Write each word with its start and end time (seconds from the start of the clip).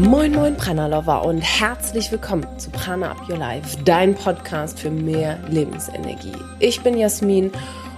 Moin 0.00 0.32
Moin 0.32 0.56
Prana 0.56 0.86
Lover 0.86 1.26
und 1.26 1.42
herzlich 1.42 2.10
willkommen 2.10 2.46
zu 2.58 2.70
Prana 2.70 3.10
Up 3.10 3.28
Your 3.28 3.36
Life, 3.36 3.76
dein 3.84 4.14
Podcast 4.14 4.80
für 4.80 4.90
mehr 4.90 5.38
Lebensenergie. 5.50 6.32
Ich 6.58 6.80
bin 6.80 6.96
Jasmin 6.96 7.52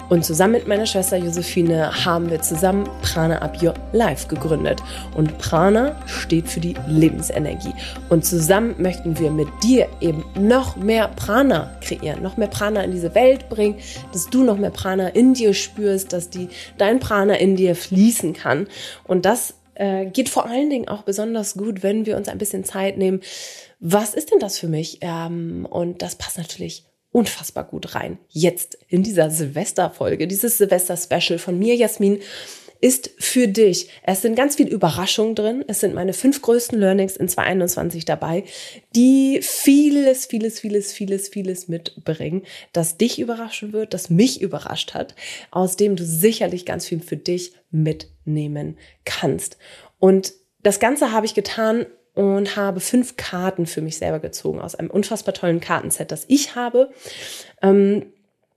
und 0.09 0.25
zusammen 0.25 0.54
mit 0.54 0.67
meiner 0.67 0.85
Schwester 0.85 1.16
Josephine 1.16 2.05
haben 2.05 2.29
wir 2.29 2.43
zusammen 2.43 2.88
Prana 3.02 3.38
Up 3.38 3.62
Your 3.62 3.75
Life 3.93 4.27
gegründet. 4.27 4.83
Und 5.15 5.38
Prana 5.38 5.95
steht 6.07 6.48
für 6.48 6.59
die 6.59 6.75
Lebensenergie. 6.88 7.73
Und 8.09 8.27
zusammen 8.27 8.75
möchten 8.79 9.21
wir 9.21 9.30
mit 9.30 9.48
dir 9.62 9.87
eben 10.00 10.25
noch 10.34 10.75
mehr 10.75 11.07
Prana 11.07 11.71
kreieren, 11.82 12.21
noch 12.21 12.37
mehr 12.37 12.48
Prana 12.48 12.82
in 12.82 12.91
diese 12.91 13.14
Welt 13.14 13.48
bringen, 13.48 13.77
dass 14.12 14.27
du 14.27 14.43
noch 14.43 14.57
mehr 14.57 14.71
Prana 14.71 15.07
in 15.07 15.34
dir 15.34 15.55
spürst, 15.55 16.12
dass 16.12 16.30
die, 16.30 16.48
dein 16.79 16.98
Prana 16.98 17.34
in 17.34 17.55
dir 17.55 17.77
fließen 17.77 18.33
kann. 18.33 18.66
Und 19.05 19.25
das 19.25 19.55
äh, 19.82 20.06
geht 20.06 20.28
vor 20.28 20.46
allen 20.46 20.70
Dingen 20.70 20.86
auch 20.86 21.02
besonders 21.02 21.54
gut, 21.54 21.82
wenn 21.82 22.06
wir 22.06 22.16
uns 22.16 22.28
ein 22.28 22.38
bisschen 22.38 22.64
Zeit 22.64 22.98
nehmen. 22.98 23.20
Was 23.80 24.14
ist 24.14 24.30
denn 24.30 24.38
das 24.38 24.56
für 24.58 24.68
mich? 24.68 24.98
Ähm, 25.00 25.66
und 25.68 26.02
das 26.02 26.14
passt 26.14 26.38
natürlich 26.38 26.84
unfassbar 27.10 27.64
gut 27.64 27.95
rein. 27.95 28.18
Jetzt 28.28 28.78
in 28.88 29.02
dieser 29.02 29.28
Silvesterfolge, 29.30 30.28
dieses 30.28 30.56
Silvester-Special 30.58 31.38
von 31.38 31.58
mir, 31.58 31.74
Jasmin, 31.74 32.20
ist 32.80 33.10
für 33.18 33.48
dich. 33.48 33.88
Es 34.05 34.22
sind 34.22 34.34
ganz 34.34 34.56
viele 34.56 34.70
Überraschungen 34.70 35.34
drin. 35.34 35.64
Es 35.66 35.80
sind 35.80 35.94
meine 35.94 36.12
fünf 36.12 36.42
größten 36.42 36.78
Learnings 36.78 37.16
in 37.16 37.28
2021 37.28 38.05
dabei, 38.05 38.44
die 38.94 39.41
vieles, 39.42 40.27
vieles, 40.27 40.60
vieles, 40.60 40.92
vieles, 40.92 41.28
vieles 41.28 41.69
mitbringen, 41.69 42.42
das 42.72 42.98
dich 42.98 43.19
überraschen 43.19 43.72
wird, 43.72 43.94
das 43.94 44.10
mich 44.10 44.41
überrascht 44.41 44.94
hat, 44.94 45.14
aus 45.50 45.77
dem 45.77 45.96
du 45.96 46.05
sicherlich 46.05 46.66
ganz 46.66 46.86
viel 46.86 47.00
für 47.00 47.16
dich 47.16 47.52
mitnehmen 48.25 48.79
kannst. 49.05 49.59
Und 49.98 50.33
das 50.62 50.81
Ganze 50.81 51.12
habe 51.12 51.27
ich 51.27 51.34
getan 51.34 51.87
und 52.15 52.56
habe 52.56 52.81
fünf 52.81 53.17
Karten 53.17 53.67
für 53.67 53.81
mich 53.81 53.97
selber 53.97 54.19
gezogen 54.19 54.61
aus 54.61 54.75
einem 54.75 54.91
unfassbar 54.91 55.34
tollen 55.34 55.61
Kartenset, 55.61 56.12
das 56.12 56.25
ich 56.29 56.55
habe. 56.55 56.91
Ähm, 57.62 58.12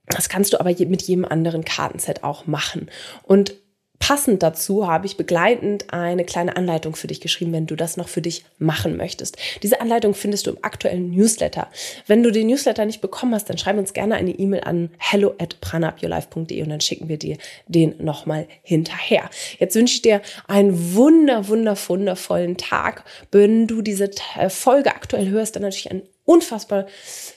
das 0.08 0.30
kannst 0.30 0.54
du 0.54 0.60
aber 0.60 0.70
mit 0.70 1.02
jedem 1.04 1.26
anderen 1.26 1.66
Kartenset 1.66 2.24
auch 2.24 2.46
machen. 2.46 2.92
Und 3.24 3.56
Passend 4.00 4.44
dazu 4.44 4.88
habe 4.88 5.06
ich 5.06 5.18
begleitend 5.18 5.94
eine 5.94 6.26
kleine 6.26 6.58
Anleitung 6.58 6.96
für 6.96 7.08
dich 7.08 7.22
geschrieben, 7.22 7.54
wenn 7.54 7.66
du 7.66 7.76
das 7.76 7.98
noch 7.98 8.08
für 8.08 8.22
dich 8.22 8.46
machen 8.60 8.98
möchtest. 8.98 9.38
Diese 9.64 9.82
Anleitung 9.82 10.14
findest 10.14 10.48
du 10.48 10.52
im 10.52 10.58
aktuellen 10.62 11.12
Newsletter. 11.12 11.68
Wenn 12.08 12.24
du 12.24 12.32
den 12.32 12.48
Newsletter 12.48 12.86
nicht 12.86 13.02
bekommen 13.02 13.34
hast, 13.34 13.50
dann 13.50 13.58
schreib 13.58 13.78
uns 13.78 13.94
gerne 13.94 14.16
eine 14.16 14.32
E-Mail 14.32 14.62
an 14.62 14.90
hello 14.98 15.34
at 15.40 15.60
pranaupyourlife.de 15.62 16.62
und 16.62 16.70
dann 16.70 16.82
schicken 16.82 17.10
wir 17.10 17.18
dir 17.18 17.38
den 17.68 17.96
nochmal 18.04 18.48
hinterher. 18.64 19.30
Jetzt 19.60 19.76
wünsche 19.76 19.96
ich 19.96 20.02
dir 20.02 20.22
einen 20.48 20.96
wunder, 20.96 21.48
wunder, 21.48 21.78
wundervollen 21.88 22.58
Tag. 22.58 23.04
Wenn 23.32 23.68
du 23.68 23.82
diese 23.82 24.12
Folge 24.50 24.96
aktuell 24.96 25.30
hörst, 25.30 25.56
dann 25.56 25.64
natürlich 25.64 25.92
einen 25.92 26.04
unfassbar 26.26 26.88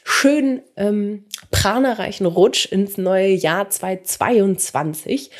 schönen, 0.02 0.62
ähm, 0.76 1.24
pranerreichen 1.50 2.26
Rutsch 2.26 2.66
ins 2.66 2.96
neue 2.96 3.28
Jahr 3.28 3.68
2022. 3.68 5.30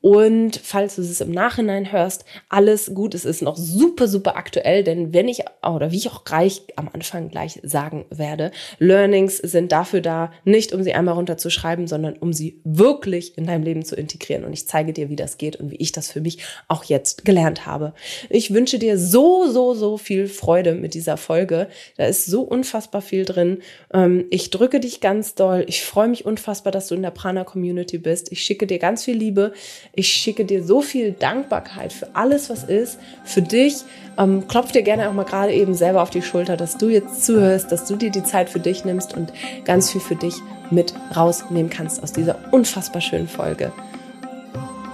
Und 0.00 0.60
falls 0.62 0.96
du 0.96 1.02
es 1.02 1.20
im 1.20 1.32
Nachhinein 1.32 1.90
hörst, 1.90 2.24
alles 2.48 2.94
gut. 2.94 3.14
Es 3.14 3.24
ist 3.24 3.42
noch 3.42 3.56
super, 3.56 4.06
super 4.06 4.36
aktuell, 4.36 4.84
denn 4.84 5.12
wenn 5.12 5.26
ich, 5.26 5.42
oder 5.68 5.90
wie 5.90 5.96
ich 5.96 6.10
auch 6.10 6.24
gleich 6.24 6.62
am 6.76 6.88
Anfang 6.92 7.28
gleich 7.28 7.60
sagen 7.64 8.04
werde, 8.10 8.52
Learnings 8.78 9.38
sind 9.38 9.72
dafür 9.72 10.00
da, 10.00 10.32
nicht 10.44 10.72
um 10.72 10.82
sie 10.84 10.94
einmal 10.94 11.14
runterzuschreiben, 11.14 11.88
sondern 11.88 12.16
um 12.18 12.32
sie 12.32 12.60
wirklich 12.62 13.36
in 13.36 13.46
deinem 13.46 13.64
Leben 13.64 13.84
zu 13.84 13.96
integrieren. 13.96 14.44
Und 14.44 14.52
ich 14.52 14.68
zeige 14.68 14.92
dir, 14.92 15.08
wie 15.08 15.16
das 15.16 15.38
geht 15.38 15.56
und 15.56 15.70
wie 15.70 15.76
ich 15.76 15.90
das 15.90 16.12
für 16.12 16.20
mich 16.20 16.38
auch 16.68 16.84
jetzt 16.84 17.24
gelernt 17.24 17.66
habe. 17.66 17.92
Ich 18.30 18.54
wünsche 18.54 18.78
dir 18.78 18.98
so, 18.98 19.50
so, 19.50 19.74
so 19.74 19.98
viel 19.98 20.28
Freude 20.28 20.74
mit 20.74 20.94
dieser 20.94 21.16
Folge. 21.16 21.68
Da 21.96 22.06
ist 22.06 22.26
so 22.26 22.42
unfassbar 22.42 22.95
viel 23.02 23.24
drin. 23.24 23.58
Ähm, 23.92 24.26
ich 24.30 24.50
drücke 24.50 24.80
dich 24.80 25.00
ganz 25.00 25.34
doll. 25.34 25.64
Ich 25.68 25.84
freue 25.84 26.08
mich 26.08 26.24
unfassbar, 26.24 26.72
dass 26.72 26.88
du 26.88 26.94
in 26.94 27.02
der 27.02 27.10
Prana 27.10 27.44
Community 27.44 27.98
bist. 27.98 28.32
Ich 28.32 28.42
schicke 28.42 28.66
dir 28.66 28.78
ganz 28.78 29.04
viel 29.04 29.16
Liebe. 29.16 29.52
Ich 29.94 30.08
schicke 30.08 30.44
dir 30.44 30.62
so 30.62 30.80
viel 30.80 31.12
Dankbarkeit 31.12 31.92
für 31.92 32.14
alles, 32.14 32.50
was 32.50 32.64
ist, 32.64 32.98
für 33.24 33.42
dich. 33.42 33.76
Ähm, 34.18 34.48
klopf 34.48 34.72
dir 34.72 34.82
gerne 34.82 35.08
auch 35.08 35.12
mal 35.12 35.24
gerade 35.24 35.52
eben 35.52 35.74
selber 35.74 36.02
auf 36.02 36.10
die 36.10 36.22
Schulter, 36.22 36.56
dass 36.56 36.78
du 36.78 36.88
jetzt 36.88 37.24
zuhörst, 37.24 37.70
dass 37.72 37.86
du 37.86 37.96
dir 37.96 38.10
die 38.10 38.24
Zeit 38.24 38.50
für 38.50 38.60
dich 38.60 38.84
nimmst 38.84 39.16
und 39.16 39.32
ganz 39.64 39.92
viel 39.92 40.00
für 40.00 40.16
dich 40.16 40.34
mit 40.70 40.94
rausnehmen 41.16 41.70
kannst 41.70 42.02
aus 42.02 42.12
dieser 42.12 42.52
unfassbar 42.52 43.00
schönen 43.00 43.28
Folge. 43.28 43.72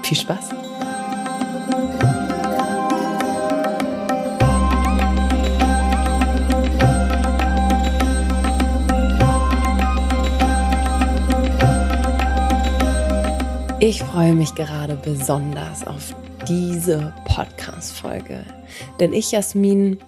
Viel 0.03 0.19
Spaß! 0.19 0.51
Ich 13.85 14.01
freue 14.01 14.35
mich 14.35 14.55
gerade 14.55 14.95
besonders 14.95 15.85
auf 15.85 16.15
diese 16.47 17.13
Podcast-Folge. 17.25 18.45
Denn 19.01 19.13
ich, 19.13 19.33
Jasmin, 19.33 19.99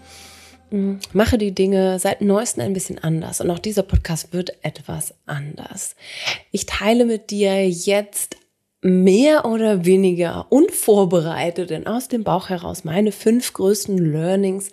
hm, 0.71 1.01
mache 1.13 1.39
die 1.39 1.51
Dinge 1.51 1.99
seit 1.99 2.21
neuestem 2.21 2.67
ein 2.67 2.73
bisschen 2.73 3.01
anders. 3.01 3.41
Und 3.41 3.51
auch 3.51 3.59
dieser 3.59 3.83
Podcast 3.83 4.33
wird 4.33 4.65
etwas 4.65 5.13
anders. 5.27 5.97
Ich 6.53 6.67
teile 6.67 7.05
mit 7.05 7.33
dir 7.33 7.69
jetzt 7.69 8.37
mehr 8.85 9.47
oder 9.47 9.87
weniger 9.87 10.45
unvorbereitet 10.51 11.71
denn 11.71 11.87
aus 11.87 12.09
dem 12.09 12.23
Bauch 12.23 12.51
heraus 12.51 12.85
meine 12.85 13.13
fünf 13.13 13.55
größten 13.55 13.97
Learnings 13.97 14.71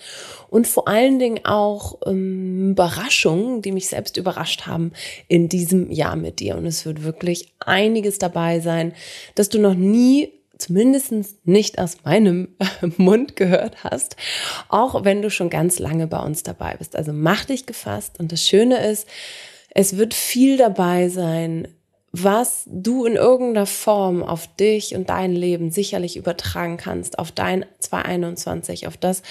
und 0.50 0.68
vor 0.68 0.90
allen 0.90 1.18
Dingen 1.18 1.46
auch 1.46 1.98
ähm, 2.06 2.72
Überraschungen, 2.72 3.62
die 3.62 3.72
mich 3.72 3.88
selbst 3.88 4.18
überrascht 4.18 4.68
haben 4.68 4.92
in 5.30 5.48
diesem 5.48 5.90
Jahr 5.92 6.18
mit 6.18 6.42
dir. 6.42 6.58
Und 6.58 6.66
es 6.66 6.86
wird 6.86 7.04
wirklich 7.04 7.54
einiges 7.60 8.20
dabei 8.20 8.60
sein, 8.60 8.94
dass 9.36 9.48
du 9.48 9.60
noch 9.60 9.76
nie 9.76 10.34
zumindest 10.58 11.14
nicht 11.46 11.80
aus 11.80 12.04
meinem 12.04 12.50
Mund 12.98 13.38
gehört 13.38 13.86
hast, 13.86 14.18
auch 14.68 15.06
wenn 15.06 15.22
du 15.22 15.30
schon 15.30 15.50
ganz 15.50 15.80
lange 15.80 16.08
bei 16.08 16.20
uns 16.20 16.44
dabei 16.44 16.76
bist. 16.78 16.98
Also 16.98 17.14
mach 17.14 17.46
dich 17.46 17.66
gefasst 17.66 18.20
und 18.20 18.34
das 18.34 18.46
Schöne 18.46 18.86
ist, 18.86 19.08
es 19.74 19.96
wird 19.96 20.14
viel 20.14 20.58
dabei 20.58 21.08
sein, 21.08 21.70
was 22.12 22.64
du 22.68 23.06
in 23.06 23.16
irgendeiner 23.16 23.66
Form 23.66 24.22
auf 24.22 24.48
dich 24.56 24.96
und 24.96 25.10
dein 25.10 25.34
Leben 25.34 25.72
sicherlich 25.72 26.18
übertragen 26.18 26.78
kannst, 26.78 27.20
auf 27.20 27.32
dein 27.32 27.66
221, 27.80 28.88
auf 28.88 28.98
das, 28.98 29.22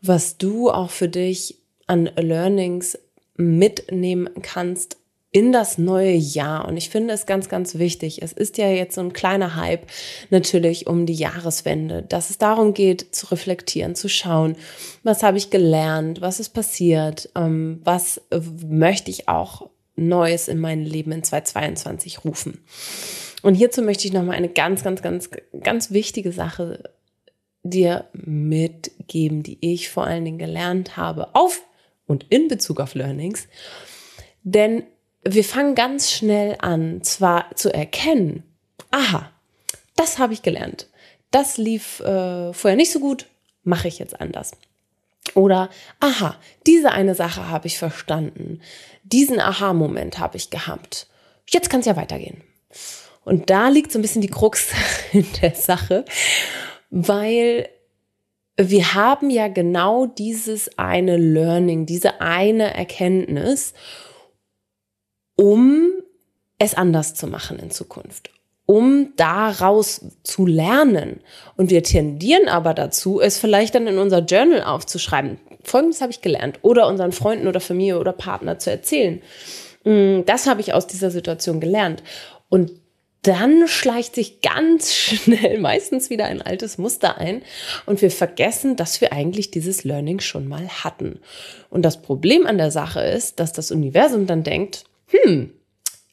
was 0.00 0.38
du 0.38 0.70
auch 0.70 0.90
für 0.90 1.08
dich 1.08 1.58
an 1.86 2.10
Learnings 2.16 2.98
mitnehmen 3.36 4.30
kannst 4.42 4.96
in 5.32 5.50
das 5.50 5.78
neue 5.78 6.12
Jahr. 6.12 6.68
Und 6.68 6.76
ich 6.76 6.90
finde 6.90 7.14
es 7.14 7.24
ganz, 7.24 7.48
ganz 7.48 7.78
wichtig. 7.78 8.22
Es 8.22 8.32
ist 8.32 8.58
ja 8.58 8.68
jetzt 8.68 8.94
so 8.94 9.00
ein 9.00 9.14
kleiner 9.14 9.56
Hype 9.56 9.86
natürlich 10.28 10.86
um 10.86 11.06
die 11.06 11.14
Jahreswende, 11.14 12.02
dass 12.02 12.28
es 12.28 12.36
darum 12.36 12.74
geht, 12.74 13.14
zu 13.14 13.30
reflektieren, 13.30 13.94
zu 13.94 14.08
schauen, 14.08 14.56
was 15.02 15.22
habe 15.22 15.38
ich 15.38 15.48
gelernt, 15.48 16.20
was 16.20 16.38
ist 16.38 16.50
passiert, 16.50 17.30
ähm, 17.34 17.80
was 17.82 18.20
möchte 18.60 19.10
ich 19.10 19.28
auch 19.28 19.70
Neues 19.96 20.48
in 20.48 20.58
mein 20.58 20.84
Leben 20.84 21.12
in 21.12 21.22
2022 21.22 22.24
rufen. 22.24 22.64
Und 23.42 23.54
hierzu 23.54 23.82
möchte 23.82 24.06
ich 24.06 24.12
nochmal 24.12 24.36
eine 24.36 24.48
ganz, 24.48 24.82
ganz, 24.84 25.02
ganz, 25.02 25.30
ganz 25.62 25.90
wichtige 25.90 26.32
Sache 26.32 26.90
dir 27.62 28.06
mitgeben, 28.12 29.42
die 29.42 29.58
ich 29.60 29.90
vor 29.90 30.04
allen 30.04 30.24
Dingen 30.24 30.38
gelernt 30.38 30.96
habe 30.96 31.34
auf 31.34 31.62
und 32.06 32.26
in 32.28 32.48
Bezug 32.48 32.80
auf 32.80 32.94
Learnings. 32.94 33.48
Denn 34.42 34.84
wir 35.24 35.44
fangen 35.44 35.74
ganz 35.74 36.10
schnell 36.10 36.56
an, 36.58 37.02
zwar 37.02 37.54
zu 37.54 37.72
erkennen, 37.72 38.42
aha, 38.90 39.30
das 39.96 40.18
habe 40.18 40.32
ich 40.32 40.42
gelernt. 40.42 40.88
Das 41.30 41.58
lief 41.58 42.00
äh, 42.00 42.52
vorher 42.52 42.76
nicht 42.76 42.92
so 42.92 43.00
gut, 43.00 43.26
mache 43.62 43.88
ich 43.88 43.98
jetzt 43.98 44.20
anders. 44.20 44.52
Oder, 45.34 45.70
aha, 46.00 46.36
diese 46.66 46.90
eine 46.90 47.14
Sache 47.14 47.48
habe 47.48 47.68
ich 47.68 47.78
verstanden. 47.78 48.60
Diesen 49.02 49.40
Aha-Moment 49.40 50.18
habe 50.18 50.36
ich 50.36 50.50
gehabt. 50.50 51.06
Jetzt 51.48 51.70
kann 51.70 51.80
es 51.80 51.86
ja 51.86 51.96
weitergehen. 51.96 52.42
Und 53.24 53.50
da 53.50 53.68
liegt 53.68 53.92
so 53.92 53.98
ein 53.98 54.02
bisschen 54.02 54.22
die 54.22 54.28
Krux 54.28 54.72
in 55.12 55.26
der 55.40 55.54
Sache, 55.54 56.04
weil 56.90 57.68
wir 58.56 58.94
haben 58.94 59.30
ja 59.30 59.48
genau 59.48 60.06
dieses 60.06 60.78
eine 60.78 61.16
Learning, 61.16 61.86
diese 61.86 62.20
eine 62.20 62.74
Erkenntnis, 62.74 63.72
um 65.36 65.90
es 66.58 66.74
anders 66.74 67.14
zu 67.14 67.26
machen 67.26 67.58
in 67.58 67.70
Zukunft, 67.70 68.30
um 68.66 69.14
daraus 69.16 70.04
zu 70.22 70.46
lernen. 70.46 71.20
Und 71.56 71.70
wir 71.70 71.82
tendieren 71.82 72.48
aber 72.48 72.74
dazu, 72.74 73.20
es 73.20 73.38
vielleicht 73.38 73.74
dann 73.74 73.86
in 73.86 73.98
unser 73.98 74.20
Journal 74.20 74.62
aufzuschreiben. 74.62 75.38
Folgendes 75.64 76.00
habe 76.00 76.12
ich 76.12 76.20
gelernt. 76.20 76.58
Oder 76.62 76.86
unseren 76.86 77.12
Freunden 77.12 77.46
oder 77.46 77.60
Familie 77.60 77.98
oder 77.98 78.12
Partner 78.12 78.58
zu 78.58 78.70
erzählen. 78.70 79.22
Mm, 79.84 80.20
das 80.26 80.46
habe 80.46 80.60
ich 80.60 80.74
aus 80.74 80.86
dieser 80.86 81.10
Situation 81.10 81.60
gelernt. 81.60 82.02
Und 82.48 82.70
dann 83.22 83.68
schleicht 83.68 84.16
sich 84.16 84.40
ganz 84.40 84.92
schnell 84.94 85.58
meistens 85.58 86.10
wieder 86.10 86.26
ein 86.26 86.42
altes 86.42 86.76
Muster 86.76 87.18
ein 87.18 87.42
und 87.86 88.02
wir 88.02 88.10
vergessen, 88.10 88.76
dass 88.76 89.00
wir 89.00 89.12
eigentlich 89.12 89.50
dieses 89.50 89.84
Learning 89.84 90.20
schon 90.20 90.48
mal 90.48 90.68
hatten. 90.68 91.20
Und 91.70 91.82
das 91.82 92.02
Problem 92.02 92.46
an 92.46 92.58
der 92.58 92.70
Sache 92.70 93.00
ist, 93.00 93.40
dass 93.40 93.52
das 93.52 93.70
Universum 93.70 94.26
dann 94.26 94.42
denkt, 94.42 94.84
hm, 95.06 95.52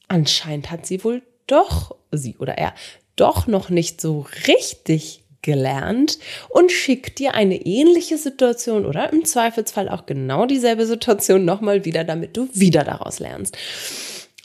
anscheinend 0.07 0.71
hat 0.71 0.85
sie 0.85 1.03
wohl 1.03 1.23
doch, 1.47 1.95
sie 2.11 2.37
oder 2.37 2.57
er, 2.57 2.73
doch 3.15 3.47
noch 3.47 3.69
nicht 3.69 3.99
so 3.99 4.25
richtig 4.47 5.23
gelernt 5.41 6.19
und 6.49 6.71
schickt 6.71 7.19
dir 7.19 7.33
eine 7.33 7.65
ähnliche 7.65 8.17
Situation 8.17 8.85
oder 8.85 9.11
im 9.11 9.25
Zweifelsfall 9.25 9.89
auch 9.89 10.05
genau 10.05 10.45
dieselbe 10.45 10.85
Situation 10.85 11.45
nochmal 11.45 11.85
wieder, 11.85 12.03
damit 12.03 12.35
du 12.35 12.49
wieder 12.53 12.83
daraus 12.83 13.19
lernst. 13.19 13.57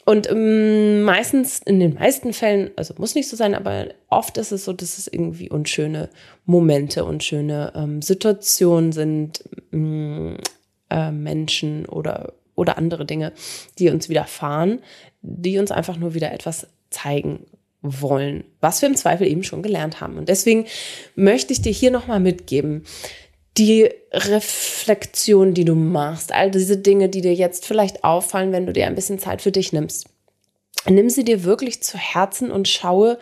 Und 0.05 0.29
ähm, 0.29 1.01
meistens, 1.01 1.59
in 1.65 1.79
den 1.79 1.95
meisten 1.95 2.31
Fällen, 2.31 2.69
also 2.75 2.93
muss 2.97 3.15
nicht 3.15 3.27
so 3.27 3.35
sein, 3.35 3.55
aber 3.55 3.87
oft 4.09 4.37
ist 4.37 4.51
es 4.51 4.65
so, 4.65 4.71
dass 4.71 4.99
es 4.99 5.07
irgendwie 5.07 5.49
unschöne 5.49 6.09
Momente, 6.45 7.05
unschöne 7.05 7.73
ähm, 7.75 8.03
Situationen 8.03 8.91
sind, 8.91 9.43
ähm, 9.73 10.37
äh, 10.91 11.11
Menschen 11.11 11.87
oder, 11.87 12.33
oder 12.53 12.77
andere 12.77 13.05
Dinge, 13.05 13.33
die 13.79 13.89
uns 13.89 14.07
widerfahren, 14.07 14.81
die 15.23 15.57
uns 15.57 15.71
einfach 15.71 15.97
nur 15.97 16.13
wieder 16.13 16.31
etwas 16.31 16.67
zeigen 16.91 17.47
wollen, 18.01 18.43
was 18.61 18.81
wir 18.81 18.89
im 18.89 18.95
Zweifel 18.95 19.27
eben 19.27 19.43
schon 19.43 19.63
gelernt 19.63 20.01
haben. 20.01 20.17
Und 20.17 20.29
deswegen 20.29 20.65
möchte 21.15 21.53
ich 21.53 21.61
dir 21.61 21.71
hier 21.71 21.91
nochmal 21.91 22.19
mitgeben, 22.19 22.83
die 23.57 23.89
Reflexion, 24.11 25.53
die 25.53 25.65
du 25.65 25.75
machst, 25.75 26.33
all 26.33 26.51
diese 26.51 26.77
Dinge, 26.77 27.09
die 27.09 27.21
dir 27.21 27.33
jetzt 27.33 27.65
vielleicht 27.65 28.03
auffallen, 28.03 28.51
wenn 28.51 28.65
du 28.65 28.73
dir 28.73 28.85
ein 28.87 28.95
bisschen 28.95 29.19
Zeit 29.19 29.41
für 29.41 29.51
dich 29.51 29.71
nimmst. 29.71 30.09
Nimm 30.87 31.09
sie 31.09 31.23
dir 31.23 31.43
wirklich 31.43 31.81
zu 31.81 31.97
Herzen 31.97 32.51
und 32.51 32.67
schaue, 32.67 33.17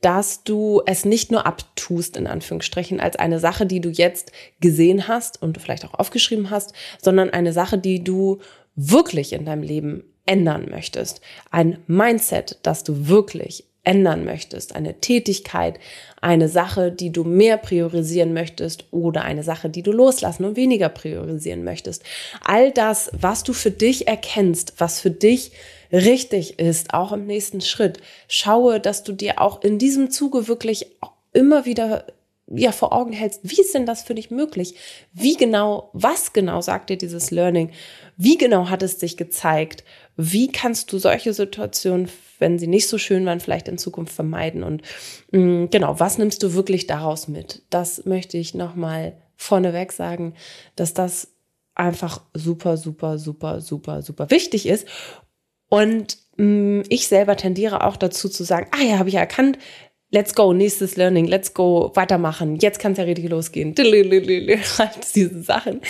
dass 0.00 0.44
du 0.44 0.82
es 0.86 1.04
nicht 1.04 1.30
nur 1.30 1.46
abtust, 1.46 2.16
in 2.16 2.26
Anführungsstrichen, 2.26 3.00
als 3.00 3.16
eine 3.16 3.38
Sache, 3.38 3.66
die 3.66 3.80
du 3.80 3.90
jetzt 3.90 4.32
gesehen 4.60 5.08
hast 5.08 5.42
und 5.42 5.60
vielleicht 5.60 5.84
auch 5.84 5.94
aufgeschrieben 5.94 6.50
hast, 6.50 6.72
sondern 7.02 7.30
eine 7.30 7.52
Sache, 7.52 7.78
die 7.78 8.02
du 8.02 8.38
wirklich 8.76 9.32
in 9.32 9.44
deinem 9.44 9.62
Leben 9.62 10.04
ändern 10.26 10.68
möchtest. 10.70 11.20
Ein 11.50 11.78
Mindset, 11.86 12.58
das 12.62 12.84
du 12.84 13.08
wirklich 13.08 13.64
ändern 13.82 14.24
möchtest, 14.24 14.74
eine 14.74 15.00
Tätigkeit, 15.00 15.78
eine 16.20 16.48
Sache, 16.48 16.92
die 16.92 17.10
du 17.10 17.24
mehr 17.24 17.56
priorisieren 17.56 18.32
möchtest 18.32 18.84
oder 18.90 19.22
eine 19.22 19.42
Sache, 19.42 19.70
die 19.70 19.82
du 19.82 19.92
loslassen 19.92 20.44
und 20.44 20.56
weniger 20.56 20.88
priorisieren 20.88 21.64
möchtest. 21.64 22.02
All 22.44 22.72
das, 22.72 23.10
was 23.18 23.42
du 23.42 23.52
für 23.52 23.70
dich 23.70 24.06
erkennst, 24.06 24.74
was 24.78 25.00
für 25.00 25.10
dich 25.10 25.52
richtig 25.92 26.58
ist, 26.58 26.92
auch 26.94 27.12
im 27.12 27.26
nächsten 27.26 27.60
Schritt. 27.60 28.00
Schaue, 28.28 28.80
dass 28.80 29.02
du 29.02 29.12
dir 29.12 29.40
auch 29.40 29.62
in 29.62 29.78
diesem 29.78 30.10
Zuge 30.10 30.46
wirklich 30.46 30.86
immer 31.32 31.64
wieder 31.64 32.04
ja 32.50 32.72
vor 32.72 32.92
Augen 32.92 33.12
hältst, 33.12 33.40
wie 33.42 33.60
ist 33.60 33.74
denn 33.74 33.86
das 33.86 34.02
für 34.02 34.14
dich 34.14 34.30
möglich? 34.30 34.74
Wie 35.12 35.36
genau, 35.36 35.90
was 35.92 36.32
genau 36.32 36.60
sagt 36.60 36.90
dir 36.90 36.98
dieses 36.98 37.30
Learning? 37.30 37.70
Wie 38.16 38.36
genau 38.36 38.68
hat 38.68 38.82
es 38.82 39.00
sich 39.00 39.16
gezeigt? 39.16 39.84
Wie 40.16 40.50
kannst 40.50 40.92
du 40.92 40.98
solche 40.98 41.32
Situationen 41.32 42.08
wenn 42.40 42.58
sie 42.58 42.66
nicht 42.66 42.88
so 42.88 42.98
schön 42.98 43.24
waren, 43.26 43.38
vielleicht 43.38 43.68
in 43.68 43.78
Zukunft 43.78 44.12
vermeiden. 44.12 44.64
Und 44.64 44.82
mh, 45.30 45.40
mm, 45.40 45.70
genau, 45.70 46.00
was 46.00 46.18
nimmst 46.18 46.42
du 46.42 46.54
wirklich 46.54 46.86
daraus 46.86 47.28
mit? 47.28 47.62
Das 47.70 48.04
möchte 48.06 48.38
ich 48.38 48.54
nochmal 48.54 49.12
vorneweg 49.36 49.92
sagen, 49.92 50.34
dass 50.74 50.94
das 50.94 51.28
einfach 51.74 52.22
super, 52.34 52.76
super, 52.76 53.18
super, 53.18 53.60
super, 53.60 54.02
super 54.02 54.30
wichtig 54.30 54.66
ist. 54.66 54.88
Und 55.68 56.18
mh, 56.36 56.44
mm, 56.44 56.82
ich 56.88 57.06
selber 57.06 57.36
tendiere 57.36 57.84
auch 57.84 57.96
dazu 57.96 58.28
zu 58.28 58.42
sagen, 58.42 58.68
ah 58.72 58.82
ja, 58.82 58.98
habe 58.98 59.08
ich 59.08 59.14
erkannt, 59.14 59.58
let's 60.12 60.34
go, 60.34 60.52
nächstes 60.52 60.96
Learning, 60.96 61.26
let's 61.26 61.54
go, 61.54 61.92
weitermachen, 61.94 62.56
jetzt 62.56 62.80
kann 62.80 62.92
es 62.92 62.98
ja 62.98 63.04
richtig 63.04 63.28
losgehen. 63.28 63.74
Halt 64.78 65.14
diese 65.14 65.42
Sachen. 65.42 65.80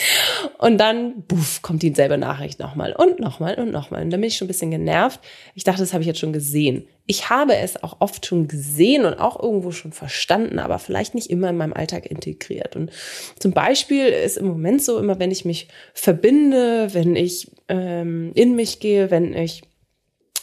Und 0.58 0.78
dann, 0.78 1.22
buff, 1.22 1.62
kommt 1.62 1.82
die 1.82 1.94
selbe 1.94 2.18
Nachricht 2.18 2.60
nochmal 2.60 2.94
und 2.96 3.18
nochmal 3.18 3.54
und 3.54 3.70
nochmal. 3.70 4.02
Und 4.02 4.10
dann 4.10 4.20
bin 4.20 4.28
ich 4.28 4.36
schon 4.36 4.46
ein 4.46 4.48
bisschen 4.48 4.70
genervt. 4.70 5.20
Ich 5.54 5.64
dachte, 5.64 5.80
das 5.80 5.92
habe 5.92 6.02
ich 6.02 6.06
jetzt 6.06 6.20
schon 6.20 6.32
gesehen. 6.32 6.86
Ich 7.06 7.30
habe 7.30 7.56
es 7.56 7.82
auch 7.82 7.96
oft 8.00 8.26
schon 8.26 8.46
gesehen 8.46 9.04
und 9.04 9.14
auch 9.14 9.42
irgendwo 9.42 9.72
schon 9.72 9.92
verstanden, 9.92 10.58
aber 10.58 10.78
vielleicht 10.78 11.14
nicht 11.14 11.28
immer 11.28 11.48
in 11.48 11.56
meinem 11.56 11.72
Alltag 11.72 12.06
integriert. 12.06 12.76
Und 12.76 12.92
zum 13.38 13.52
Beispiel 13.52 14.06
ist 14.06 14.36
im 14.36 14.46
Moment 14.46 14.82
so, 14.82 14.98
immer 14.98 15.18
wenn 15.18 15.32
ich 15.32 15.44
mich 15.44 15.66
verbinde, 15.92 16.92
wenn 16.92 17.16
ich 17.16 17.50
ähm, 17.68 18.30
in 18.34 18.54
mich 18.54 18.78
gehe, 18.78 19.10
wenn 19.10 19.34
ich 19.34 19.62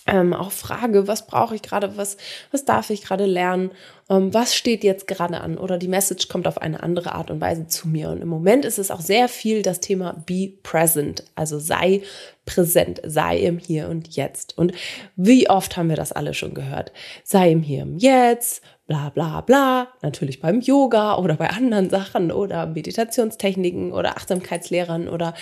ähm, 0.08 0.34
auch 0.34 0.52
frage, 0.52 1.08
was 1.08 1.28
brauche 1.28 1.54
ich 1.56 1.62
gerade, 1.62 1.98
was, 1.98 2.18
was 2.52 2.66
darf 2.66 2.90
ich 2.90 3.04
gerade 3.04 3.26
lernen, 3.26 3.72
ähm, 4.10 4.34
was 4.34 4.56
steht 4.56 4.84
jetzt 4.84 5.08
gerade 5.08 5.42
an 5.42 5.58
oder 5.58 5.78
die 5.78 5.88
Message 5.88 6.30
kommt 6.30 6.48
auf 6.48 6.60
eine 6.60 6.82
andere 6.82 7.14
Art 7.14 7.30
und 7.30 7.42
Weise 7.42 7.68
zu 7.68 7.88
mir. 7.88 8.10
Und 8.10 8.22
im 8.22 8.30
Moment 8.30 8.66
ist 8.66 8.80
es 8.80 8.90
auch 8.90 9.02
sehr 9.02 9.28
viel 9.28 9.62
das 9.62 9.82
Thema 9.82 10.16
Be 10.26 10.54
Present, 10.64 11.26
also 11.36 11.60
sei 11.60 12.02
präsent, 12.48 13.00
sei 13.06 13.38
im 13.38 13.60
Hier 13.60 13.90
und 13.90 14.16
Jetzt. 14.16 14.58
Und 14.58 14.72
wie 15.16 15.48
oft 15.48 15.78
haben 15.78 15.90
wir 15.90 15.96
das 15.96 16.12
alle 16.12 16.34
schon 16.34 16.56
gehört? 16.56 16.92
Sei 17.24 17.52
im 17.52 17.62
Hier 17.62 17.84
und 17.84 18.00
Jetzt, 18.00 18.64
bla 18.88 19.10
bla 19.10 19.42
bla, 19.42 19.90
natürlich 20.02 20.40
beim 20.40 20.62
Yoga 20.62 21.18
oder 21.18 21.36
bei 21.36 21.50
anderen 21.50 21.90
Sachen 21.90 22.32
oder 22.32 22.66
Meditationstechniken 22.66 23.92
oder 23.92 24.18
Achtsamkeitslehrern 24.18 25.10
oder 25.10 25.34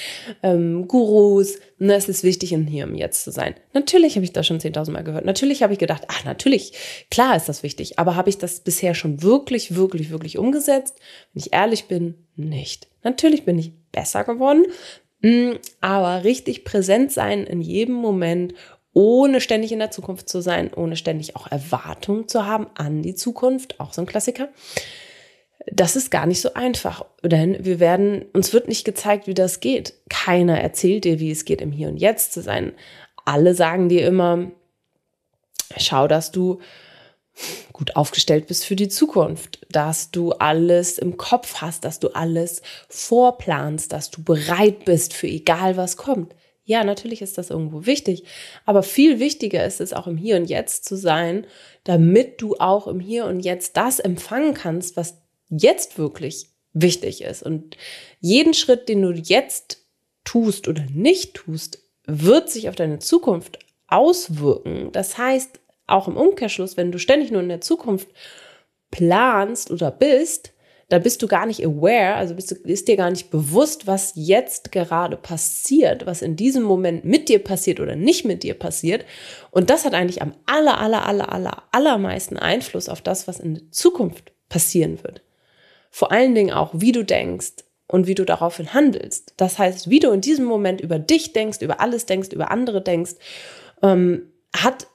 ähm, 0.43 0.87
Gurus. 0.87 1.59
Ne, 1.77 1.93
es 1.93 2.09
ist 2.09 2.23
wichtig, 2.23 2.51
in 2.51 2.65
hier 2.65 2.85
im 2.85 2.95
Jetzt 2.95 3.23
zu 3.23 3.31
sein. 3.31 3.53
Natürlich 3.73 4.15
habe 4.15 4.25
ich 4.25 4.33
das 4.33 4.47
schon 4.47 4.59
10.000 4.59 4.91
Mal 4.91 5.03
gehört. 5.03 5.25
Natürlich 5.25 5.61
habe 5.61 5.73
ich 5.73 5.79
gedacht, 5.79 6.03
ach 6.07 6.25
natürlich, 6.25 7.05
klar 7.11 7.35
ist 7.35 7.47
das 7.47 7.61
wichtig. 7.61 7.99
Aber 7.99 8.15
habe 8.15 8.29
ich 8.29 8.39
das 8.39 8.61
bisher 8.61 8.95
schon 8.95 9.21
wirklich, 9.21 9.75
wirklich, 9.75 10.09
wirklich 10.09 10.37
umgesetzt? 10.37 10.99
Wenn 11.33 11.41
ich 11.41 11.53
ehrlich 11.53 11.85
bin, 11.85 12.15
nicht. 12.35 12.87
Natürlich 13.03 13.45
bin 13.45 13.59
ich 13.59 13.71
besser 13.91 14.23
geworden, 14.23 14.65
aber 15.81 16.23
richtig 16.23 16.65
präsent 16.65 17.11
sein 17.11 17.45
in 17.45 17.61
jedem 17.61 17.95
Moment 17.95 18.53
ohne 18.95 19.41
ständig 19.41 19.73
in 19.73 19.79
der 19.79 19.91
Zukunft 19.91 20.29
zu 20.29 20.39
sein, 20.41 20.73
ohne 20.73 20.95
ständig 20.95 21.35
auch 21.35 21.51
Erwartungen 21.51 22.29
zu 22.29 22.45
haben 22.45 22.67
an 22.75 23.01
die 23.01 23.13
Zukunft, 23.13 23.79
auch 23.79 23.91
so 23.91 24.01
ein 24.01 24.07
Klassiker. 24.07 24.47
Das 25.67 25.97
ist 25.97 26.11
gar 26.11 26.25
nicht 26.25 26.39
so 26.39 26.53
einfach, 26.53 27.05
denn 27.21 27.65
wir 27.65 27.81
werden, 27.81 28.23
uns 28.33 28.53
wird 28.53 28.69
nicht 28.69 28.85
gezeigt, 28.85 29.27
wie 29.27 29.33
das 29.33 29.59
geht. 29.59 29.95
Keiner 30.09 30.61
erzählt 30.61 31.03
dir, 31.03 31.19
wie 31.19 31.31
es 31.31 31.43
geht, 31.43 31.59
im 31.59 31.73
Hier 31.73 31.89
und 31.89 31.97
Jetzt 31.97 32.31
zu 32.31 32.41
sein. 32.41 32.71
Alle 33.25 33.53
sagen 33.53 33.89
dir 33.89 34.07
immer, 34.07 34.51
schau, 35.75 36.07
dass 36.07 36.31
du 36.31 36.59
gut 37.73 37.95
aufgestellt 37.95 38.47
bist 38.47 38.65
für 38.65 38.75
die 38.75 38.87
Zukunft, 38.87 39.59
dass 39.69 40.11
du 40.11 40.31
alles 40.31 40.97
im 40.97 41.17
Kopf 41.17 41.55
hast, 41.55 41.83
dass 41.83 41.99
du 41.99 42.09
alles 42.09 42.61
vorplanst, 42.87 43.91
dass 43.91 44.11
du 44.11 44.23
bereit 44.23 44.85
bist 44.85 45.13
für 45.13 45.27
egal 45.27 45.77
was 45.77 45.97
kommt. 45.97 46.33
Ja, 46.63 46.83
natürlich 46.83 47.21
ist 47.21 47.37
das 47.37 47.51
irgendwo 47.51 47.85
wichtig, 47.85 48.23
aber 48.65 48.81
viel 48.81 49.19
wichtiger 49.19 49.65
ist 49.65 49.81
es 49.81 49.93
auch 49.93 50.07
im 50.07 50.17
Hier 50.17 50.35
und 50.37 50.45
Jetzt 50.45 50.85
zu 50.85 50.95
sein, 50.95 51.45
damit 51.83 52.41
du 52.41 52.55
auch 52.55 52.87
im 52.87 52.99
Hier 52.99 53.25
und 53.25 53.41
Jetzt 53.41 53.77
das 53.77 53.99
empfangen 53.99 54.55
kannst, 54.55 54.97
was 54.97 55.17
jetzt 55.49 55.99
wirklich 55.99 56.47
wichtig 56.73 57.21
ist. 57.21 57.43
Und 57.43 57.77
jeden 58.19 58.55
Schritt, 58.55 58.89
den 58.89 59.03
du 59.03 59.11
jetzt 59.11 59.85
tust 60.23 60.67
oder 60.67 60.85
nicht 60.91 61.35
tust, 61.35 61.79
wird 62.07 62.49
sich 62.49 62.67
auf 62.67 62.75
deine 62.75 62.97
Zukunft 62.97 63.59
auswirken. 63.87 64.91
Das 64.91 65.17
heißt, 65.19 65.59
auch 65.87 66.07
im 66.07 66.17
Umkehrschluss, 66.17 66.77
wenn 66.77 66.91
du 66.91 66.99
ständig 66.99 67.31
nur 67.31 67.41
in 67.41 67.49
der 67.49 67.61
Zukunft 67.61 68.09
planst 68.91 69.71
oder 69.71 69.91
bist, 69.91 70.53
da 70.89 70.99
bist 70.99 71.23
du 71.23 71.27
gar 71.27 71.47
nicht 71.47 71.65
aware, 71.65 72.15
also 72.15 72.35
bist 72.35 72.51
du, 72.51 72.55
ist 72.55 72.87
dir 72.87 72.95
gar 72.95 73.09
nicht 73.09 73.31
bewusst, 73.31 73.87
was 73.87 74.11
jetzt 74.15 74.71
gerade 74.71 75.17
passiert, 75.17 76.05
was 76.05 76.21
in 76.21 76.35
diesem 76.35 76.63
Moment 76.63 77.05
mit 77.05 77.27
dir 77.27 77.39
passiert 77.43 77.79
oder 77.79 77.95
nicht 77.95 78.23
mit 78.23 78.43
dir 78.43 78.53
passiert. 78.53 79.03
Und 79.49 79.71
das 79.71 79.83
hat 79.83 79.95
eigentlich 79.95 80.21
am 80.21 80.33
aller, 80.45 80.79
aller, 80.79 81.05
aller, 81.07 81.31
aller, 81.31 81.63
allermeisten 81.71 82.37
Einfluss 82.37 82.87
auf 82.87 83.01
das, 83.01 83.27
was 83.27 83.39
in 83.39 83.55
der 83.55 83.71
Zukunft 83.71 84.31
passieren 84.47 85.03
wird. 85.03 85.23
Vor 85.89 86.11
allen 86.11 86.35
Dingen 86.35 86.53
auch, 86.53 86.69
wie 86.73 86.91
du 86.91 87.03
denkst 87.03 87.53
und 87.87 88.05
wie 88.05 88.15
du 88.15 88.23
daraufhin 88.23 88.73
handelst. 88.73 89.33
Das 89.37 89.57
heißt, 89.57 89.89
wie 89.89 89.99
du 89.99 90.11
in 90.11 90.21
diesem 90.21 90.45
Moment 90.45 90.81
über 90.81 90.99
dich 90.99 91.33
denkst, 91.33 91.61
über 91.61 91.79
alles 91.79 92.05
denkst, 92.05 92.29
über 92.31 92.51
andere 92.51 92.83
denkst, 92.83 93.15
ähm, 93.81 94.31
hat 94.55 94.87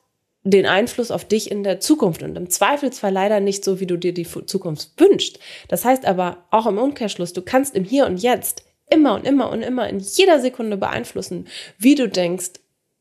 den 0.43 0.67
Einfluss 0.67 1.11
auf 1.11 1.25
dich 1.25 1.51
in 1.51 1.63
der 1.63 1.81
Zukunft 1.81 2.23
und 2.23 2.37
im 2.37 2.49
Zweifelsfall 2.49 3.13
leider 3.13 3.41
nicht 3.41 3.65
so, 3.65 3.79
wie 3.79 3.87
du 3.87 3.99
dir 3.99 4.15
die 4.15 4.27
Zukunft 4.27 4.93
wünschst. 4.97 5.39
Das 5.69 5.85
heißt 5.85 6.07
aber 6.07 6.45
auch 6.51 6.67
im 6.67 6.79
Umkehrschluss, 6.79 7.33
du 7.33 7.43
kannst 7.43 7.75
im 7.75 7.85
Hier 7.85 8.07
und 8.07 8.23
Jetzt 8.23 8.65
immer 8.89 9.15
und 9.15 9.27
immer 9.27 9.51
und 9.51 9.63
immer 9.63 9.89
in 9.89 10.01
jeder 10.01 10.41
Sekunde 10.41 10.77
beeinflussen, 10.77 11.47
wie 11.79 11.95
du 11.95 12.09
denkst, 12.09 12.53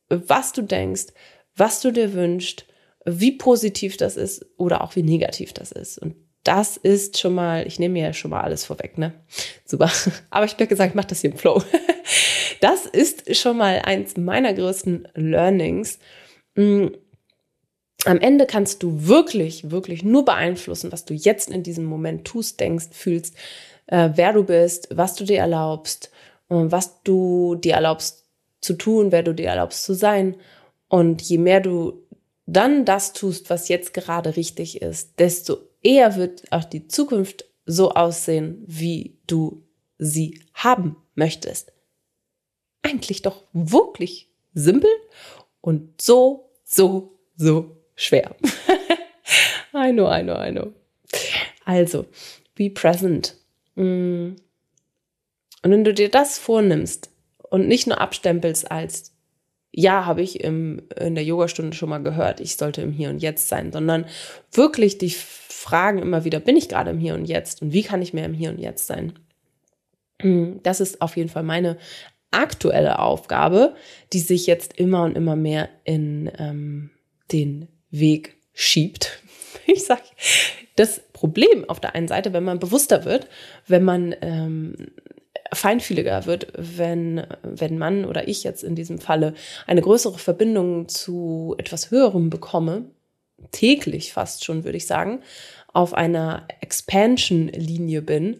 was 0.09 0.51
du 0.51 0.61
denkst, 0.61 1.07
was 1.55 1.81
du 1.81 1.91
dir 1.91 2.13
wünschst, 2.13 2.65
wie 3.05 3.31
positiv 3.31 3.97
das 3.97 4.17
ist 4.17 4.45
oder 4.57 4.83
auch 4.83 4.95
wie 4.95 5.03
negativ 5.03 5.53
das 5.53 5.71
ist. 5.71 5.97
Und 5.97 6.15
das 6.43 6.77
ist 6.77 7.19
schon 7.19 7.35
mal, 7.35 7.65
ich 7.67 7.79
nehme 7.79 7.93
mir 7.93 8.07
ja 8.07 8.13
schon 8.13 8.31
mal 8.31 8.41
alles 8.41 8.65
vorweg, 8.65 8.97
ne? 8.97 9.13
Super. 9.65 9.91
Aber 10.29 10.45
ich 10.45 10.53
habe 10.53 10.67
gesagt, 10.67 10.91
ich 10.91 10.95
mache 10.95 11.07
das 11.07 11.21
hier 11.21 11.31
im 11.31 11.37
Flow. 11.37 11.61
Das 12.61 12.85
ist 12.85 13.37
schon 13.37 13.55
mal 13.55 13.83
eins 13.85 14.17
meiner 14.17 14.53
größten 14.53 15.07
Learnings 15.13 15.97
mm, 16.55 16.87
am 18.05 18.19
Ende 18.19 18.45
kannst 18.45 18.81
du 18.83 19.07
wirklich, 19.07 19.71
wirklich 19.71 20.03
nur 20.03 20.23
beeinflussen, 20.23 20.91
was 20.91 21.05
du 21.05 21.13
jetzt 21.13 21.49
in 21.49 21.63
diesem 21.63 21.85
Moment 21.85 22.25
tust, 22.25 22.59
denkst, 22.59 22.89
fühlst, 22.91 23.35
äh, 23.87 24.11
wer 24.15 24.33
du 24.33 24.43
bist, 24.43 24.87
was 24.91 25.15
du 25.15 25.25
dir 25.25 25.39
erlaubst, 25.39 26.11
äh, 26.49 26.55
was 26.55 27.03
du 27.03 27.55
dir 27.55 27.73
erlaubst 27.73 28.25
zu 28.61 28.73
tun, 28.73 29.11
wer 29.11 29.23
du 29.23 29.33
dir 29.33 29.49
erlaubst 29.49 29.83
zu 29.83 29.93
sein. 29.93 30.35
Und 30.87 31.21
je 31.21 31.37
mehr 31.37 31.59
du 31.59 32.05
dann 32.45 32.85
das 32.85 33.13
tust, 33.13 33.49
was 33.49 33.67
jetzt 33.67 33.93
gerade 33.93 34.35
richtig 34.35 34.81
ist, 34.81 35.19
desto 35.19 35.57
eher 35.83 36.15
wird 36.15 36.51
auch 36.51 36.63
die 36.63 36.87
Zukunft 36.87 37.45
so 37.65 37.91
aussehen, 37.91 38.63
wie 38.65 39.19
du 39.27 39.63
sie 39.97 40.41
haben 40.53 40.95
möchtest. 41.15 41.73
Eigentlich 42.81 43.21
doch 43.21 43.43
wirklich 43.53 44.31
simpel 44.53 44.89
und 45.61 46.01
so, 46.01 46.49
so, 46.63 47.19
so 47.35 47.78
schwer. 47.99 48.35
I 49.73 49.91
know, 49.91 50.07
I 50.11 50.21
know, 50.21 50.35
I 50.35 50.51
know. 50.51 50.73
Also, 51.65 52.05
be 52.55 52.69
present. 52.69 53.35
Mm. 53.75 54.35
Und 55.61 55.71
wenn 55.71 55.83
du 55.83 55.93
dir 55.93 56.09
das 56.09 56.39
vornimmst 56.39 57.09
und 57.49 57.67
nicht 57.67 57.85
nur 57.85 57.99
abstempelst 57.99 58.71
als 58.71 59.13
ja, 59.71 60.05
habe 60.05 60.21
ich 60.21 60.43
im, 60.43 60.81
in 60.99 61.15
der 61.15 61.23
Yogastunde 61.23 61.75
schon 61.75 61.89
mal 61.89 62.01
gehört, 62.01 62.39
ich 62.39 62.55
sollte 62.55 62.81
im 62.81 62.91
Hier 62.91 63.09
und 63.09 63.21
Jetzt 63.21 63.49
sein, 63.49 63.71
sondern 63.71 64.05
wirklich 64.51 64.97
dich 64.97 65.17
fragen 65.17 65.99
immer 65.99 66.25
wieder, 66.25 66.39
bin 66.39 66.57
ich 66.57 66.69
gerade 66.69 66.89
im 66.89 66.97
Hier 66.97 67.13
und 67.13 67.25
Jetzt 67.25 67.61
und 67.61 67.71
wie 67.71 67.83
kann 67.83 68.01
ich 68.01 68.13
mehr 68.13 68.25
im 68.25 68.33
Hier 68.33 68.49
und 68.49 68.59
Jetzt 68.59 68.87
sein? 68.87 69.13
Mm, 70.23 70.57
das 70.63 70.79
ist 70.79 71.01
auf 71.01 71.17
jeden 71.17 71.29
Fall 71.29 71.43
meine 71.43 71.77
aktuelle 72.31 72.99
Aufgabe, 72.99 73.75
die 74.13 74.19
sich 74.19 74.47
jetzt 74.47 74.77
immer 74.77 75.03
und 75.03 75.15
immer 75.15 75.35
mehr 75.35 75.69
in 75.83 76.31
ähm, 76.37 76.89
den 77.31 77.67
Weg 77.91 78.35
schiebt. 78.53 79.19
Ich 79.71 79.85
sage, 79.85 80.01
das 80.75 80.99
Problem 81.13 81.63
auf 81.69 81.79
der 81.79 81.93
einen 81.93 82.07
Seite, 82.07 82.33
wenn 82.33 82.43
man 82.43 82.57
bewusster 82.57 83.05
wird, 83.05 83.27
wenn 83.67 83.83
man 83.83 84.15
ähm, 84.21 84.75
feinfühliger 85.53 86.25
wird, 86.25 86.51
wenn, 86.55 87.27
wenn 87.43 87.77
man 87.77 88.05
oder 88.05 88.27
ich 88.27 88.43
jetzt 88.43 88.63
in 88.63 88.73
diesem 88.73 88.99
Falle 88.99 89.33
eine 89.67 89.81
größere 89.81 90.17
Verbindung 90.17 90.87
zu 90.87 91.55
etwas 91.57 91.91
Höherem 91.91 92.29
bekomme, 92.29 92.85
täglich 93.51 94.13
fast 94.13 94.43
schon, 94.43 94.63
würde 94.63 94.77
ich 94.77 94.87
sagen, 94.87 95.21
auf 95.73 95.93
einer 95.93 96.47
Expansion-Linie 96.61 98.01
bin, 98.01 98.39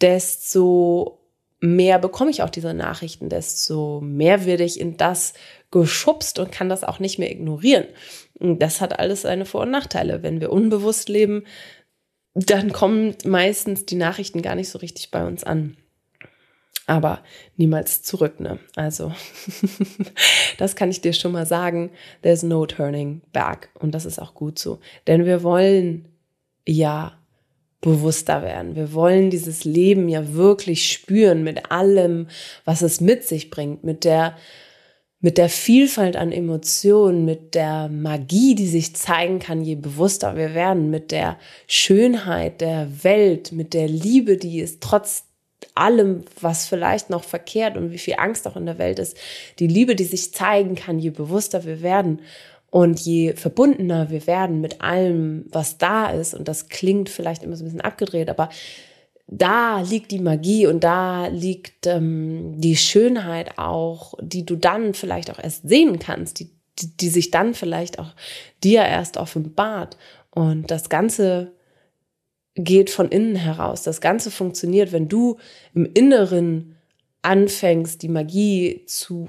desto 0.00 1.20
mehr 1.60 1.98
bekomme 1.98 2.30
ich 2.30 2.42
auch 2.42 2.50
diese 2.50 2.74
Nachrichten, 2.74 3.28
desto 3.28 4.00
mehr 4.00 4.44
werde 4.44 4.64
ich 4.64 4.78
in 4.78 4.96
das 4.96 5.34
geschubst 5.70 6.38
und 6.38 6.52
kann 6.52 6.68
das 6.68 6.84
auch 6.84 6.98
nicht 6.98 7.18
mehr 7.18 7.30
ignorieren. 7.30 7.86
Das 8.40 8.80
hat 8.80 8.98
alles 8.98 9.22
seine 9.22 9.46
Vor- 9.46 9.62
und 9.62 9.70
Nachteile. 9.70 10.22
Wenn 10.22 10.40
wir 10.40 10.52
unbewusst 10.52 11.08
leben, 11.08 11.44
dann 12.34 12.72
kommen 12.72 13.14
meistens 13.24 13.86
die 13.86 13.94
Nachrichten 13.94 14.42
gar 14.42 14.56
nicht 14.56 14.68
so 14.68 14.78
richtig 14.78 15.10
bei 15.10 15.24
uns 15.24 15.44
an. 15.44 15.76
Aber 16.86 17.22
niemals 17.56 18.02
zurück, 18.02 18.40
ne? 18.40 18.58
Also, 18.76 19.12
das 20.58 20.76
kann 20.76 20.90
ich 20.90 21.00
dir 21.00 21.14
schon 21.14 21.32
mal 21.32 21.46
sagen. 21.46 21.90
There's 22.22 22.42
no 22.42 22.66
turning 22.66 23.22
back. 23.32 23.70
Und 23.74 23.92
das 23.94 24.04
ist 24.04 24.18
auch 24.18 24.34
gut 24.34 24.58
so. 24.58 24.80
Denn 25.06 25.24
wir 25.24 25.42
wollen 25.42 26.06
ja 26.66 27.16
bewusster 27.80 28.42
werden. 28.42 28.76
Wir 28.76 28.92
wollen 28.92 29.30
dieses 29.30 29.64
Leben 29.64 30.08
ja 30.08 30.34
wirklich 30.34 30.90
spüren 30.90 31.44
mit 31.44 31.70
allem, 31.70 32.28
was 32.64 32.82
es 32.82 33.00
mit 33.00 33.24
sich 33.24 33.50
bringt, 33.50 33.84
mit 33.84 34.04
der 34.04 34.36
mit 35.24 35.38
der 35.38 35.48
Vielfalt 35.48 36.16
an 36.16 36.32
Emotionen, 36.32 37.24
mit 37.24 37.54
der 37.54 37.88
Magie, 37.88 38.54
die 38.54 38.66
sich 38.66 38.94
zeigen 38.94 39.38
kann, 39.38 39.62
je 39.62 39.74
bewusster 39.74 40.36
wir 40.36 40.52
werden, 40.52 40.90
mit 40.90 41.12
der 41.12 41.38
Schönheit 41.66 42.60
der 42.60 42.88
Welt, 43.02 43.50
mit 43.50 43.72
der 43.72 43.88
Liebe, 43.88 44.36
die 44.36 44.60
es 44.60 44.80
trotz 44.80 45.24
allem, 45.74 46.24
was 46.42 46.66
vielleicht 46.66 47.08
noch 47.08 47.24
verkehrt 47.24 47.78
und 47.78 47.90
wie 47.90 47.96
viel 47.96 48.16
Angst 48.18 48.46
auch 48.46 48.54
in 48.54 48.66
der 48.66 48.76
Welt 48.76 48.98
ist, 48.98 49.16
die 49.60 49.66
Liebe, 49.66 49.96
die 49.96 50.04
sich 50.04 50.34
zeigen 50.34 50.74
kann, 50.74 50.98
je 50.98 51.08
bewusster 51.08 51.64
wir 51.64 51.80
werden. 51.80 52.20
Und 52.68 53.00
je 53.00 53.32
verbundener 53.32 54.10
wir 54.10 54.26
werden 54.26 54.60
mit 54.60 54.82
allem, 54.82 55.46
was 55.48 55.78
da 55.78 56.10
ist, 56.10 56.34
und 56.34 56.48
das 56.48 56.68
klingt 56.68 57.08
vielleicht 57.08 57.44
immer 57.44 57.56
so 57.56 57.64
ein 57.64 57.68
bisschen 57.68 57.80
abgedreht, 57.80 58.28
aber 58.28 58.50
da 59.26 59.80
liegt 59.80 60.10
die 60.10 60.20
Magie 60.20 60.66
und 60.66 60.84
da 60.84 61.28
liegt 61.28 61.86
ähm, 61.86 62.60
die 62.60 62.76
Schönheit 62.76 63.58
auch, 63.58 64.14
die 64.20 64.44
du 64.44 64.56
dann 64.56 64.94
vielleicht 64.94 65.30
auch 65.30 65.38
erst 65.38 65.68
sehen 65.68 65.98
kannst, 65.98 66.40
die, 66.40 66.50
die, 66.78 66.96
die 66.96 67.08
sich 67.08 67.30
dann 67.30 67.54
vielleicht 67.54 67.98
auch 67.98 68.12
dir 68.62 68.82
erst 68.82 69.16
offenbart. 69.16 69.96
Und 70.30 70.70
das 70.70 70.88
Ganze 70.88 71.52
geht 72.54 72.90
von 72.90 73.08
innen 73.08 73.36
heraus. 73.36 73.82
Das 73.82 74.00
Ganze 74.00 74.30
funktioniert, 74.30 74.92
wenn 74.92 75.08
du 75.08 75.38
im 75.74 75.86
Inneren 75.92 76.76
anfängst, 77.22 78.02
die 78.02 78.08
Magie 78.08 78.84
zu 78.86 79.28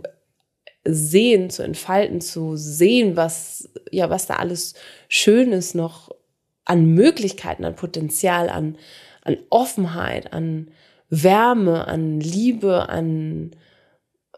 sehen, 0.83 1.49
zu 1.49 1.63
entfalten, 1.63 2.21
zu 2.21 2.57
sehen, 2.57 3.15
was, 3.15 3.69
ja, 3.91 4.09
was 4.09 4.27
da 4.27 4.35
alles 4.35 4.75
Schönes 5.07 5.73
noch 5.73 6.11
an 6.65 6.85
Möglichkeiten, 6.93 7.65
an 7.65 7.75
Potenzial, 7.75 8.49
an, 8.49 8.77
an 9.25 9.37
Offenheit, 9.49 10.31
an 10.31 10.71
Wärme, 11.09 11.87
an 11.87 12.21
Liebe, 12.21 12.87
an 12.89 13.51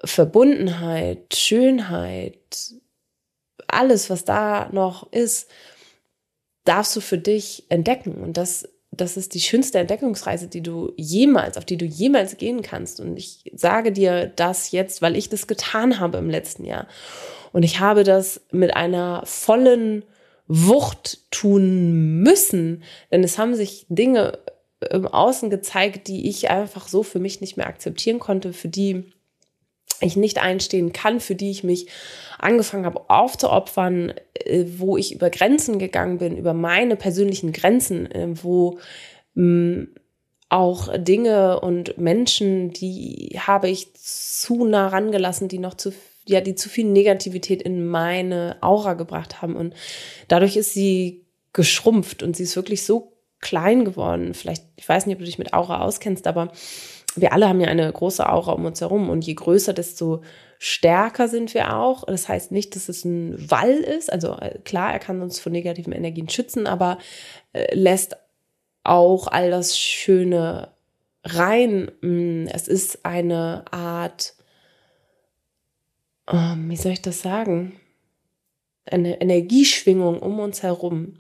Verbundenheit, 0.04 1.36
Schönheit, 1.36 2.74
alles, 3.68 4.10
was 4.10 4.26
da 4.26 4.70
noch 4.72 5.12
ist, 5.12 5.50
darfst 6.66 6.96
du 6.96 7.02
für 7.02 7.18
dich 7.18 7.66
entdecken. 7.70 8.16
Und 8.16 8.38
das 8.38 8.68
das 8.92 9.18
ist 9.18 9.34
die 9.34 9.42
schönste 9.42 9.80
Entdeckungsreise, 9.80 10.48
die 10.48 10.62
du 10.62 10.94
jemals, 10.98 11.58
auf 11.58 11.66
die 11.66 11.78
du 11.78 11.86
jemals 11.86 12.38
gehen 12.38 12.62
kannst. 12.62 13.00
Und 13.00 13.18
ich 13.18 13.44
sage 13.54 13.92
dir 13.92 14.32
das 14.36 14.72
jetzt, 14.72 15.02
weil 15.02 15.16
ich 15.16 15.30
das 15.30 15.48
getan 15.48 16.00
habe 16.00 16.18
im 16.18 16.30
letzten 16.30 16.66
Jahr. 16.66 16.88
Und 17.54 17.64
ich 17.64 17.80
habe 17.80 18.04
das 18.04 18.42
mit 18.52 18.76
einer 18.76 19.22
vollen 19.26 20.04
Wucht 20.48 21.30
tun 21.32 22.22
müssen, 22.22 22.84
denn 23.12 23.24
es 23.24 23.38
haben 23.38 23.56
sich 23.56 23.86
Dinge 23.90 24.40
im 24.92 25.08
Außen 25.08 25.50
gezeigt, 25.50 26.08
die 26.08 26.30
ich 26.30 26.50
einfach 26.50 26.88
so 26.88 27.04
für 27.04 27.20
mich 27.20 27.42
nicht 27.42 27.58
mehr 27.58 27.68
akzeptieren 27.68 28.20
konnte, 28.20 28.54
für 28.54 28.68
die 28.68 29.06
ich 30.00 30.16
nicht 30.16 30.38
einstehen 30.38 30.94
kann, 30.94 31.20
für 31.20 31.36
die 31.36 31.50
ich 31.50 31.64
mich 31.64 31.88
angefangen 32.38 32.86
habe 32.86 33.10
aufzuopfern, 33.10 34.14
äh, 34.36 34.66
wo 34.78 34.98
ich 34.98 35.14
über 35.14 35.30
Grenzen 35.30 35.80
gegangen 35.80 36.20
bin, 36.20 36.38
über 36.38 36.54
meine 36.54 36.96
persönlichen 36.96 37.52
Grenzen, 37.52 38.12
äh, 38.12 38.28
wo 38.44 38.78
hm, 39.36 39.96
auch 40.50 40.90
Dinge 40.98 41.60
und 41.60 41.98
Menschen, 41.98 42.72
die 42.72 43.38
habe 43.38 43.70
ich 43.70 43.94
zu 43.96 44.66
nah 44.66 44.88
rangelassen, 44.88 45.50
die 45.50 45.60
noch 45.60 45.74
zu 45.74 45.92
ja, 46.30 46.42
die 46.42 46.56
zu 46.56 46.70
viel 46.70 46.86
Negativität 46.86 47.62
in 47.62 47.88
meine 47.88 48.58
Aura 48.62 48.94
gebracht 48.96 49.42
haben. 49.42 49.56
Und 49.56 49.74
dadurch 50.28 50.58
ist 50.58 50.74
sie 50.74 51.26
geschrumpft 51.54 52.22
und 52.22 52.36
sie 52.36 52.44
ist 52.44 52.58
wirklich 52.58 52.84
so 52.84 53.17
klein 53.40 53.86
geworden. 53.86 54.34
Vielleicht, 54.34 54.66
ich 54.76 54.88
weiß 54.88 55.06
nicht, 55.06 55.16
ob 55.16 55.20
du 55.20 55.26
dich 55.26 55.40
mit 55.40 55.54
Aura 55.54 55.82
auskennst, 55.82 56.28
aber 56.28 56.52
wir 57.16 57.34
alle 57.34 57.50
haben 57.50 57.62
ja 57.62 57.68
eine 57.68 57.92
große 57.92 58.28
Aura 58.28 58.54
um 58.54 58.66
uns 58.66 58.82
herum 58.82 59.10
und 59.10 59.26
je 59.26 59.34
größer, 59.34 59.74
desto 59.74 60.22
stärker 60.60 61.28
sind 61.28 61.54
wir 61.54 61.76
auch. 61.76 62.04
Das 62.06 62.30
heißt 62.30 62.52
nicht, 62.52 62.76
dass 62.76 62.90
es 62.90 63.06
ein 63.06 63.50
Wall 63.50 63.72
ist. 63.72 64.12
Also 64.12 64.34
äh, 64.38 64.60
klar, 64.64 64.92
er 64.92 65.00
kann 65.00 65.22
uns 65.22 65.40
vor 65.40 65.52
negativen 65.52 65.94
Energien 65.94 66.30
schützen, 66.30 66.68
aber 66.68 66.98
äh, 67.54 67.74
lässt 67.76 68.18
auch 68.84 69.28
all 69.28 69.52
das 69.52 69.78
Schöne 69.78 70.72
rein. 71.24 71.92
Mm, 72.02 72.48
es 72.48 72.68
ist 72.68 73.06
eine 73.06 73.66
Art, 73.72 74.36
ähm, 76.32 76.70
wie 76.70 76.78
soll 76.78 76.94
ich 76.94 77.02
das 77.02 77.22
sagen? 77.22 77.80
Eine 78.86 79.20
Energieschwingung 79.20 80.20
um 80.20 80.40
uns 80.40 80.64
herum. 80.64 81.20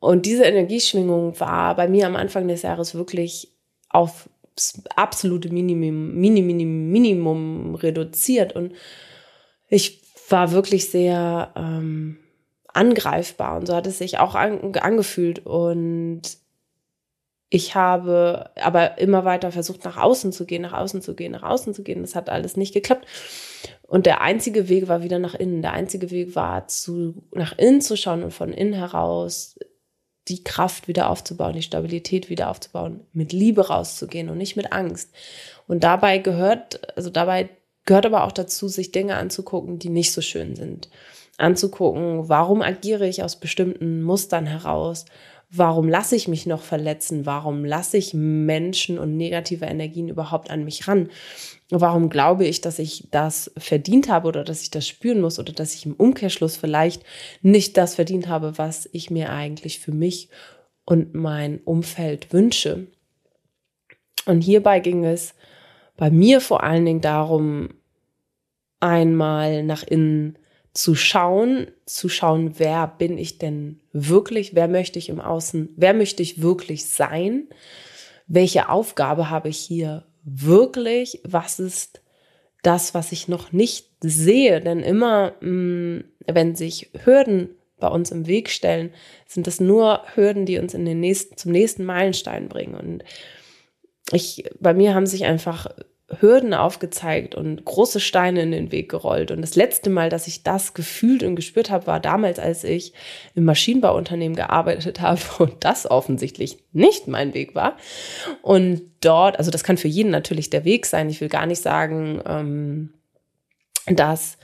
Und 0.00 0.26
diese 0.26 0.44
Energieschwingung 0.44 1.38
war 1.40 1.74
bei 1.74 1.88
mir 1.88 2.06
am 2.06 2.16
Anfang 2.16 2.46
des 2.46 2.62
Jahres 2.62 2.94
wirklich 2.94 3.52
auf 3.88 4.28
absolute 4.96 5.50
Minimum, 5.50 6.14
Minimum, 6.14 6.90
Minimum 6.90 7.74
reduziert. 7.74 8.54
Und 8.54 8.74
ich 9.68 10.02
war 10.28 10.52
wirklich 10.52 10.90
sehr 10.90 11.52
ähm, 11.56 12.18
angreifbar 12.68 13.56
und 13.56 13.66
so 13.66 13.74
hat 13.74 13.86
es 13.86 13.98
sich 13.98 14.18
auch 14.18 14.34
an, 14.34 14.74
angefühlt. 14.76 15.44
Und 15.44 16.22
ich 17.50 17.74
habe 17.74 18.50
aber 18.56 18.98
immer 18.98 19.24
weiter 19.24 19.52
versucht, 19.52 19.84
nach 19.84 19.96
außen 19.96 20.32
zu 20.32 20.44
gehen, 20.44 20.62
nach 20.62 20.74
außen 20.74 21.02
zu 21.02 21.14
gehen, 21.14 21.32
nach 21.32 21.42
außen 21.42 21.74
zu 21.74 21.82
gehen. 21.82 22.02
Das 22.02 22.14
hat 22.14 22.28
alles 22.28 22.56
nicht 22.56 22.74
geklappt. 22.74 23.06
Und 23.82 24.04
der 24.04 24.20
einzige 24.20 24.68
Weg 24.68 24.86
war 24.86 25.02
wieder 25.02 25.18
nach 25.18 25.34
innen. 25.34 25.62
Der 25.62 25.72
einzige 25.72 26.10
Weg 26.10 26.36
war, 26.36 26.68
zu, 26.68 27.24
nach 27.32 27.56
innen 27.56 27.80
zu 27.80 27.96
schauen 27.96 28.22
und 28.22 28.32
von 28.32 28.52
innen 28.52 28.74
heraus 28.74 29.58
die 30.28 30.44
Kraft 30.44 30.88
wieder 30.88 31.10
aufzubauen, 31.10 31.54
die 31.54 31.62
Stabilität 31.62 32.30
wieder 32.30 32.50
aufzubauen, 32.50 33.00
mit 33.12 33.32
Liebe 33.32 33.68
rauszugehen 33.68 34.28
und 34.28 34.38
nicht 34.38 34.56
mit 34.56 34.72
Angst. 34.72 35.10
Und 35.66 35.84
dabei 35.84 36.18
gehört, 36.18 36.96
also 36.96 37.10
dabei 37.10 37.50
gehört 37.84 38.06
aber 38.06 38.24
auch 38.24 38.32
dazu, 38.32 38.68
sich 38.68 38.92
Dinge 38.92 39.16
anzugucken, 39.16 39.78
die 39.78 39.90
nicht 39.90 40.12
so 40.12 40.20
schön 40.20 40.56
sind. 40.56 40.88
anzugucken, 41.38 42.28
warum 42.28 42.62
agiere 42.62 43.06
ich 43.06 43.22
aus 43.22 43.36
bestimmten 43.36 44.02
Mustern 44.02 44.44
heraus, 44.44 45.04
warum 45.50 45.88
lasse 45.88 46.16
ich 46.16 46.28
mich 46.28 46.46
noch 46.46 46.62
verletzen, 46.62 47.26
warum 47.26 47.64
lasse 47.64 47.96
ich 47.96 48.12
Menschen 48.12 48.98
und 48.98 49.16
negative 49.16 49.64
Energien 49.64 50.08
überhaupt 50.08 50.50
an 50.50 50.64
mich 50.64 50.88
ran, 50.88 51.08
warum 51.70 52.08
glaube 52.08 52.46
ich, 52.46 52.60
dass 52.60 52.78
ich 52.78 53.08
das 53.10 53.50
verdient 53.58 54.08
habe 54.08 54.28
oder 54.28 54.44
dass 54.44 54.62
ich 54.62 54.70
das 54.70 54.86
spüren 54.86 55.20
muss 55.20 55.38
oder 55.38 55.52
dass 55.52 55.74
ich 55.74 55.84
im 55.84 55.94
Umkehrschluss 55.94 56.56
vielleicht 56.56 57.02
nicht 57.42 57.76
das 57.76 57.94
verdient 57.94 58.28
habe, 58.28 58.56
was 58.56 58.88
ich 58.92 59.10
mir 59.10 59.30
eigentlich 59.30 59.78
für 59.80 59.92
mich 59.92 60.30
und 60.84 61.14
mein 61.14 61.60
Umfeld 61.64 62.32
wünsche. 62.32 62.86
Und 64.24 64.40
hierbei 64.40 64.80
ging 64.80 65.04
es 65.04 65.34
bei 65.96 66.10
mir 66.10 66.40
vor 66.40 66.62
allen 66.62 66.86
Dingen 66.86 67.00
darum, 67.00 67.74
einmal 68.80 69.62
nach 69.64 69.82
innen 69.82 70.38
zu 70.72 70.94
schauen, 70.94 71.66
zu 71.86 72.08
schauen, 72.08 72.58
wer 72.58 72.86
bin 72.86 73.18
ich 73.18 73.38
denn 73.38 73.80
wirklich, 73.92 74.54
wer 74.54 74.68
möchte 74.68 74.98
ich 74.98 75.08
im 75.08 75.20
Außen, 75.20 75.70
wer 75.76 75.92
möchte 75.92 76.22
ich 76.22 76.40
wirklich 76.40 76.86
sein, 76.86 77.48
welche 78.28 78.68
Aufgabe 78.68 79.28
habe 79.28 79.48
ich 79.48 79.58
hier 79.58 80.04
wirklich, 80.30 81.20
was 81.24 81.58
ist 81.58 82.02
das, 82.62 82.94
was 82.94 83.12
ich 83.12 83.28
noch 83.28 83.52
nicht 83.52 83.88
sehe, 84.00 84.60
denn 84.60 84.80
immer, 84.80 85.32
mm, 85.40 86.04
wenn 86.26 86.54
sich 86.54 86.90
Hürden 87.04 87.50
bei 87.78 87.88
uns 87.88 88.10
im 88.10 88.26
Weg 88.26 88.50
stellen, 88.50 88.92
sind 89.26 89.46
das 89.46 89.60
nur 89.60 90.02
Hürden, 90.14 90.46
die 90.46 90.58
uns 90.58 90.74
in 90.74 90.84
den 90.84 91.00
nächsten, 91.00 91.36
zum 91.36 91.52
nächsten 91.52 91.84
Meilenstein 91.84 92.48
bringen. 92.48 92.74
Und 92.74 93.04
ich, 94.12 94.44
bei 94.58 94.74
mir 94.74 94.94
haben 94.94 95.06
sich 95.06 95.24
einfach 95.24 95.68
Hürden 96.20 96.54
aufgezeigt 96.54 97.34
und 97.34 97.64
große 97.64 98.00
Steine 98.00 98.42
in 98.42 98.50
den 98.50 98.72
Weg 98.72 98.90
gerollt. 98.90 99.30
Und 99.30 99.42
das 99.42 99.56
letzte 99.56 99.90
Mal, 99.90 100.08
dass 100.08 100.26
ich 100.26 100.42
das 100.42 100.72
gefühlt 100.72 101.22
und 101.22 101.36
gespürt 101.36 101.70
habe, 101.70 101.86
war 101.86 102.00
damals, 102.00 102.38
als 102.38 102.64
ich 102.64 102.94
im 103.34 103.44
Maschinenbauunternehmen 103.44 104.34
gearbeitet 104.34 105.00
habe 105.02 105.20
und 105.38 105.52
das 105.60 105.90
offensichtlich 105.90 106.58
nicht 106.72 107.08
mein 107.08 107.34
Weg 107.34 107.54
war. 107.54 107.76
Und 108.40 108.82
dort, 109.00 109.38
also 109.38 109.50
das 109.50 109.64
kann 109.64 109.76
für 109.76 109.88
jeden 109.88 110.10
natürlich 110.10 110.48
der 110.48 110.64
Weg 110.64 110.86
sein. 110.86 111.10
Ich 111.10 111.20
will 111.20 111.28
gar 111.28 111.46
nicht 111.46 111.62
sagen, 111.62 112.22
ähm, 112.24 112.94
dass, 113.86 114.38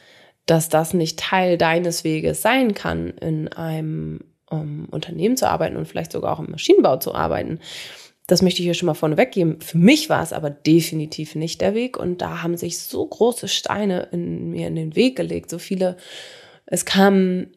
dass 0.45 0.69
das 0.69 0.93
nicht 0.93 1.19
Teil 1.19 1.57
deines 1.57 2.05
Weges 2.05 2.43
sein 2.43 2.75
kann, 2.75 3.09
in 3.09 3.49
einem 3.49 4.21
ähm, 4.51 4.87
Unternehmen 4.91 5.39
zu 5.39 5.49
arbeiten 5.49 5.77
und 5.77 5.89
vielleicht 5.89 6.13
sogar 6.13 6.35
auch 6.35 6.41
im 6.41 6.51
Maschinenbau 6.51 6.99
zu 6.99 7.15
arbeiten. 7.15 7.61
Das 8.27 8.41
möchte 8.41 8.61
ich 8.61 8.65
hier 8.65 8.75
schon 8.75 8.87
mal 8.87 8.95
vorne 8.95 9.19
weggeben. 9.19 9.61
Für 9.61 9.77
mich 9.77 10.09
war 10.09 10.23
es 10.23 10.33
aber 10.33 10.49
definitiv 10.49 11.35
nicht 11.35 11.61
der 11.61 11.75
Weg. 11.75 11.99
Und 11.99 12.23
da 12.23 12.43
haben 12.43 12.57
sich 12.57 12.79
so 12.79 13.05
große 13.07 13.49
Steine 13.49 14.09
in 14.13 14.51
mir 14.51 14.67
in 14.69 14.77
den 14.77 14.97
Weg 14.97 15.17
gelegt. 15.17 15.51
So 15.51 15.59
viele. 15.59 15.97
Es 16.65 16.87
kamen 16.87 17.55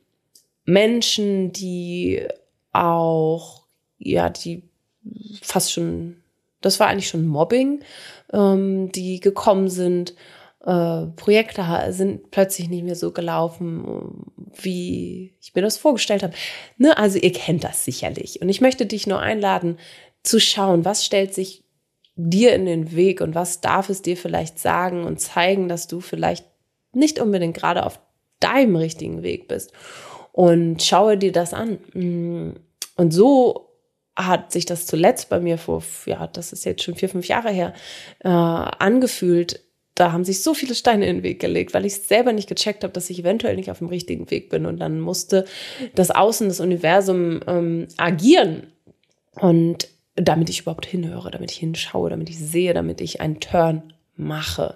Menschen, 0.65 1.53
die 1.53 2.27
auch, 2.73 3.63
ja, 3.97 4.29
die 4.29 4.63
fast 5.41 5.71
schon, 5.71 6.17
das 6.59 6.79
war 6.79 6.87
eigentlich 6.87 7.07
schon 7.07 7.25
Mobbing, 7.25 7.81
ähm, 8.33 8.91
die 8.91 9.21
gekommen 9.21 9.69
sind. 9.69 10.15
Äh, 10.65 11.05
Projekte 11.15 11.63
sind 11.91 12.29
plötzlich 12.31 12.67
nicht 12.67 12.83
mehr 12.83 12.95
so 12.95 13.11
gelaufen, 13.11 14.25
wie 14.61 15.33
ich 15.39 15.55
mir 15.55 15.61
das 15.61 15.77
vorgestellt 15.77 16.23
habe. 16.23 16.33
Ne? 16.77 16.97
Also 16.97 17.17
ihr 17.19 17.31
kennt 17.31 17.63
das 17.63 17.85
sicherlich. 17.85 18.41
Und 18.41 18.49
ich 18.49 18.59
möchte 18.59 18.85
dich 18.85 19.07
nur 19.07 19.19
einladen, 19.19 19.77
zu 20.27 20.39
schauen, 20.39 20.85
was 20.85 21.05
stellt 21.05 21.33
sich 21.33 21.63
dir 22.15 22.53
in 22.53 22.65
den 22.65 22.95
Weg 22.95 23.21
und 23.21 23.35
was 23.35 23.61
darf 23.61 23.89
es 23.89 24.01
dir 24.01 24.17
vielleicht 24.17 24.59
sagen 24.59 25.03
und 25.03 25.21
zeigen, 25.21 25.69
dass 25.69 25.87
du 25.87 26.01
vielleicht 26.01 26.45
nicht 26.91 27.19
unbedingt 27.19 27.55
gerade 27.55 27.85
auf 27.85 27.99
deinem 28.39 28.75
richtigen 28.75 29.23
Weg 29.23 29.47
bist. 29.47 29.71
Und 30.31 30.83
schaue 30.83 31.17
dir 31.17 31.31
das 31.31 31.53
an. 31.53 31.77
Und 32.95 33.11
so 33.11 33.69
hat 34.15 34.51
sich 34.51 34.65
das 34.65 34.87
zuletzt 34.87 35.29
bei 35.29 35.39
mir 35.39 35.57
vor, 35.57 35.83
ja, 36.05 36.27
das 36.27 36.53
ist 36.53 36.65
jetzt 36.65 36.83
schon 36.83 36.95
vier, 36.95 37.09
fünf 37.09 37.27
Jahre 37.27 37.51
her, 37.51 37.73
äh, 38.19 38.29
angefühlt. 38.29 39.61
Da 39.93 40.11
haben 40.11 40.25
sich 40.25 40.43
so 40.43 40.53
viele 40.53 40.75
Steine 40.75 41.07
in 41.07 41.17
den 41.17 41.23
Weg 41.23 41.39
gelegt, 41.39 41.73
weil 41.73 41.85
ich 41.85 42.01
selber 42.01 42.33
nicht 42.33 42.49
gecheckt 42.49 42.83
habe, 42.83 42.93
dass 42.93 43.09
ich 43.09 43.19
eventuell 43.19 43.55
nicht 43.55 43.71
auf 43.71 43.79
dem 43.79 43.87
richtigen 43.87 44.29
Weg 44.29 44.49
bin. 44.49 44.65
Und 44.65 44.79
dann 44.79 44.99
musste 44.99 45.45
das 45.95 46.11
Außen, 46.11 46.47
das 46.47 46.59
Universum 46.59 47.41
ähm, 47.47 47.87
agieren. 47.97 48.67
Und 49.39 49.87
damit 50.17 50.49
ich 50.49 50.61
überhaupt 50.61 50.85
hinhöre, 50.85 51.31
damit 51.31 51.51
ich 51.51 51.57
hinschaue, 51.57 52.09
damit 52.09 52.29
ich 52.29 52.39
sehe, 52.39 52.73
damit 52.73 52.99
ich 53.01 53.21
einen 53.21 53.39
Turn 53.39 53.93
mache. 54.15 54.75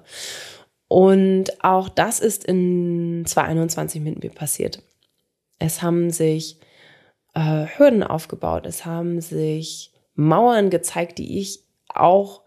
Und 0.87 1.63
auch 1.63 1.89
das 1.89 2.19
ist 2.19 2.43
in 2.45 3.23
2021 3.25 4.01
mit 4.01 4.23
mir 4.23 4.29
passiert. 4.29 4.83
Es 5.57 5.81
haben 5.81 6.11
sich 6.11 6.57
äh, 7.33 7.65
Hürden 7.77 8.03
aufgebaut, 8.03 8.65
es 8.65 8.85
haben 8.85 9.21
sich 9.21 9.91
Mauern 10.15 10.69
gezeigt, 10.69 11.17
die 11.17 11.39
ich 11.39 11.63
auch, 11.87 12.41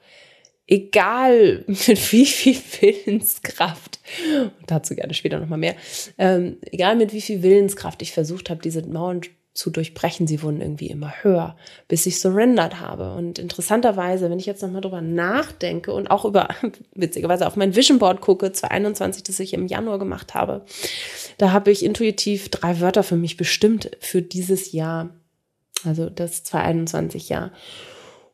egal 0.67 1.65
mit 1.67 2.13
wie 2.13 2.27
viel 2.27 2.57
Willenskraft, 2.81 3.99
dazu 4.67 4.95
gerne 4.95 5.15
später 5.15 5.41
nochmal 5.41 5.59
mehr, 5.59 5.77
ähm, 6.19 6.59
egal 6.71 6.97
mit 6.97 7.13
wie 7.13 7.21
viel 7.21 7.43
Willenskraft 7.43 8.03
ich 8.03 8.13
versucht 8.13 8.51
habe, 8.51 8.63
diese 8.63 8.87
Mauern 8.87 9.23
zu 9.55 9.71
durchbrechen. 9.71 10.27
Sie 10.27 10.43
wurden 10.43 10.61
irgendwie 10.61 10.89
immer 10.89 11.23
höher, 11.23 11.57
bis 11.87 12.07
ich 12.07 12.21
surrendert 12.21 12.81
habe. 12.81 13.15
Und 13.15 13.39
interessanterweise, 13.39 14.29
wenn 14.29 14.39
ich 14.41 14.47
jetzt 14.47 14.63
nochmal 14.63 14.81
drüber 14.81 15.01
nachdenke 15.01 15.93
und 15.93 16.11
auch 16.11 16.25
über, 16.25 16.49
witzigerweise 16.95 17.47
auf 17.47 17.57
mein 17.57 17.77
Vision 17.77 18.01
Board 18.01 18.21
gucke, 18.21 18.51
2021, 18.53 19.23
das 19.23 19.39
ich 19.39 19.55
im 19.55 19.67
Januar 19.67 20.01
gemacht 20.01 20.35
habe, 20.35 20.65
da 21.39 21.53
habe 21.53 21.71
ich 21.71 21.85
intuitiv 21.85 22.49
drei 22.49 22.81
Wörter 22.81 23.05
für 23.05 23.17
mich 23.17 23.37
bestimmt 23.37 23.93
für 24.01 24.23
dieses 24.23 24.73
Jahr. 24.73 25.11
Also 25.85 26.11
das 26.11 26.43
2021 26.45 27.29
Jahr. 27.29 27.53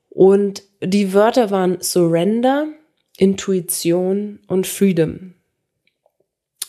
Und 0.09 0.63
die 0.83 1.13
Wörter 1.13 1.51
waren 1.51 1.81
Surrender, 1.83 2.67
Intuition 3.19 4.41
und 4.47 4.67
Freedom. 4.67 5.35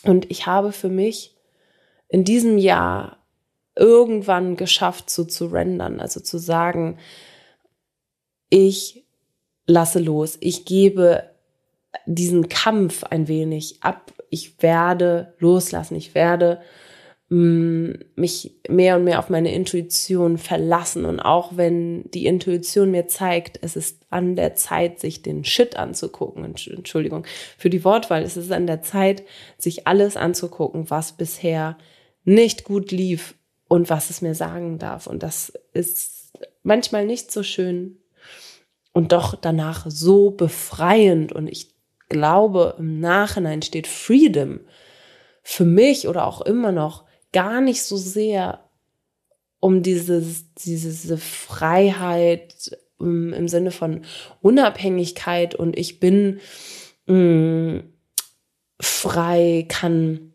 Und 0.02 0.30
ich 0.30 0.46
habe 0.46 0.72
für 0.72 0.88
mich 0.88 1.34
in 2.08 2.24
diesem 2.24 2.58
Jahr 2.58 3.21
irgendwann 3.74 4.56
geschafft, 4.56 5.10
so 5.10 5.24
zu 5.24 5.46
rendern, 5.46 6.00
also 6.00 6.20
zu 6.20 6.38
sagen, 6.38 6.98
ich 8.50 9.04
lasse 9.66 9.98
los, 9.98 10.36
ich 10.40 10.64
gebe 10.64 11.30
diesen 12.06 12.48
Kampf 12.48 13.04
ein 13.04 13.28
wenig 13.28 13.82
ab, 13.82 14.12
ich 14.30 14.62
werde 14.62 15.34
loslassen, 15.38 15.94
ich 15.96 16.14
werde 16.14 16.60
mm, 17.28 17.92
mich 18.16 18.60
mehr 18.68 18.96
und 18.96 19.04
mehr 19.04 19.18
auf 19.18 19.30
meine 19.30 19.54
Intuition 19.54 20.38
verlassen. 20.38 21.04
Und 21.04 21.20
auch 21.20 21.56
wenn 21.56 22.10
die 22.10 22.26
Intuition 22.26 22.90
mir 22.90 23.08
zeigt, 23.08 23.58
es 23.62 23.76
ist 23.76 24.06
an 24.10 24.36
der 24.36 24.54
Zeit, 24.54 25.00
sich 25.00 25.22
den 25.22 25.44
Shit 25.44 25.76
anzugucken, 25.76 26.44
Entschuldigung 26.44 27.24
für 27.58 27.70
die 27.70 27.84
Wortwahl, 27.84 28.22
es 28.22 28.36
ist 28.36 28.52
an 28.52 28.66
der 28.66 28.82
Zeit, 28.82 29.22
sich 29.58 29.86
alles 29.86 30.16
anzugucken, 30.16 30.90
was 30.90 31.12
bisher 31.12 31.76
nicht 32.24 32.64
gut 32.64 32.90
lief, 32.90 33.34
und 33.72 33.88
was 33.88 34.10
es 34.10 34.20
mir 34.20 34.34
sagen 34.34 34.78
darf. 34.78 35.06
Und 35.06 35.22
das 35.22 35.50
ist 35.72 36.34
manchmal 36.62 37.06
nicht 37.06 37.32
so 37.32 37.42
schön 37.42 37.96
und 38.92 39.12
doch 39.12 39.34
danach 39.34 39.86
so 39.88 40.30
befreiend. 40.30 41.32
Und 41.32 41.46
ich 41.46 41.74
glaube, 42.10 42.74
im 42.78 43.00
Nachhinein 43.00 43.62
steht 43.62 43.86
Freedom 43.86 44.60
für 45.42 45.64
mich 45.64 46.06
oder 46.06 46.26
auch 46.26 46.42
immer 46.42 46.70
noch 46.70 47.06
gar 47.32 47.62
nicht 47.62 47.82
so 47.82 47.96
sehr 47.96 48.60
um 49.58 49.82
dieses, 49.82 50.52
diese 50.52 51.16
Freiheit 51.16 52.78
um, 52.98 53.32
im 53.32 53.48
Sinne 53.48 53.70
von 53.70 54.02
Unabhängigkeit 54.42 55.54
und 55.54 55.78
ich 55.78 55.98
bin 55.98 56.40
mh, 57.06 57.14
mm, 57.14 57.84
frei, 58.82 59.64
kann 59.66 60.31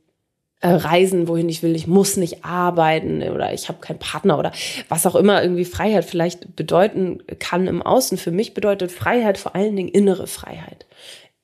äh, 0.59 0.69
reisen, 0.69 1.27
wohin 1.27 1.49
ich 1.49 1.61
will, 1.61 1.75
ich 1.75 1.85
muss 1.85 2.17
nicht 2.17 2.43
arbeiten 2.43 3.21
oder 3.21 3.53
ich 3.53 3.69
habe 3.69 3.79
keinen 3.79 3.99
Partner 3.99 4.39
oder 4.39 4.51
was 4.89 5.05
auch 5.05 5.15
immer 5.15 5.43
irgendwie 5.43 5.65
Freiheit 5.65 6.05
vielleicht 6.05 6.55
bedeuten 6.55 7.19
kann 7.39 7.67
im 7.67 7.83
Außen. 7.83 8.17
Für 8.17 8.31
mich 8.31 8.53
bedeutet 8.53 8.91
Freiheit 8.91 9.37
vor 9.37 9.55
allen 9.55 9.75
Dingen 9.75 9.89
innere 9.89 10.25
Freiheit. 10.25 10.87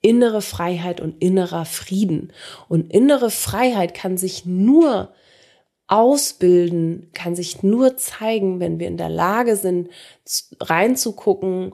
Innere 0.02 0.42
Freiheit 0.42 1.00
und 1.00 1.22
innerer 1.22 1.66
Frieden. 1.66 2.34
Und 2.68 2.92
innere 2.92 3.30
Freiheit 3.30 3.94
kann 3.94 4.18
sich 4.18 4.46
nur 4.46 5.14
ausbilden, 5.88 7.10
kann 7.14 7.36
sich 7.36 7.62
nur 7.62 7.98
zeigen, 7.98 8.60
wenn 8.60 8.80
wir 8.80 8.88
in 8.88 8.98
der 8.98 9.10
Lage 9.10 9.56
sind, 9.56 9.90
reinzugucken, 10.60 11.74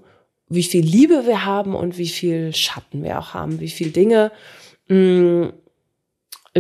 wie 0.50 0.64
viel 0.64 0.84
Liebe 0.84 1.26
wir 1.26 1.46
haben 1.46 1.74
und 1.74 1.98
wie 1.98 2.08
viel 2.08 2.54
Schatten 2.54 3.04
wir 3.04 3.20
auch 3.20 3.34
haben, 3.34 3.60
wie 3.62 3.70
viel 3.70 3.92
Dinge 3.92 4.32
mh, 4.90 4.96
mm, 4.98 5.54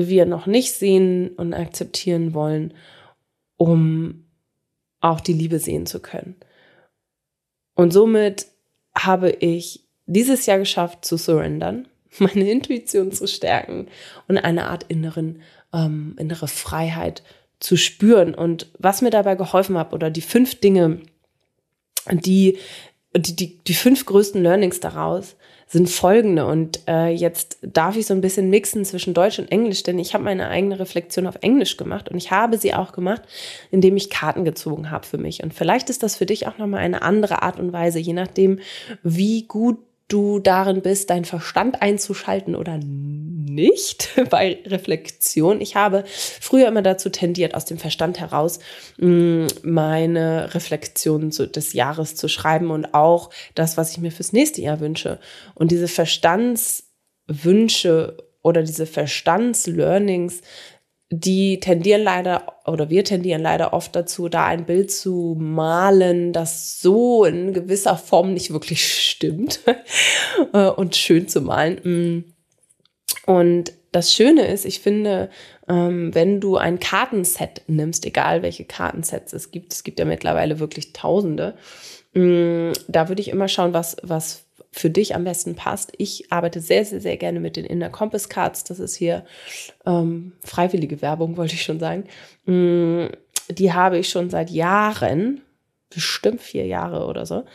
wir 0.08 0.26
noch 0.26 0.46
nicht 0.46 0.74
sehen 0.74 1.30
und 1.30 1.54
akzeptieren 1.54 2.34
wollen, 2.34 2.74
um 3.58 4.26
auch 5.02 5.20
die 5.20 5.34
Liebe 5.34 5.60
sehen 5.60 5.86
zu 5.86 6.00
können. 6.00 6.36
Und 7.76 7.92
somit 7.92 8.48
habe 8.98 9.32
ich 9.32 9.86
dieses 10.06 10.46
Jahr 10.46 10.60
geschafft 10.60 11.06
zu 11.06 11.18
surrendern, 11.18 11.88
meine 12.20 12.50
Intuition 12.50 13.12
zu 13.12 13.28
stärken 13.28 13.88
und 14.28 14.38
eine 14.38 14.68
Art 14.68 14.84
inneren, 14.88 15.42
ähm, 15.74 16.16
innere 16.18 16.48
Freiheit 16.48 17.24
zu 17.60 17.78
spüren. 17.78 18.34
Und 18.34 18.68
was 18.78 19.02
mir 19.02 19.12
dabei 19.12 19.36
geholfen 19.36 19.78
hat, 19.78 19.94
oder 19.94 20.10
die 20.10 20.22
fünf 20.22 20.60
Dinge, 20.60 21.02
die, 22.12 22.58
die, 23.16 23.36
die, 23.36 23.58
die 23.60 23.74
fünf 23.74 24.06
größten 24.06 24.42
Learnings 24.42 24.80
daraus, 24.80 25.36
sind 25.70 25.88
folgende. 25.88 26.48
Und 26.48 26.82
äh, 26.88 27.10
jetzt 27.10 27.60
darf 27.62 27.96
ich 27.96 28.08
so 28.08 28.14
ein 28.16 28.22
bisschen 28.22 28.50
mixen 28.50 28.84
zwischen 28.86 29.14
Deutsch 29.14 29.38
und 29.38 29.52
Englisch, 29.52 29.84
denn 29.84 30.00
ich 30.00 30.16
habe 30.16 30.24
meine 30.24 30.50
eigene 30.50 30.80
Reflexion 30.80 31.28
auf 31.28 31.38
Englisch 31.42 31.78
gemacht 31.78 32.10
und 32.10 32.18
ich 32.18 32.32
habe 32.32 32.58
sie 32.58 32.74
auch 32.74 32.92
gemacht, 32.92 33.22
indem 33.70 33.96
ich 33.96 34.10
Karten 34.10 34.44
gezogen 34.46 34.90
habe 34.90 35.06
für 35.06 35.20
mich. 35.20 35.44
Und 35.44 35.54
vielleicht 35.54 35.92
ist 35.92 36.02
das 36.02 36.16
für 36.16 36.26
dich 36.26 36.48
auch 36.48 36.58
nochmal 36.58 36.80
eine 36.80 37.04
andere 37.04 37.44
Art 37.44 37.60
und 37.60 37.72
Weise, 37.72 38.00
je 38.00 38.14
nachdem, 38.14 38.60
wie 39.04 39.44
gut 39.44 39.78
du 40.10 40.40
darin 40.40 40.82
bist, 40.82 41.10
deinen 41.10 41.24
Verstand 41.24 41.82
einzuschalten 41.82 42.54
oder 42.56 42.78
nicht 42.78 44.10
bei 44.30 44.60
Reflexion. 44.66 45.62
Ich 45.62 45.76
habe 45.76 46.04
früher 46.06 46.68
immer 46.68 46.82
dazu 46.82 47.10
tendiert, 47.10 47.56
aus 47.56 47.64
dem 47.66 47.78
Verstand 47.78 48.20
heraus 48.20 48.60
mm, 48.98 49.46
meine 49.64 50.54
Reflexion 50.54 51.30
des 51.30 51.72
Jahres 51.74 52.16
zu 52.16 52.28
schreiben 52.28 52.72
und 52.72 52.94
auch 52.94 53.30
das, 53.56 53.78
was 53.78 53.92
ich 53.92 54.00
mir 54.00 54.12
fürs 54.12 54.34
nächste 54.34 54.62
Jahr 54.62 54.82
wünsche. 54.82 55.20
Und 55.56 55.72
diese 55.72 55.88
Verstandswünsche 55.88 58.18
oder 58.42 58.64
diese 58.64 58.86
Verstandslearnings 58.86 60.42
die 61.12 61.60
tendieren 61.60 62.04
leider 62.04 62.60
oder 62.66 62.90
wir 62.90 63.04
tendieren 63.04 63.42
leider 63.42 63.74
oft 63.74 63.96
dazu, 63.96 64.30
da 64.30 64.46
ein 64.46 64.66
Bild 64.66 64.92
zu 64.92 65.36
malen, 65.40 66.34
das 66.34 66.80
so 66.82 67.26
in 67.26 67.54
gewisser 67.54 67.98
Form 67.98 68.34
nicht 68.34 68.54
wirklich 68.54 69.10
stimmt 69.10 69.62
äh, 70.54 70.68
und 70.68 70.96
schön 70.96 71.28
zu 71.28 71.42
malen. 71.42 71.80
Mm. 71.84 72.34
Und 73.26 73.74
das 73.92 74.14
Schöne 74.14 74.48
ist, 74.48 74.66
ich 74.66 74.82
finde, 74.82 75.32
ähm, 75.68 76.14
wenn 76.14 76.40
du 76.40 76.58
ein 76.58 76.80
Kartenset 76.80 77.64
nimmst, 77.66 78.06
egal 78.06 78.44
welche 78.44 78.66
Kartensets 78.66 79.34
es 79.34 79.50
gibt, 79.50 79.74
es 79.74 79.84
gibt 79.84 80.00
ja 80.00 80.06
mittlerweile 80.06 80.60
wirklich 80.60 80.94
Tausende, 80.94 81.56
mm, 82.14 82.72
da 82.88 83.10
würde 83.10 83.22
ich 83.22 83.30
immer 83.30 83.48
schauen, 83.48 83.74
was, 83.74 83.98
was 84.04 84.46
für 84.72 84.90
dich 84.90 85.16
am 85.16 85.24
besten 85.24 85.56
passt. 85.56 85.92
Ich 85.98 86.32
arbeite 86.32 86.62
sehr, 86.62 86.86
sehr, 86.86 87.02
sehr 87.02 87.18
gerne 87.18 87.40
mit 87.40 87.56
den 87.56 87.66
Inner 87.66 87.90
Compass 87.90 88.30
Cards. 88.30 88.64
Das 88.64 88.80
ist 88.80 88.96
hier 88.96 89.26
ähm, 89.86 90.34
freiwillige 90.42 91.02
Werbung, 91.02 91.38
wollte 91.38 91.56
ich 91.56 91.64
schon 91.64 91.80
sagen. 91.80 92.06
Mm, 92.46 93.08
die 93.50 93.74
habe 93.74 93.98
ich 93.98 94.10
schon 94.10 94.30
seit 94.30 94.50
Jahren, 94.50 95.42
bestimmt 95.90 96.42
vier 96.42 96.68
Jahre 96.68 97.08
oder 97.08 97.26
so. 97.26 97.46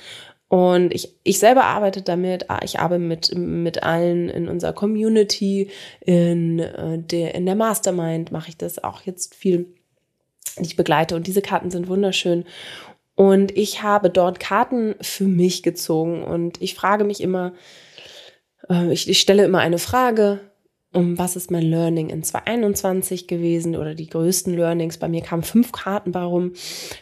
Und 0.48 0.94
ich, 0.94 1.14
ich 1.24 1.38
selber 1.38 1.64
arbeite 1.64 2.02
damit, 2.02 2.50
ah, 2.50 2.60
ich 2.62 2.78
arbeite 2.78 3.02
mit, 3.02 3.34
mit 3.36 3.82
allen 3.82 4.28
in 4.28 4.48
unserer 4.48 4.72
Community, 4.72 5.70
in, 6.00 6.58
äh, 6.58 6.98
der, 6.98 7.34
in 7.34 7.46
der 7.46 7.56
Mastermind 7.56 8.30
mache 8.30 8.50
ich 8.50 8.56
das 8.56 8.82
auch 8.82 9.02
jetzt 9.02 9.34
viel, 9.34 9.74
die 10.58 10.66
ich 10.66 10.76
begleite. 10.76 11.16
Und 11.16 11.26
diese 11.26 11.42
Karten 11.42 11.70
sind 11.70 11.88
wunderschön. 11.88 12.44
Und 13.16 13.56
ich 13.56 13.82
habe 13.82 14.10
dort 14.10 14.40
Karten 14.40 14.96
für 15.00 15.24
mich 15.24 15.62
gezogen 15.62 16.24
und 16.24 16.60
ich 16.60 16.74
frage 16.74 17.04
mich 17.04 17.20
immer, 17.20 17.52
äh, 18.68 18.92
ich, 18.92 19.08
ich 19.08 19.20
stelle 19.20 19.44
immer 19.44 19.60
eine 19.60 19.78
Frage, 19.78 20.40
um 20.92 21.18
was 21.18 21.36
ist 21.36 21.50
mein 21.50 21.62
Learning 21.62 22.08
in 22.08 22.22
2021 22.22 23.26
gewesen 23.26 23.76
oder 23.76 23.94
die 23.94 24.08
größten 24.08 24.54
Learnings. 24.54 24.98
Bei 24.98 25.08
mir 25.08 25.22
kamen 25.22 25.42
fünf 25.42 25.72
Karten 25.72 26.12
bei 26.12 26.22
rum. 26.22 26.52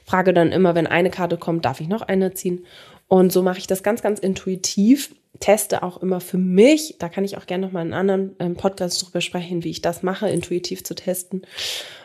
Frage 0.05 0.33
dann 0.33 0.51
immer, 0.51 0.75
wenn 0.75 0.87
eine 0.87 1.11
Karte 1.11 1.37
kommt, 1.37 1.65
darf 1.65 1.81
ich 1.81 1.89
noch 1.89 2.03
eine 2.03 2.33
ziehen? 2.33 2.65
Und 3.09 3.33
so 3.33 3.43
mache 3.43 3.59
ich 3.59 3.67
das 3.67 3.83
ganz, 3.83 4.01
ganz 4.03 4.19
intuitiv. 4.19 5.15
Teste 5.41 5.83
auch 5.83 6.01
immer 6.01 6.21
für 6.21 6.39
mich. 6.39 6.97
Da 6.99 7.09
kann 7.09 7.25
ich 7.25 7.37
auch 7.37 7.47
gerne 7.47 7.67
noch 7.67 7.73
mal 7.73 7.81
einen 7.81 7.93
anderen 7.93 8.37
ähm, 8.39 8.55
Podcast 8.55 9.03
drüber 9.03 9.21
sprechen, 9.21 9.65
wie 9.65 9.71
ich 9.71 9.83
das 9.83 10.03
mache, 10.03 10.29
intuitiv 10.29 10.85
zu 10.85 10.95
testen. 10.95 11.43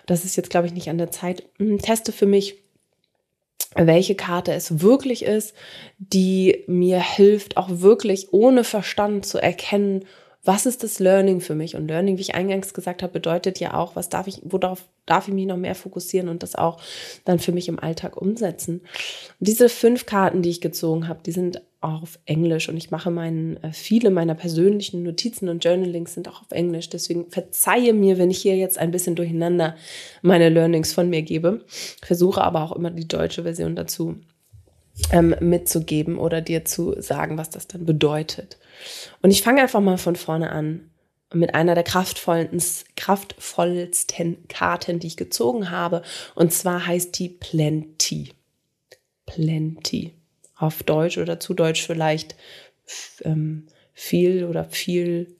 Das 0.05 0.25
ist 0.25 0.35
jetzt, 0.35 0.49
glaube 0.49 0.67
ich, 0.67 0.73
nicht 0.73 0.89
an 0.89 0.97
der 0.97 1.11
Zeit. 1.11 1.43
Hm, 1.57 1.79
teste 1.79 2.11
für 2.11 2.25
mich 2.25 2.57
welche 3.75 4.15
Karte 4.15 4.53
es 4.53 4.81
wirklich 4.81 5.23
ist, 5.23 5.53
die 5.97 6.63
mir 6.67 6.99
hilft, 6.99 7.57
auch 7.57 7.69
wirklich 7.69 8.33
ohne 8.33 8.63
Verstand 8.63 9.25
zu 9.25 9.37
erkennen, 9.37 10.05
was 10.47 10.65
ist 10.65 10.81
das 10.83 10.99
Learning 10.99 11.41
für 11.41 11.55
mich? 11.55 11.75
Und 11.75 11.89
Learning, 11.89 12.17
wie 12.17 12.21
ich 12.21 12.35
eingangs 12.35 12.73
gesagt 12.73 13.03
habe, 13.03 13.11
bedeutet 13.11 13.59
ja 13.59 13.73
auch, 13.73 13.97
was 13.97 14.07
darf 14.07 14.27
ich, 14.27 14.41
worauf 14.45 14.85
darf 15.05 15.27
ich 15.27 15.33
mich 15.33 15.45
noch 15.45 15.57
mehr 15.57 15.75
fokussieren 15.75 16.29
und 16.29 16.41
das 16.41 16.55
auch 16.55 16.81
dann 17.25 17.39
für 17.39 17.51
mich 17.51 17.67
im 17.67 17.79
Alltag 17.79 18.15
umsetzen. 18.15 18.79
Und 19.39 19.47
diese 19.47 19.67
fünf 19.67 20.05
Karten, 20.05 20.41
die 20.41 20.49
ich 20.49 20.61
gezogen 20.61 21.09
habe, 21.09 21.19
die 21.25 21.33
sind 21.33 21.61
auf 21.79 22.19
Englisch 22.25 22.69
und 22.69 22.77
ich 22.77 22.89
mache 22.89 23.11
meinen, 23.11 23.61
äh, 23.63 23.71
viele 23.71 24.09
meiner 24.09 24.33
persönlichen 24.33 25.03
Notizen 25.03 25.47
und 25.47 25.63
Journalings 25.63 26.13
sind 26.13 26.27
auch 26.27 26.41
auf 26.41 26.51
Englisch. 26.51 26.89
Deswegen 26.89 27.29
verzeihe 27.29 27.93
mir, 27.93 28.17
wenn 28.17 28.31
ich 28.31 28.39
hier 28.41 28.55
jetzt 28.55 28.79
ein 28.79 28.91
bisschen 28.91 29.15
durcheinander 29.15 29.75
meine 30.21 30.49
Learnings 30.49 30.93
von 30.93 31.09
mir 31.09 31.21
gebe. 31.21 31.63
Versuche 32.01 32.43
aber 32.43 32.63
auch 32.63 32.71
immer 32.71 32.89
die 32.89 33.07
deutsche 33.07 33.43
Version 33.43 33.75
dazu 33.75 34.15
ähm, 35.11 35.35
mitzugeben 35.39 36.17
oder 36.17 36.41
dir 36.41 36.65
zu 36.65 36.99
sagen, 36.99 37.37
was 37.37 37.51
das 37.51 37.67
dann 37.67 37.85
bedeutet. 37.85 38.57
Und 39.21 39.31
ich 39.31 39.43
fange 39.43 39.61
einfach 39.61 39.81
mal 39.81 39.97
von 39.97 40.15
vorne 40.15 40.51
an 40.51 40.89
mit 41.33 41.53
einer 41.53 41.75
der 41.75 41.83
kraftvollsten, 41.83 42.61
kraftvollsten 42.95 44.47
Karten, 44.47 44.99
die 44.99 45.07
ich 45.07 45.17
gezogen 45.17 45.69
habe. 45.69 46.01
Und 46.35 46.53
zwar 46.53 46.87
heißt 46.87 47.17
die 47.19 47.29
Plenty. 47.29 48.31
Plenty. 49.25 50.16
Auf 50.57 50.83
Deutsch 50.83 51.17
oder 51.17 51.39
zu 51.39 51.53
Deutsch 51.53 51.85
vielleicht 51.85 52.35
ähm, 53.23 53.67
viel 53.93 54.45
oder 54.45 54.65
viel, 54.65 55.35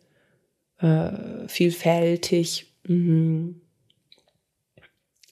äh, 0.80 1.48
vielfältig. 1.48 2.74
Mhm. 2.84 3.62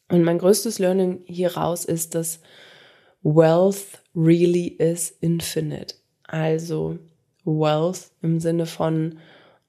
Und 0.10 0.24
mein 0.24 0.38
größtes 0.38 0.80
Learning 0.80 1.24
hier 1.26 1.56
raus 1.56 1.86
ist, 1.86 2.16
dass 2.16 2.40
Wealth 3.24 4.04
really 4.16 4.68
is 4.68 5.10
infinite. 5.22 5.96
Also 6.24 7.00
Wealth 7.44 8.12
im 8.22 8.40
Sinne 8.40 8.66
von 8.66 9.20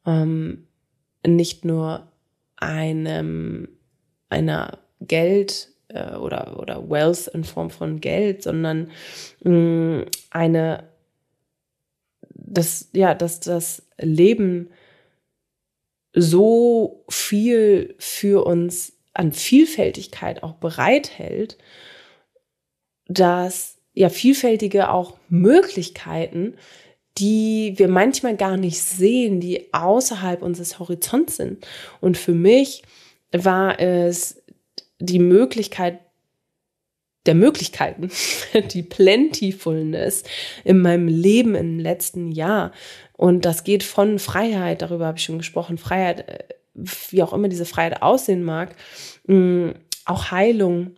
ähm, 0.04 0.66
nicht 1.26 1.64
nur 1.64 2.12
einem, 2.56 3.68
einer 4.28 4.78
Geld 5.00 5.70
äh, 5.88 6.14
oder, 6.16 6.58
oder 6.58 6.88
Wealth 6.88 7.28
in 7.28 7.44
Form 7.44 7.70
von 7.70 8.00
Geld, 8.00 8.42
sondern 8.42 8.90
mh, 9.42 9.52
mm, 9.52 10.06
eine, 10.30 10.84
dass, 12.30 12.90
ja, 12.92 13.14
dass 13.14 13.40
das 13.40 13.82
Leben 13.98 14.70
so 16.12 17.04
viel 17.08 17.94
für 17.98 18.44
uns 18.46 18.94
an 19.12 19.32
Vielfältigkeit 19.32 20.42
auch 20.42 20.54
bereithält, 20.54 21.58
dass 23.06 23.78
ja 23.94 24.08
vielfältige 24.08 24.90
auch 24.90 25.16
Möglichkeiten 25.28 26.56
die 27.18 27.74
wir 27.76 27.88
manchmal 27.88 28.36
gar 28.36 28.56
nicht 28.56 28.80
sehen, 28.80 29.40
die 29.40 29.72
außerhalb 29.72 30.42
unseres 30.42 30.78
Horizonts 30.78 31.36
sind. 31.36 31.66
Und 32.00 32.18
für 32.18 32.34
mich 32.34 32.82
war 33.32 33.80
es 33.80 34.42
die 34.98 35.18
Möglichkeit 35.18 36.00
der 37.26 37.34
Möglichkeiten, 37.34 38.10
die 38.70 38.82
Plentifulness 38.82 40.24
in 40.64 40.80
meinem 40.80 41.08
Leben 41.08 41.54
im 41.54 41.78
letzten 41.78 42.30
Jahr. 42.30 42.72
Und 43.12 43.44
das 43.44 43.64
geht 43.64 43.82
von 43.82 44.18
Freiheit, 44.18 44.82
darüber 44.82 45.06
habe 45.06 45.18
ich 45.18 45.24
schon 45.24 45.38
gesprochen, 45.38 45.78
Freiheit, 45.78 46.28
äh, 46.28 46.44
wie 46.74 47.22
auch 47.22 47.32
immer 47.32 47.48
diese 47.48 47.64
Freiheit 47.64 48.02
aussehen 48.02 48.44
mag, 48.44 48.76
mm, 49.26 49.70
auch 50.04 50.30
Heilung, 50.30 50.94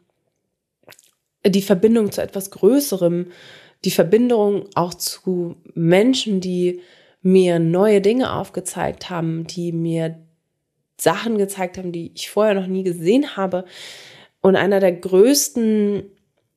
die 1.46 1.62
Verbindung 1.62 2.12
zu 2.12 2.20
etwas 2.20 2.50
Größerem, 2.50 3.30
die 3.84 3.90
Verbindung 3.90 4.66
auch 4.74 4.92
zu 4.92 5.56
Menschen, 5.74 6.40
die 6.40 6.82
mir 7.22 7.58
neue 7.58 8.00
Dinge 8.00 8.32
aufgezeigt 8.32 9.08
haben, 9.08 9.46
die 9.46 9.72
mir 9.72 10.18
Sachen 11.00 11.38
gezeigt 11.38 11.78
haben, 11.78 11.92
die 11.92 12.12
ich 12.14 12.30
vorher 12.30 12.54
noch 12.54 12.66
nie 12.66 12.82
gesehen 12.82 13.36
habe. 13.36 13.64
Und 14.40 14.56
einer 14.56 14.80
der 14.80 14.92
größten 14.92 16.04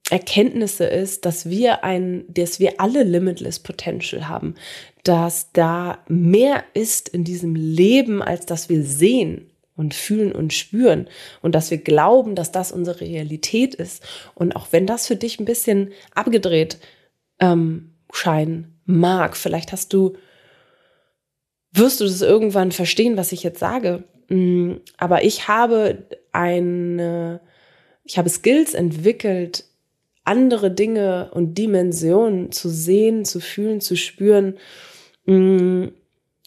Erkenntnisse 0.09 0.85
ist, 0.85 1.25
dass 1.25 1.49
wir 1.49 1.83
ein, 1.83 2.25
dass 2.27 2.59
wir 2.59 2.81
alle 2.81 3.03
limitless 3.03 3.59
Potential 3.59 4.27
haben, 4.27 4.55
dass 5.03 5.51
da 5.53 5.99
mehr 6.07 6.63
ist 6.73 7.09
in 7.09 7.23
diesem 7.23 7.55
Leben, 7.55 8.21
als 8.21 8.45
dass 8.45 8.67
wir 8.67 8.83
sehen 8.83 9.49
und 9.75 9.93
fühlen 9.93 10.31
und 10.33 10.53
spüren 10.53 11.07
und 11.41 11.55
dass 11.55 11.71
wir 11.71 11.77
glauben, 11.77 12.35
dass 12.35 12.51
das 12.51 12.71
unsere 12.71 13.01
Realität 13.01 13.73
ist. 13.73 14.03
Und 14.35 14.55
auch 14.55 14.67
wenn 14.71 14.85
das 14.85 15.07
für 15.07 15.15
dich 15.15 15.39
ein 15.39 15.45
bisschen 15.45 15.91
abgedreht 16.13 16.77
ähm, 17.39 17.93
scheinen 18.11 18.79
mag. 18.85 19.37
Vielleicht 19.37 19.71
hast 19.71 19.93
du, 19.93 20.17
wirst 21.71 22.01
du 22.01 22.05
das 22.05 22.21
irgendwann 22.21 22.71
verstehen, 22.71 23.17
was 23.17 23.31
ich 23.31 23.43
jetzt 23.43 23.59
sage. 23.59 24.03
Mm, 24.31 24.77
aber 24.97 25.25
ich 25.25 25.49
habe 25.49 26.07
eine, 26.31 27.41
ich 28.05 28.17
habe 28.17 28.29
Skills 28.29 28.73
entwickelt, 28.73 29.65
andere 30.23 30.71
Dinge 30.71 31.31
und 31.33 31.57
Dimensionen 31.57 32.53
zu 32.53 32.69
sehen, 32.69 33.25
zu 33.25 33.41
fühlen, 33.41 33.81
zu 33.81 33.97
spüren, 33.97 34.57
mm, 35.25 35.87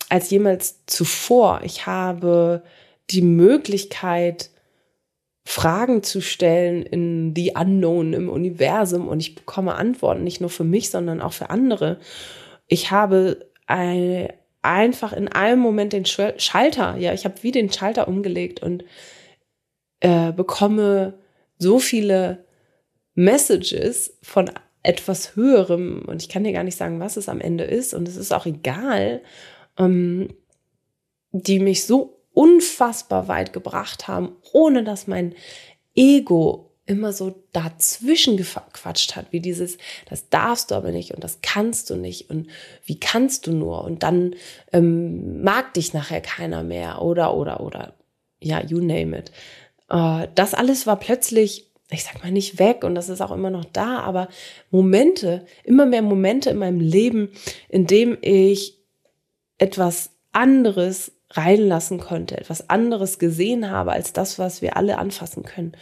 als 0.08 0.30
jemals 0.30 0.86
zuvor. 0.86 1.60
Ich 1.64 1.84
habe 1.84 2.62
die 3.10 3.22
Möglichkeit, 3.22 4.50
Fragen 5.46 6.02
zu 6.02 6.22
stellen 6.22 6.84
in 6.84 7.34
the 7.36 7.52
unknown 7.54 8.14
im 8.14 8.30
Universum 8.30 9.08
und 9.08 9.20
ich 9.20 9.34
bekomme 9.34 9.74
Antworten 9.74 10.24
nicht 10.24 10.40
nur 10.40 10.48
für 10.48 10.64
mich, 10.64 10.88
sondern 10.88 11.20
auch 11.20 11.34
für 11.34 11.50
andere. 11.50 11.98
Ich 12.66 12.90
habe 12.90 13.50
ein, 13.66 14.28
einfach 14.64 15.12
in 15.12 15.28
einem 15.28 15.60
Moment 15.60 15.92
den 15.92 16.04
Schalter, 16.06 16.96
ja, 16.96 17.12
ich 17.12 17.24
habe 17.24 17.42
wie 17.42 17.52
den 17.52 17.70
Schalter 17.70 18.08
umgelegt 18.08 18.62
und 18.62 18.84
äh, 20.00 20.32
bekomme 20.32 21.18
so 21.58 21.78
viele 21.78 22.44
Messages 23.14 24.18
von 24.22 24.50
etwas 24.82 25.36
Höherem 25.36 26.04
und 26.06 26.22
ich 26.22 26.28
kann 26.28 26.44
dir 26.44 26.52
gar 26.52 26.64
nicht 26.64 26.76
sagen, 26.76 27.00
was 27.00 27.16
es 27.16 27.28
am 27.28 27.40
Ende 27.40 27.64
ist 27.64 27.94
und 27.94 28.08
es 28.08 28.16
ist 28.16 28.32
auch 28.32 28.46
egal, 28.46 29.22
ähm, 29.78 30.28
die 31.32 31.58
mich 31.58 31.84
so 31.84 32.20
unfassbar 32.32 33.28
weit 33.28 33.52
gebracht 33.52 34.08
haben, 34.08 34.36
ohne 34.52 34.84
dass 34.84 35.06
mein 35.06 35.34
Ego 35.94 36.73
immer 36.86 37.12
so 37.12 37.42
dazwischen 37.52 38.36
gequatscht 38.36 39.16
hat, 39.16 39.26
wie 39.30 39.40
dieses, 39.40 39.78
das 40.08 40.28
darfst 40.28 40.70
du 40.70 40.74
aber 40.74 40.90
nicht 40.90 41.14
und 41.14 41.24
das 41.24 41.38
kannst 41.42 41.88
du 41.88 41.96
nicht 41.96 42.28
und 42.28 42.48
wie 42.84 43.00
kannst 43.00 43.46
du 43.46 43.52
nur 43.52 43.84
und 43.84 44.02
dann 44.02 44.34
ähm, 44.72 45.42
mag 45.42 45.72
dich 45.74 45.94
nachher 45.94 46.20
keiner 46.20 46.62
mehr 46.62 47.00
oder 47.00 47.34
oder 47.34 47.60
oder 47.60 47.94
ja, 48.40 48.62
you 48.62 48.80
name 48.80 49.18
it. 49.18 49.32
Äh, 49.88 50.28
das 50.34 50.52
alles 50.52 50.86
war 50.86 50.98
plötzlich, 50.98 51.70
ich 51.90 52.04
sag 52.04 52.22
mal 52.22 52.30
nicht 52.30 52.58
weg 52.58 52.84
und 52.84 52.94
das 52.94 53.08
ist 53.08 53.22
auch 53.22 53.32
immer 53.32 53.50
noch 53.50 53.64
da, 53.64 54.00
aber 54.00 54.28
Momente, 54.70 55.46
immer 55.64 55.86
mehr 55.86 56.02
Momente 56.02 56.50
in 56.50 56.58
meinem 56.58 56.80
Leben, 56.80 57.30
in 57.70 57.86
dem 57.86 58.18
ich 58.20 58.78
etwas 59.56 60.10
anderes 60.32 61.12
reinlassen 61.30 61.98
konnte, 61.98 62.36
etwas 62.36 62.68
anderes 62.68 63.18
gesehen 63.18 63.70
habe 63.70 63.92
als 63.92 64.12
das, 64.12 64.38
was 64.38 64.62
wir 64.62 64.76
alle 64.76 64.98
anfassen 64.98 65.42
können. 65.44 65.72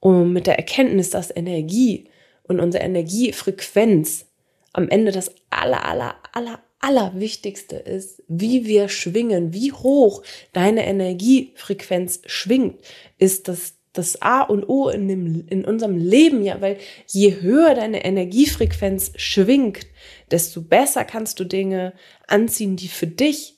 Und 0.00 0.32
mit 0.32 0.46
der 0.46 0.56
Erkenntnis, 0.56 1.10
dass 1.10 1.34
Energie 1.34 2.08
und 2.44 2.60
unsere 2.60 2.84
Energiefrequenz 2.84 4.26
am 4.72 4.88
Ende 4.88 5.12
das 5.12 5.34
aller, 5.50 5.84
aller, 5.84 6.16
aller, 6.32 6.60
aller 6.80 7.12
Wichtigste 7.18 7.76
ist, 7.76 8.22
wie 8.28 8.66
wir 8.66 8.88
schwingen, 8.88 9.52
wie 9.52 9.72
hoch 9.72 10.22
deine 10.52 10.86
Energiefrequenz 10.86 12.20
schwingt, 12.26 12.80
ist 13.18 13.48
das 13.48 13.74
das 13.98 14.22
A 14.22 14.42
und 14.42 14.68
O 14.68 14.88
in, 14.88 15.08
dem, 15.08 15.46
in 15.48 15.64
unserem 15.64 15.96
Leben, 15.96 16.44
ja, 16.44 16.60
weil 16.60 16.78
je 17.06 17.40
höher 17.40 17.74
deine 17.74 18.04
Energiefrequenz 18.04 19.12
schwingt, 19.16 19.86
desto 20.30 20.62
besser 20.62 21.04
kannst 21.04 21.40
du 21.40 21.44
Dinge 21.44 21.94
anziehen, 22.28 22.76
die 22.76 22.88
für 22.88 23.08
dich 23.08 23.57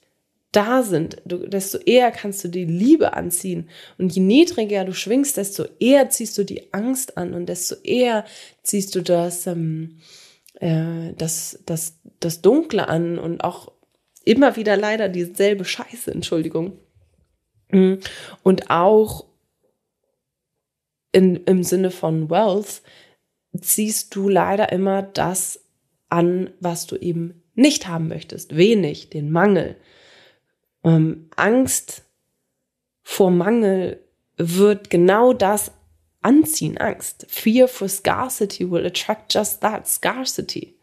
da 0.52 0.82
sind, 0.82 1.22
du, 1.24 1.46
desto 1.46 1.78
eher 1.78 2.10
kannst 2.10 2.42
du 2.42 2.48
die 2.48 2.64
Liebe 2.64 3.12
anziehen. 3.12 3.68
Und 3.98 4.14
je 4.14 4.22
niedriger 4.22 4.84
du 4.84 4.92
schwingst, 4.92 5.36
desto 5.36 5.64
eher 5.78 6.10
ziehst 6.10 6.36
du 6.36 6.44
die 6.44 6.72
Angst 6.72 7.16
an 7.16 7.34
und 7.34 7.46
desto 7.46 7.76
eher 7.84 8.24
ziehst 8.62 8.94
du 8.94 9.02
das, 9.02 9.46
ähm, 9.46 9.98
äh, 10.54 11.12
das, 11.16 11.60
das, 11.66 11.98
das 12.18 12.42
Dunkle 12.42 12.88
an 12.88 13.18
und 13.18 13.44
auch 13.44 13.72
immer 14.24 14.56
wieder 14.56 14.76
leider 14.76 15.08
dieselbe 15.08 15.64
Scheiße, 15.64 16.10
Entschuldigung. 16.10 16.78
Mm. 17.70 17.94
Und 18.42 18.70
auch 18.70 19.26
in, 21.12 21.36
im 21.44 21.62
Sinne 21.62 21.92
von 21.92 22.28
Wealth 22.28 22.82
ziehst 23.58 24.14
du 24.14 24.28
leider 24.28 24.72
immer 24.72 25.02
das 25.02 25.60
an, 26.08 26.50
was 26.60 26.86
du 26.86 26.96
eben 26.96 27.42
nicht 27.54 27.86
haben 27.86 28.08
möchtest. 28.08 28.56
Wenig, 28.56 29.10
den 29.10 29.30
Mangel 29.30 29.76
ähm, 30.84 31.28
Angst 31.36 32.02
vor 33.02 33.30
Mangel 33.30 34.00
wird 34.36 34.90
genau 34.90 35.32
das 35.32 35.72
anziehen, 36.22 36.78
Angst. 36.78 37.26
Fear 37.28 37.68
for 37.68 37.88
scarcity 37.88 38.70
will 38.70 38.86
attract 38.86 39.32
just 39.34 39.60
that, 39.60 39.88
scarcity. 39.88 40.76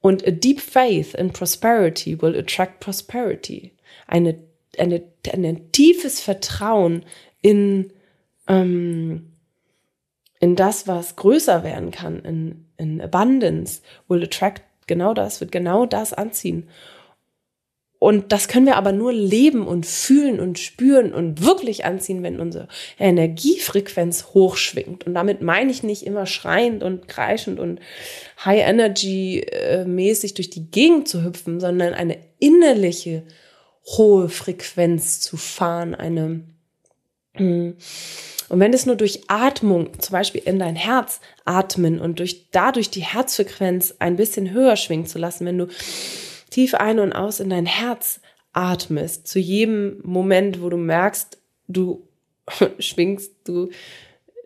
Und 0.00 0.26
a 0.26 0.30
deep 0.30 0.60
faith 0.60 1.14
in 1.14 1.32
prosperity 1.32 2.20
will 2.20 2.36
attract 2.36 2.80
prosperity. 2.80 3.72
Eine, 4.06 4.38
eine, 4.78 5.02
ein 5.32 5.72
tiefes 5.72 6.20
Vertrauen 6.20 7.04
in, 7.40 7.92
ähm, 8.46 9.32
in 10.40 10.56
das, 10.56 10.86
was 10.86 11.16
größer 11.16 11.64
werden 11.64 11.90
kann, 11.90 12.18
in, 12.20 12.66
in 12.76 13.00
Abundance, 13.00 13.80
will 14.08 14.22
attract 14.22 14.62
genau 14.86 15.14
das, 15.14 15.40
wird 15.40 15.52
genau 15.52 15.86
das 15.86 16.12
anziehen. 16.12 16.68
Und 18.04 18.32
das 18.32 18.48
können 18.48 18.66
wir 18.66 18.76
aber 18.76 18.92
nur 18.92 19.14
leben 19.14 19.66
und 19.66 19.86
fühlen 19.86 20.38
und 20.38 20.58
spüren 20.58 21.14
und 21.14 21.42
wirklich 21.42 21.86
anziehen, 21.86 22.22
wenn 22.22 22.38
unsere 22.38 22.68
Energiefrequenz 22.98 24.26
hochschwingt. 24.34 25.06
Und 25.06 25.14
damit 25.14 25.40
meine 25.40 25.70
ich 25.70 25.82
nicht 25.82 26.02
immer 26.02 26.26
schreiend 26.26 26.82
und 26.82 27.08
kreischend 27.08 27.58
und 27.58 27.80
High 28.44 28.60
Energy 28.60 29.38
äh, 29.38 29.86
durch 29.86 30.50
die 30.50 30.70
Gegend 30.70 31.08
zu 31.08 31.24
hüpfen, 31.24 31.60
sondern 31.60 31.94
eine 31.94 32.18
innerliche 32.38 33.22
hohe 33.96 34.28
Frequenz 34.28 35.20
zu 35.20 35.38
fahren, 35.38 35.94
eine 35.94 36.42
hm, 37.36 37.74
und 38.50 38.60
wenn 38.60 38.74
es 38.74 38.84
nur 38.84 38.96
durch 38.96 39.22
Atmung, 39.28 39.98
zum 39.98 40.12
Beispiel 40.12 40.42
in 40.44 40.58
dein 40.58 40.76
Herz 40.76 41.20
atmen 41.46 41.98
und 41.98 42.18
durch 42.18 42.50
dadurch 42.50 42.90
die 42.90 43.02
Herzfrequenz 43.02 43.94
ein 43.98 44.16
bisschen 44.16 44.50
höher 44.50 44.76
schwingen 44.76 45.06
zu 45.06 45.18
lassen, 45.18 45.46
wenn 45.46 45.56
du 45.56 45.68
tief 46.54 46.74
ein 46.74 47.00
und 47.00 47.12
aus 47.12 47.40
in 47.40 47.50
dein 47.50 47.66
Herz 47.66 48.20
atmest, 48.52 49.26
zu 49.26 49.40
jedem 49.40 50.00
Moment, 50.04 50.62
wo 50.62 50.68
du 50.68 50.76
merkst, 50.76 51.36
du 51.66 52.06
schwingst, 52.78 53.32
du, 53.44 53.70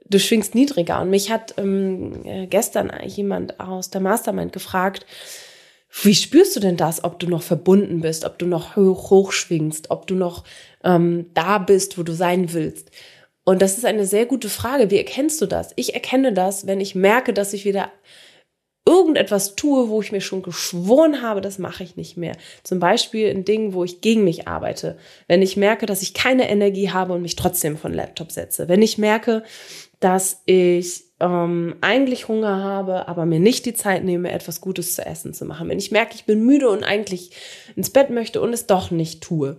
du 0.08 0.18
schwingst 0.18 0.54
niedriger. 0.54 1.02
Und 1.02 1.10
mich 1.10 1.30
hat 1.30 1.54
ähm, 1.58 2.24
äh, 2.24 2.46
gestern 2.46 2.90
jemand 3.04 3.60
aus 3.60 3.90
der 3.90 4.00
Mastermind 4.00 4.54
gefragt, 4.54 5.04
wie 6.02 6.14
spürst 6.14 6.56
du 6.56 6.60
denn 6.60 6.78
das, 6.78 7.04
ob 7.04 7.18
du 7.18 7.26
noch 7.28 7.42
verbunden 7.42 8.00
bist, 8.00 8.24
ob 8.24 8.38
du 8.38 8.46
noch 8.46 8.76
hoch, 8.76 9.10
hoch 9.10 9.32
schwingst, 9.32 9.90
ob 9.90 10.06
du 10.06 10.14
noch 10.14 10.44
ähm, 10.84 11.26
da 11.34 11.58
bist, 11.58 11.98
wo 11.98 12.02
du 12.04 12.14
sein 12.14 12.54
willst? 12.54 12.90
Und 13.44 13.60
das 13.60 13.76
ist 13.76 13.84
eine 13.84 14.06
sehr 14.06 14.24
gute 14.24 14.48
Frage. 14.48 14.90
Wie 14.90 14.98
erkennst 14.98 15.42
du 15.42 15.46
das? 15.46 15.72
Ich 15.76 15.92
erkenne 15.92 16.32
das, 16.32 16.66
wenn 16.66 16.80
ich 16.80 16.94
merke, 16.94 17.34
dass 17.34 17.52
ich 17.52 17.66
wieder 17.66 17.90
irgendetwas 18.88 19.54
tue, 19.54 19.90
wo 19.90 20.00
ich 20.00 20.12
mir 20.12 20.22
schon 20.22 20.42
geschworen 20.42 21.20
habe, 21.20 21.42
das 21.42 21.58
mache 21.58 21.84
ich 21.84 21.96
nicht 21.96 22.16
mehr. 22.16 22.34
Zum 22.62 22.80
Beispiel 22.80 23.28
in 23.28 23.44
Dingen, 23.44 23.74
wo 23.74 23.84
ich 23.84 24.00
gegen 24.00 24.24
mich 24.24 24.48
arbeite. 24.48 24.96
Wenn 25.26 25.42
ich 25.42 25.58
merke, 25.58 25.84
dass 25.84 26.00
ich 26.00 26.14
keine 26.14 26.48
Energie 26.48 26.90
habe 26.90 27.12
und 27.12 27.20
mich 27.20 27.36
trotzdem 27.36 27.76
von 27.76 27.92
Laptop 27.92 28.32
setze. 28.32 28.68
Wenn 28.68 28.80
ich 28.80 28.96
merke, 28.96 29.44
dass 30.00 30.42
ich 30.46 31.04
ähm, 31.20 31.76
eigentlich 31.82 32.28
Hunger 32.28 32.62
habe, 32.62 33.08
aber 33.08 33.26
mir 33.26 33.40
nicht 33.40 33.66
die 33.66 33.74
Zeit 33.74 34.04
nehme, 34.04 34.32
etwas 34.32 34.62
Gutes 34.62 34.94
zu 34.94 35.04
essen 35.04 35.34
zu 35.34 35.44
machen. 35.44 35.68
Wenn 35.68 35.78
ich 35.78 35.90
merke, 35.90 36.14
ich 36.14 36.24
bin 36.24 36.46
müde 36.46 36.70
und 36.70 36.82
eigentlich 36.82 37.32
ins 37.76 37.90
Bett 37.90 38.08
möchte 38.08 38.40
und 38.40 38.54
es 38.54 38.66
doch 38.66 38.90
nicht 38.90 39.22
tue. 39.22 39.58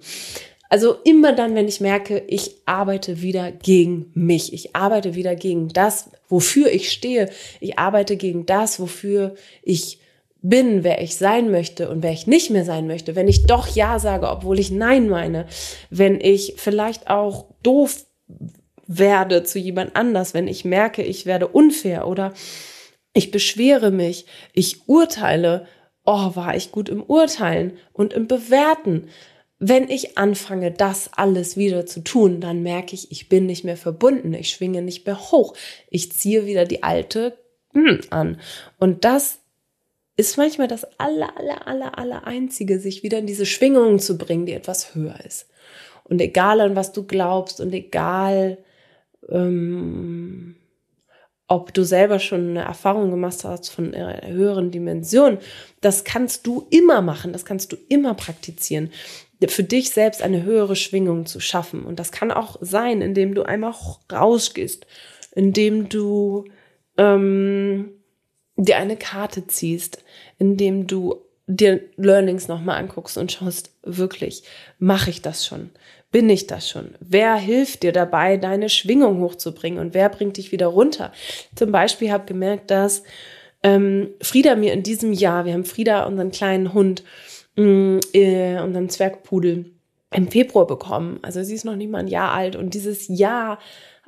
Also 0.70 0.98
immer 1.04 1.34
dann, 1.34 1.56
wenn 1.56 1.68
ich 1.68 1.82
merke, 1.82 2.24
ich 2.28 2.58
arbeite 2.66 3.22
wieder 3.22 3.52
gegen 3.52 4.12
mich. 4.14 4.54
Ich 4.54 4.76
arbeite 4.76 5.16
wieder 5.16 5.36
gegen 5.36 5.70
das, 5.70 6.12
wofür 6.28 6.72
ich 6.72 6.92
stehe. 6.92 7.30
Ich 7.60 7.80
arbeite 7.80 8.18
gegen 8.18 8.46
das, 8.46 8.80
wofür 8.80 9.34
ich 9.64 10.00
bin, 10.42 10.84
wer 10.84 11.02
ich 11.02 11.18
sein 11.18 11.50
möchte 11.50 11.90
und 11.90 12.04
wer 12.04 12.12
ich 12.12 12.28
nicht 12.28 12.52
mehr 12.52 12.66
sein 12.66 12.86
möchte. 12.86 13.16
Wenn 13.16 13.28
ich 13.28 13.48
doch 13.48 13.68
Ja 13.68 13.98
sage, 13.98 14.30
obwohl 14.30 14.60
ich 14.60 14.70
Nein 14.70 15.10
meine. 15.10 15.48
Wenn 15.90 16.22
ich 16.22 16.54
vielleicht 16.58 17.10
auch 17.10 17.46
doof 17.64 18.06
werde 18.86 19.44
zu 19.44 19.58
jemand 19.60 19.96
anders. 19.96 20.34
Wenn 20.34 20.48
ich 20.48 20.66
merke, 20.66 21.02
ich 21.02 21.26
werde 21.26 21.48
unfair 21.48 22.08
oder 22.08 22.34
ich 23.14 23.32
beschwere 23.32 23.90
mich. 23.90 24.28
Ich 24.54 24.88
urteile. 24.88 25.66
Oh, 26.06 26.36
war 26.36 26.56
ich 26.56 26.72
gut 26.72 26.90
im 26.90 27.04
Urteilen 27.04 27.74
und 27.94 28.14
im 28.14 28.28
Bewerten 28.28 29.10
wenn 29.60 29.90
ich 29.90 30.18
anfange, 30.18 30.72
das 30.72 31.12
alles 31.14 31.58
wieder 31.58 31.86
zu 31.86 32.02
tun, 32.02 32.40
dann 32.40 32.64
merke 32.64 32.96
ich, 32.96 33.12
ich 33.12 33.28
bin 33.28 33.46
nicht 33.46 33.66
mehr 33.66 33.76
verbunden, 33.76 34.34
ich 34.34 34.50
schwinge 34.50 34.82
nicht 34.82 35.06
mehr 35.06 35.20
hoch, 35.32 35.54
ich 35.90 36.14
ziehe 36.14 36.46
wieder 36.46 36.64
die 36.64 36.82
alte 36.82 37.38
hm, 37.74 38.00
an. 38.10 38.40
Und 38.80 39.04
das 39.04 39.40
ist 40.16 40.38
manchmal 40.38 40.68
das 40.68 40.86
aller, 40.98 41.38
aller, 41.38 41.68
aller, 41.68 41.98
aller 41.98 42.26
einzige, 42.26 42.80
sich 42.80 43.04
wieder 43.04 43.20
in 43.20 43.28
diese 43.28 43.46
Schwingung 43.46 44.00
zu 44.00 44.18
bringen, 44.18 44.46
die 44.46 44.54
etwas 44.54 44.96
höher 44.96 45.20
ist. 45.26 45.48
Und 46.06 46.22
egal 46.22 46.62
an 46.62 46.76
was 46.76 46.94
du 46.94 47.04
glaubst 47.04 47.60
und 47.60 47.74
egal, 47.74 48.58
ähm, 49.28 50.56
ob 51.48 51.74
du 51.74 51.84
selber 51.84 52.20
schon 52.20 52.52
eine 52.52 52.62
Erfahrung 52.62 53.12
gemacht 53.12 53.44
hast 53.44 53.70
von 53.70 53.94
einer 53.94 54.26
höheren 54.26 54.72
Dimension, 54.72 55.38
das 55.82 56.04
kannst 56.04 56.48
du 56.48 56.66
immer 56.70 57.02
machen, 57.02 57.34
das 57.34 57.44
kannst 57.44 57.72
du 57.72 57.78
immer 57.90 58.14
praktizieren 58.14 58.92
für 59.48 59.64
dich 59.64 59.92
selbst 59.92 60.22
eine 60.22 60.44
höhere 60.44 60.76
Schwingung 60.76 61.26
zu 61.26 61.40
schaffen. 61.40 61.86
Und 61.86 62.00
das 62.00 62.12
kann 62.12 62.32
auch 62.32 62.58
sein, 62.62 63.02
indem 63.02 63.34
du 63.34 63.44
einmal 63.44 63.74
rausgehst, 64.12 64.86
indem 65.34 65.88
du 65.88 66.46
ähm, 66.98 67.92
dir 68.58 68.78
eine 68.78 68.98
Karte 68.98 69.48
ziehst, 69.48 70.04
indem 70.38 70.88
du 70.88 71.22
dir 71.48 71.82
Learnings 71.96 72.48
nochmal 72.48 72.78
anguckst 72.78 73.18
und 73.18 73.32
schaust, 73.32 73.72
wirklich, 73.84 74.44
mache 74.78 75.10
ich 75.10 75.22
das 75.22 75.46
schon? 75.46 75.72
Bin 76.12 76.30
ich 76.30 76.48
das 76.48 76.70
schon? 76.70 76.96
Wer 77.00 77.36
hilft 77.36 77.84
dir 77.84 77.92
dabei, 77.92 78.38
deine 78.38 78.70
Schwingung 78.70 79.22
hochzubringen 79.22 79.80
und 79.80 79.94
wer 79.94 80.10
bringt 80.10 80.38
dich 80.38 80.52
wieder 80.52 80.68
runter? 80.68 81.12
Zum 81.56 81.72
Beispiel 81.72 82.12
habe 82.12 82.26
gemerkt, 82.26 82.70
dass 82.70 83.04
ähm, 83.64 84.10
Frieda 84.22 84.56
mir 84.56 84.74
in 84.74 84.84
diesem 84.84 85.14
Jahr, 85.14 85.46
wir 85.46 85.54
haben 85.54 85.66
Frieda, 85.66 86.06
unseren 86.06 86.32
kleinen 86.32 86.74
Hund, 86.74 87.04
äh, 87.60 88.60
unseren 88.62 88.90
Zwergpudel, 88.90 89.72
im 90.12 90.28
Februar 90.30 90.66
bekommen. 90.66 91.20
Also 91.22 91.44
sie 91.44 91.54
ist 91.54 91.66
noch 91.66 91.76
nicht 91.76 91.92
mal 91.92 92.00
ein 92.00 92.08
Jahr 92.08 92.34
alt 92.34 92.56
und 92.56 92.74
dieses 92.74 93.08
Jahr 93.08 93.60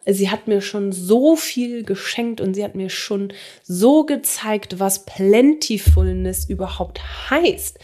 sie 0.06 0.30
hat 0.30 0.48
mir 0.48 0.62
schon 0.62 0.92
so 0.92 1.36
viel 1.36 1.84
geschenkt 1.84 2.42
und 2.42 2.54
sie 2.54 2.64
hat 2.64 2.76
mir 2.76 2.90
schon 2.90 3.34
so 3.64 4.04
gezeigt, 4.04 4.80
was 4.80 5.06
Plentifulness 5.06 6.50
überhaupt 6.50 7.02
heißt, 7.30 7.80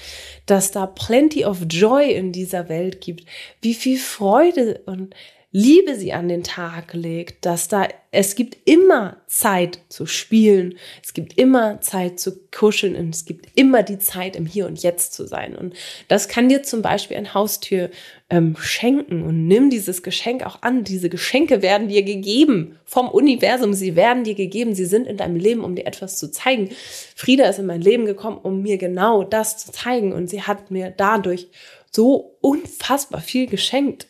dass 0.46 0.72
da 0.72 0.88
plenty 0.88 1.46
of 1.46 1.60
joy 1.70 2.12
in 2.12 2.32
dieser 2.32 2.70
Welt 2.70 3.02
gibt, 3.02 3.26
wie 3.62 3.74
viel 3.74 3.98
Freude 3.98 4.82
und 4.86 5.14
Liebe 5.52 5.96
sie 5.96 6.12
an 6.12 6.28
den 6.28 6.44
Tag 6.44 6.94
legt, 6.94 7.46
dass 7.46 7.70
da, 7.70 7.88
es 8.12 8.36
gibt 8.36 8.58
immer 8.66 9.16
Zeit 9.28 9.80
zu 9.88 10.06
spielen, 10.06 10.78
es 11.02 11.14
gibt 11.14 11.38
immer 11.38 11.80
Zeit 11.80 12.20
zu 12.20 12.38
kuscheln 12.54 12.98
und 12.98 13.16
es 13.16 13.24
gibt 13.24 13.48
immer 13.56 13.82
die 13.82 13.98
Zeit 13.98 14.36
im 14.36 14.46
Hier 14.46 14.68
und 14.68 14.84
Jetzt 14.84 15.14
zu 15.14 15.26
sein. 15.26 15.56
Und 15.56 15.74
das 16.10 16.28
kann 16.28 16.50
dir 16.50 16.64
zum 16.64 16.82
Beispiel 16.82 17.16
ein 17.16 17.34
Haustür 17.34 17.90
ähm, 18.30 18.58
schenken 18.60 19.24
und 19.24 19.48
nimm 19.48 19.70
dieses 19.70 20.04
Geschenk 20.04 20.46
auch 20.46 20.64
an. 20.64 20.84
Diese 20.84 21.08
Geschenke 21.08 21.62
werden 21.62 21.88
dir 21.88 22.04
gegeben 22.04 22.78
vom 22.84 23.08
Universum, 23.08 23.74
sie 23.74 23.96
werden 23.96 24.26
dir 24.26 24.36
gegeben, 24.36 24.76
sie 24.76 24.86
sind 24.86 25.08
in 25.08 25.16
deinem 25.16 25.38
Leben, 25.38 25.64
um 25.64 25.76
dir 25.76 25.88
etwas 25.88 26.18
zu 26.18 26.30
zeigen. 26.30 26.72
Frieda 27.16 27.46
ist 27.48 27.60
in 27.60 27.68
mein 27.68 27.82
Leben 27.82 28.06
gekommen, 28.06 28.38
um 28.38 28.64
mir 28.64 28.78
genau 28.78 29.24
das 29.24 29.58
zu 29.58 29.72
zeigen 29.72 30.12
und 30.12 30.30
sie 30.30 30.42
hat 30.42 30.72
mir 30.72 30.94
dadurch 30.96 31.48
so 31.90 32.36
unfassbar 32.42 33.22
viel 33.22 33.48
geschenkt 33.48 34.08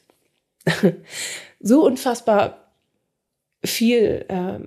so 1.59 1.85
unfassbar 1.85 2.73
viel 3.63 4.25
äh, 4.27 4.59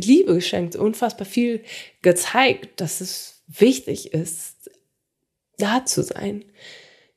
Liebe 0.00 0.34
geschenkt, 0.34 0.74
so 0.74 0.80
unfassbar 0.80 1.26
viel 1.26 1.62
gezeigt, 2.02 2.80
dass 2.80 3.00
es 3.00 3.42
wichtig 3.48 4.12
ist, 4.12 4.70
da 5.58 5.84
zu 5.84 6.02
sein, 6.02 6.44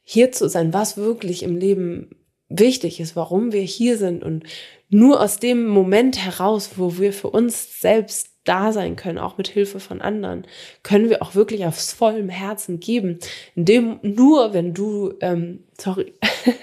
hier 0.03 0.31
zu 0.31 0.49
sein, 0.49 0.73
was 0.73 0.97
wirklich 0.97 1.43
im 1.43 1.55
Leben 1.55 2.09
wichtig 2.49 2.99
ist, 2.99 3.15
warum 3.15 3.51
wir 3.51 3.61
hier 3.61 3.97
sind 3.97 4.23
und 4.23 4.43
nur 4.89 5.21
aus 5.21 5.37
dem 5.37 5.67
Moment 5.67 6.17
heraus, 6.17 6.71
wo 6.75 6.97
wir 6.97 7.13
für 7.13 7.29
uns 7.29 7.79
selbst 7.79 8.30
da 8.43 8.71
sein 8.71 8.95
können, 8.95 9.19
auch 9.19 9.37
mit 9.37 9.47
Hilfe 9.47 9.79
von 9.79 10.01
anderen, 10.01 10.45
können 10.83 11.09
wir 11.09 11.21
auch 11.21 11.35
wirklich 11.35 11.65
aufs 11.65 11.93
vollem 11.93 12.29
Herzen 12.29 12.79
geben. 12.79 13.19
Indem 13.55 13.99
nur 14.01 14.53
wenn 14.53 14.73
du, 14.73 15.13
ähm, 15.21 15.63
sorry, 15.79 16.13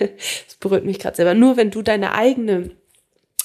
es 0.48 0.56
berührt 0.56 0.84
mich 0.84 0.98
gerade 0.98 1.16
selber, 1.16 1.34
nur 1.34 1.56
wenn 1.56 1.70
du 1.70 1.82
deine 1.82 2.14
eigene 2.14 2.70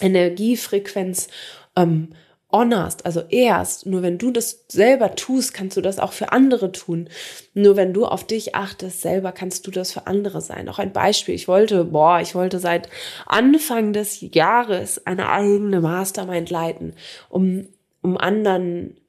Energiefrequenz 0.01 1.27
ähm, 1.75 2.09
honorst, 2.51 3.05
also 3.05 3.21
erst, 3.29 3.85
nur 3.85 4.03
wenn 4.03 4.19
du 4.19 4.31
das 4.31 4.65
selber 4.67 5.15
tust, 5.15 5.53
kannst 5.53 5.75
du 5.75 5.81
das 5.81 5.99
auch 5.99 6.13
für 6.13 6.31
andere 6.31 6.71
tun. 6.71 7.09
Nur 7.53 7.75
wenn 7.75 7.93
du 7.93 8.05
auf 8.05 8.25
dich 8.25 8.53
achtest 8.55 9.01
selber, 9.01 9.31
kannst 9.31 9.65
du 9.65 9.71
das 9.71 9.91
für 9.91 10.07
andere 10.07 10.39
sein. 10.39 10.69
Auch 10.69 10.79
ein 10.79 10.93
Beispiel, 10.93 11.33
ich 11.35 11.47
wollte, 11.47 11.85
boah, 11.85 12.19
ich 12.21 12.35
wollte 12.35 12.59
seit 12.59 12.89
Anfang 13.25 13.91
des 13.91 14.21
Jahres 14.21 15.05
eine 15.05 15.29
eigene 15.29 15.81
Mastermind 15.81 16.49
leiten, 16.51 16.93
um 17.29 17.67
um 18.03 18.17
anderen 18.17 18.99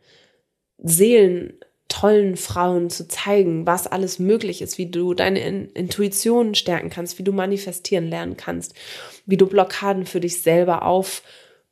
Seelen, 0.79 1.59
tollen 1.89 2.37
Frauen 2.37 2.91
zu 2.91 3.07
zeigen, 3.07 3.67
was 3.67 3.87
alles 3.87 4.19
möglich 4.19 4.63
ist, 4.63 4.79
wie 4.79 4.91
du 4.91 5.15
deine 5.15 5.41
Intuition 5.75 6.55
stärken 6.55 6.91
kannst, 6.91 7.19
wie 7.19 7.23
du 7.23 7.33
manifestieren 7.33 8.09
lernen 8.09 8.37
kannst, 8.37 8.75
wie 9.27 9.37
du 9.37 9.47
Blockaden 9.47 10.07
für 10.07 10.21
dich 10.21 10.43
selber 10.43 10.83
auf 10.83 11.23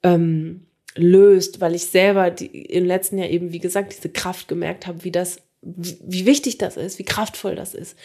ähm, 0.03 0.67
weil 0.95 1.75
ich 1.75 1.87
selber 1.87 2.31
die, 2.31 2.47
im 2.47 2.85
letzten 2.85 3.19
Jahr 3.19 3.31
eben, 3.31 3.53
wie 3.53 3.59
gesagt, 3.59 3.95
diese 3.97 4.11
Kraft 4.11 4.49
gemerkt 4.49 4.87
habe, 4.87 5.05
wie 5.05 5.11
das, 5.11 5.41
wie 5.63 6.27
wichtig 6.27 6.59
das 6.59 6.77
ist, 6.77 6.99
wie 6.99 7.05
kraftvoll 7.05 7.57
das 7.57 7.75
ist. 7.75 7.97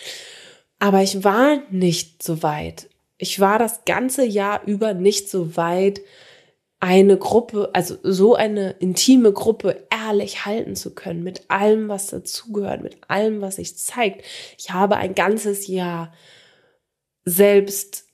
Aber 0.80 1.02
ich 1.02 1.24
war 1.24 1.62
nicht 1.70 2.24
so 2.24 2.44
weit. 2.44 2.90
Ich 3.18 3.40
war 3.40 3.60
das 3.60 3.84
ganze 3.86 4.24
Jahr 4.26 4.62
über 4.66 4.94
nicht 4.94 5.30
so 5.30 5.58
weit, 5.58 6.02
eine 6.80 7.18
Gruppe, 7.18 7.72
also 7.74 7.98
so 8.04 8.36
eine 8.36 8.72
intime 8.80 9.34
Gruppe 9.34 9.88
ehrlich 9.90 10.46
halten 10.46 10.76
zu 10.76 10.94
können, 10.94 11.24
mit 11.24 11.50
allem, 11.50 11.90
was 11.90 12.08
dazugehört, 12.08 12.84
mit 12.84 12.98
allem, 13.08 13.42
was 13.42 13.56
sich 13.56 13.78
zeigt. 13.78 14.24
Ich 14.58 14.72
habe 14.72 14.98
ein 14.98 15.16
ganzes 15.16 15.68
Jahr 15.68 16.14
selbst 17.26 18.06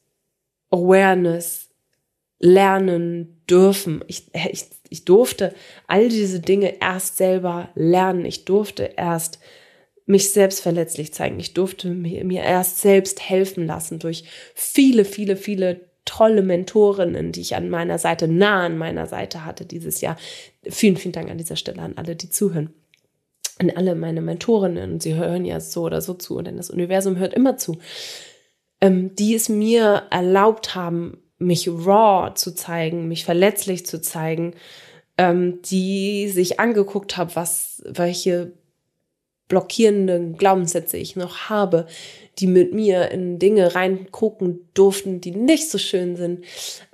Awareness 0.69 1.69
lernen 2.39 3.43
dürfen. 3.49 4.03
Ich, 4.07 4.33
ich, 4.33 4.65
ich 4.89 5.05
durfte 5.05 5.53
all 5.87 6.09
diese 6.09 6.39
Dinge 6.39 6.81
erst 6.81 7.17
selber 7.17 7.69
lernen. 7.75 8.25
Ich 8.25 8.45
durfte 8.45 8.93
erst 8.95 9.39
mich 10.05 10.31
selbst 10.31 10.61
verletzlich 10.61 11.13
zeigen. 11.13 11.39
Ich 11.39 11.53
durfte 11.53 11.89
mir, 11.89 12.23
mir 12.25 12.43
erst 12.43 12.79
selbst 12.79 13.21
helfen 13.29 13.67
lassen 13.67 13.99
durch 13.99 14.25
viele, 14.55 15.05
viele, 15.05 15.37
viele 15.37 15.92
tolle 16.15 16.43
Mentorinnen, 16.43 17.31
die 17.31 17.41
ich 17.41 17.55
an 17.55 17.69
meiner 17.69 17.97
Seite, 17.97 18.27
nah 18.27 18.65
an 18.65 18.77
meiner 18.77 19.07
Seite 19.07 19.45
hatte 19.45 19.65
dieses 19.65 19.99
Jahr. 20.01 20.15
Vielen, 20.63 20.95
vielen 20.95 21.11
Dank 21.11 21.31
an 21.31 21.39
dieser 21.39 21.55
Stelle 21.55 21.81
an 21.81 21.93
alle, 21.95 22.15
die 22.15 22.29
zuhören. 22.29 22.71
An 23.57 23.71
alle 23.71 23.95
meine 23.95 24.21
Mentorinnen, 24.21 24.99
sie 24.99 25.15
hören 25.15 25.43
ja 25.43 25.59
so 25.59 25.83
oder 25.83 26.01
so 26.01 26.13
zu, 26.13 26.39
denn 26.41 26.57
das 26.57 26.69
Universum 26.69 27.17
hört 27.17 27.33
immer 27.33 27.57
zu, 27.57 27.79
ähm, 28.79 29.15
die 29.15 29.33
es 29.33 29.49
mir 29.49 30.03
erlaubt 30.11 30.75
haben, 30.75 31.17
mich 31.39 31.67
raw 31.67 32.31
zu 32.35 32.53
zeigen, 32.53 33.07
mich 33.07 33.25
verletzlich 33.25 33.85
zu 33.85 33.99
zeigen, 33.99 34.53
ähm, 35.17 35.61
die 35.63 36.29
sich 36.29 36.59
angeguckt 36.59 37.17
haben, 37.17 37.31
was, 37.33 37.81
welche 37.85 38.53
blockierenden 39.47 40.37
Glaubenssätze 40.37 40.97
ich 40.97 41.15
noch 41.15 41.49
habe, 41.49 41.87
die 42.39 42.47
mit 42.47 42.73
mir 42.73 43.11
in 43.11 43.39
Dinge 43.39 43.75
reingucken 43.75 44.67
durften, 44.73 45.21
die 45.21 45.31
nicht 45.31 45.69
so 45.69 45.77
schön 45.77 46.15
sind, 46.15 46.45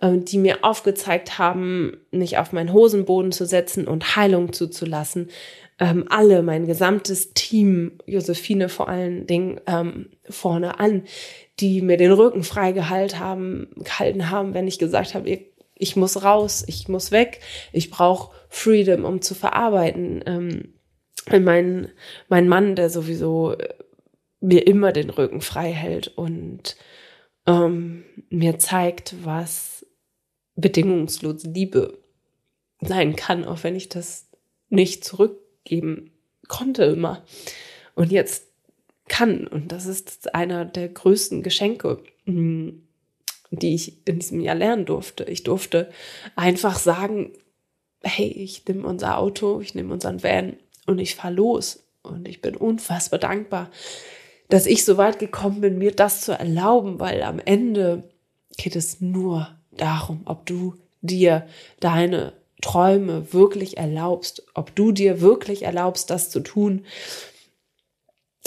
ähm, 0.01 0.25
die 0.25 0.37
mir 0.37 0.63
aufgezeigt 0.63 1.37
haben, 1.37 1.97
nicht 2.11 2.37
auf 2.37 2.51
meinen 2.51 2.73
Hosenboden 2.73 3.31
zu 3.31 3.45
setzen 3.45 3.87
und 3.87 4.15
Heilung 4.15 4.53
zuzulassen. 4.53 5.29
Ähm, 5.79 6.05
alle, 6.09 6.43
mein 6.43 6.65
gesamtes 6.65 7.33
Team, 7.33 7.93
Josephine 8.05 8.67
vor 8.67 8.89
allen 8.89 9.27
Dingen 9.27 9.61
ähm, 9.65 10.09
vorne 10.29 10.79
an, 10.79 11.03
die 11.59 11.81
mir 11.81 11.97
den 11.97 12.11
Rücken 12.11 12.43
frei 12.43 12.73
gehalten 12.73 13.19
haben, 13.19 13.69
gehalten 13.77 14.29
haben, 14.29 14.53
wenn 14.53 14.67
ich 14.67 14.77
gesagt 14.77 15.13
habe, 15.13 15.29
ich 15.75 15.95
muss 15.95 16.21
raus, 16.23 16.65
ich 16.67 16.89
muss 16.89 17.11
weg, 17.11 17.39
ich 17.71 17.89
brauche 17.89 18.35
Freedom, 18.49 19.05
um 19.05 19.21
zu 19.21 19.33
verarbeiten. 19.33 20.21
Ähm, 20.25 20.73
mein, 21.31 21.89
mein 22.27 22.49
Mann, 22.49 22.75
der 22.75 22.89
sowieso 22.89 23.53
äh, 23.53 23.69
mir 24.41 24.67
immer 24.67 24.91
den 24.91 25.09
Rücken 25.09 25.41
frei 25.41 25.71
hält 25.71 26.07
und 26.09 26.77
ähm, 27.45 28.03
mir 28.29 28.59
zeigt, 28.59 29.15
was 29.23 29.85
bedingungslose 30.55 31.49
Liebe 31.49 31.99
sein 32.81 33.15
kann, 33.15 33.45
auch 33.45 33.63
wenn 33.63 33.75
ich 33.75 33.89
das 33.89 34.27
nicht 34.69 35.03
zurückgeben 35.03 36.11
konnte 36.47 36.83
immer 36.83 37.23
und 37.95 38.11
jetzt 38.11 38.47
kann. 39.07 39.47
Und 39.47 39.71
das 39.71 39.85
ist 39.85 40.33
einer 40.33 40.65
der 40.65 40.89
größten 40.89 41.43
Geschenke, 41.43 42.01
hm, 42.25 42.87
die 43.51 43.73
ich 43.73 44.07
in 44.07 44.19
diesem 44.19 44.39
Jahr 44.39 44.55
lernen 44.55 44.85
durfte. 44.85 45.23
Ich 45.25 45.43
durfte 45.43 45.89
einfach 46.35 46.77
sagen, 46.77 47.33
hey, 48.01 48.27
ich 48.27 48.65
nehme 48.67 48.87
unser 48.87 49.17
Auto, 49.17 49.59
ich 49.59 49.75
nehme 49.75 49.93
unseren 49.93 50.23
Van 50.23 50.57
und 50.85 50.99
ich 50.99 51.15
fahre 51.15 51.33
los. 51.33 51.83
Und 52.01 52.27
ich 52.27 52.41
bin 52.41 52.55
unfassbar 52.55 53.19
dankbar, 53.19 53.69
dass 54.49 54.65
ich 54.65 54.83
so 54.83 54.97
weit 54.97 55.19
gekommen 55.19 55.61
bin, 55.61 55.77
mir 55.77 55.91
das 55.91 56.21
zu 56.21 56.33
erlauben, 56.33 56.99
weil 56.99 57.23
am 57.23 57.39
Ende 57.39 58.03
geht 58.57 58.75
es 58.75 58.99
nur 58.99 59.47
darum, 59.71 60.21
ob 60.25 60.45
du 60.45 60.75
dir 61.01 61.47
deine 61.79 62.33
Träume 62.61 63.31
wirklich 63.31 63.77
erlaubst, 63.77 64.43
ob 64.53 64.75
du 64.75 64.91
dir 64.91 65.21
wirklich 65.21 65.63
erlaubst, 65.63 66.09
das 66.09 66.29
zu 66.29 66.41
tun, 66.41 66.85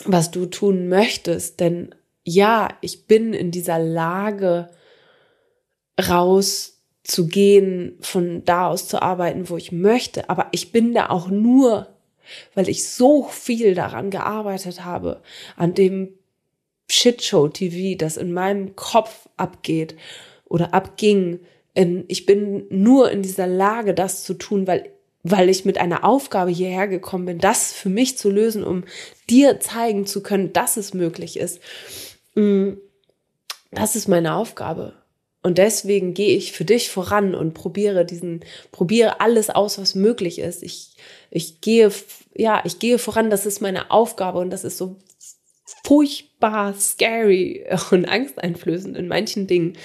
was 0.05 0.31
du 0.31 0.47
tun 0.47 0.89
möchtest. 0.89 1.61
Denn 1.61 1.95
ja, 2.25 2.69
ich 2.83 3.07
bin 3.07 3.33
in 3.33 3.51
dieser 3.51 3.79
Lage, 3.79 4.69
raus 6.09 6.81
zu 7.05 7.27
gehen, 7.27 7.99
von 8.01 8.45
da 8.45 8.69
aus 8.69 8.89
zu 8.89 9.03
arbeiten, 9.03 9.49
wo 9.49 9.57
ich 9.57 9.73
möchte. 9.73 10.31
Aber 10.31 10.49
ich 10.53 10.73
bin 10.73 10.95
da 10.95 11.11
auch 11.11 11.29
nur 11.29 11.92
weil 12.55 12.69
ich 12.69 12.89
so 12.89 13.25
viel 13.25 13.75
daran 13.75 14.11
gearbeitet 14.11 14.85
habe, 14.85 15.23
an 15.57 15.75
dem 15.75 16.15
Shitshow-TV, 16.89 17.97
das 17.97 18.17
in 18.17 18.33
meinem 18.33 18.77
Kopf 18.77 19.29
abgeht 19.37 19.97
oder 20.45 20.75
abging. 20.75 21.41
ich 21.75 22.27
bin 22.27 22.67
nur 22.69 23.11
in 23.11 23.23
dieser 23.23 23.47
Lage, 23.47 23.95
das 23.95 24.25
zu 24.25 24.35
tun, 24.35 24.67
weil 24.67 24.91
weil 25.25 25.49
ich 25.49 25.65
mit 25.65 25.79
einer 25.79 26.05
Aufgabe 26.05 26.51
hierher 26.51 26.89
gekommen 26.89 27.27
bin, 27.27 27.39
das 27.39 27.73
für 27.73 27.89
mich 27.89 28.19
zu 28.19 28.29
lösen, 28.29 28.65
um 28.65 28.85
dir 29.31 29.61
zeigen 29.61 30.05
zu 30.05 30.23
können, 30.23 30.53
dass 30.53 30.77
es 30.77 30.95
möglich 30.95 31.39
ist. 31.39 31.61
Mm, 32.35 32.73
das 33.71 33.95
ist 33.95 34.09
meine 34.09 34.35
Aufgabe. 34.35 34.95
Und 35.43 35.59
deswegen 35.59 36.15
gehe 36.15 36.37
ich 36.37 36.53
für 36.53 36.65
dich 36.65 36.91
voran 36.91 37.35
und 37.35 37.55
probiere 37.55 38.05
diesen, 38.05 38.45
probiere 38.71 39.21
alles 39.21 39.51
aus, 39.51 39.79
was 39.79 39.95
möglich 39.95 40.39
ist. 40.39 40.63
Ich, 40.63 40.91
ich 41.31 41.61
gehe, 41.61 41.91
ja, 42.35 42.63
ich 42.65 42.79
gehe 42.79 42.99
voran. 42.99 43.31
Das 43.31 43.45
ist 43.45 43.61
meine 43.61 43.91
Aufgabe 43.91 44.39
und 44.39 44.51
das 44.51 44.65
ist 44.65 44.79
so 44.79 44.97
furchtbar 45.85 46.75
scary 46.75 47.65
und 47.91 48.05
angsteinflößend 48.05 48.97
in 48.97 49.09
manchen 49.09 49.47
Dingen 49.47 49.77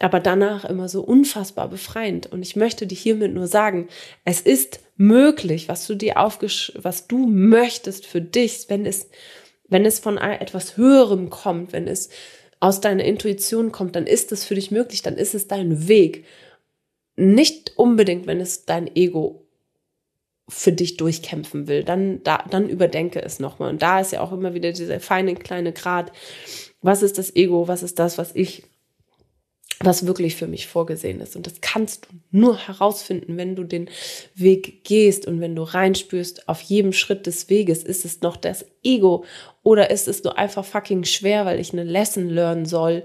aber 0.00 0.18
danach 0.18 0.64
immer 0.64 0.88
so 0.88 1.02
unfassbar 1.02 1.68
befreiend. 1.68 2.26
Und 2.32 2.42
ich 2.42 2.56
möchte 2.56 2.86
dir 2.86 2.96
hiermit 2.96 3.34
nur 3.34 3.46
sagen, 3.46 3.88
es 4.24 4.40
ist 4.40 4.80
möglich, 4.96 5.68
was 5.68 5.86
du 5.86 5.94
dir 5.94 6.18
aufgesch, 6.18 6.72
was 6.74 7.06
du 7.06 7.26
möchtest 7.26 8.06
für 8.06 8.22
dich, 8.22 8.64
wenn 8.68 8.86
es, 8.86 9.10
wenn 9.68 9.84
es 9.84 9.98
von 9.98 10.16
etwas 10.16 10.76
Höherem 10.76 11.28
kommt, 11.28 11.72
wenn 11.72 11.86
es 11.86 12.08
aus 12.60 12.80
deiner 12.80 13.04
Intuition 13.04 13.72
kommt, 13.72 13.96
dann 13.96 14.06
ist 14.06 14.32
es 14.32 14.44
für 14.44 14.54
dich 14.54 14.70
möglich, 14.70 15.02
dann 15.02 15.16
ist 15.16 15.34
es 15.34 15.48
dein 15.48 15.88
Weg. 15.88 16.24
Nicht 17.16 17.72
unbedingt, 17.76 18.26
wenn 18.26 18.40
es 18.40 18.66
dein 18.66 18.94
Ego 18.94 19.46
für 20.48 20.72
dich 20.72 20.96
durchkämpfen 20.96 21.68
will, 21.68 21.84
dann, 21.84 22.22
da, 22.22 22.44
dann 22.50 22.68
überdenke 22.68 23.22
es 23.22 23.40
nochmal. 23.40 23.70
Und 23.70 23.82
da 23.82 24.00
ist 24.00 24.12
ja 24.12 24.20
auch 24.20 24.32
immer 24.32 24.52
wieder 24.52 24.72
dieser 24.72 25.00
feine 25.00 25.34
kleine 25.34 25.72
Grad. 25.72 26.12
Was 26.82 27.02
ist 27.02 27.18
das 27.18 27.34
Ego? 27.34 27.68
Was 27.68 27.82
ist 27.82 27.98
das, 27.98 28.18
was 28.18 28.34
ich 28.34 28.64
was 29.82 30.06
wirklich 30.06 30.36
für 30.36 30.46
mich 30.46 30.66
vorgesehen 30.66 31.20
ist. 31.20 31.36
Und 31.36 31.46
das 31.46 31.62
kannst 31.62 32.04
du 32.04 32.08
nur 32.30 32.58
herausfinden, 32.58 33.38
wenn 33.38 33.56
du 33.56 33.64
den 33.64 33.88
Weg 34.34 34.84
gehst 34.84 35.26
und 35.26 35.40
wenn 35.40 35.56
du 35.56 35.62
reinspürst, 35.62 36.48
auf 36.48 36.60
jedem 36.60 36.92
Schritt 36.92 37.26
des 37.26 37.48
Weges, 37.48 37.82
ist 37.82 38.04
es 38.04 38.20
noch 38.20 38.36
das 38.36 38.66
Ego 38.84 39.24
oder 39.62 39.90
ist 39.90 40.06
es 40.06 40.22
nur 40.22 40.36
einfach 40.36 40.66
fucking 40.66 41.04
schwer, 41.04 41.46
weil 41.46 41.60
ich 41.60 41.72
eine 41.72 41.84
Lesson 41.84 42.28
lernen 42.28 42.66
soll, 42.66 43.04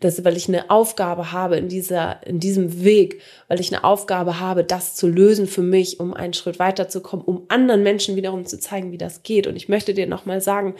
dass, 0.00 0.24
weil 0.24 0.36
ich 0.36 0.48
eine 0.48 0.68
Aufgabe 0.68 1.30
habe 1.30 1.56
in 1.58 1.68
dieser, 1.68 2.26
in 2.26 2.40
diesem 2.40 2.82
Weg, 2.82 3.20
weil 3.46 3.60
ich 3.60 3.72
eine 3.72 3.84
Aufgabe 3.84 4.40
habe, 4.40 4.64
das 4.64 4.96
zu 4.96 5.06
lösen 5.06 5.46
für 5.46 5.62
mich, 5.62 6.00
um 6.00 6.12
einen 6.12 6.34
Schritt 6.34 6.58
weiterzukommen, 6.58 7.24
um 7.24 7.44
anderen 7.48 7.84
Menschen 7.84 8.16
wiederum 8.16 8.46
zu 8.46 8.58
zeigen, 8.58 8.90
wie 8.90 8.98
das 8.98 9.22
geht. 9.22 9.46
Und 9.46 9.54
ich 9.54 9.68
möchte 9.68 9.94
dir 9.94 10.08
nochmal 10.08 10.40
sagen, 10.40 10.74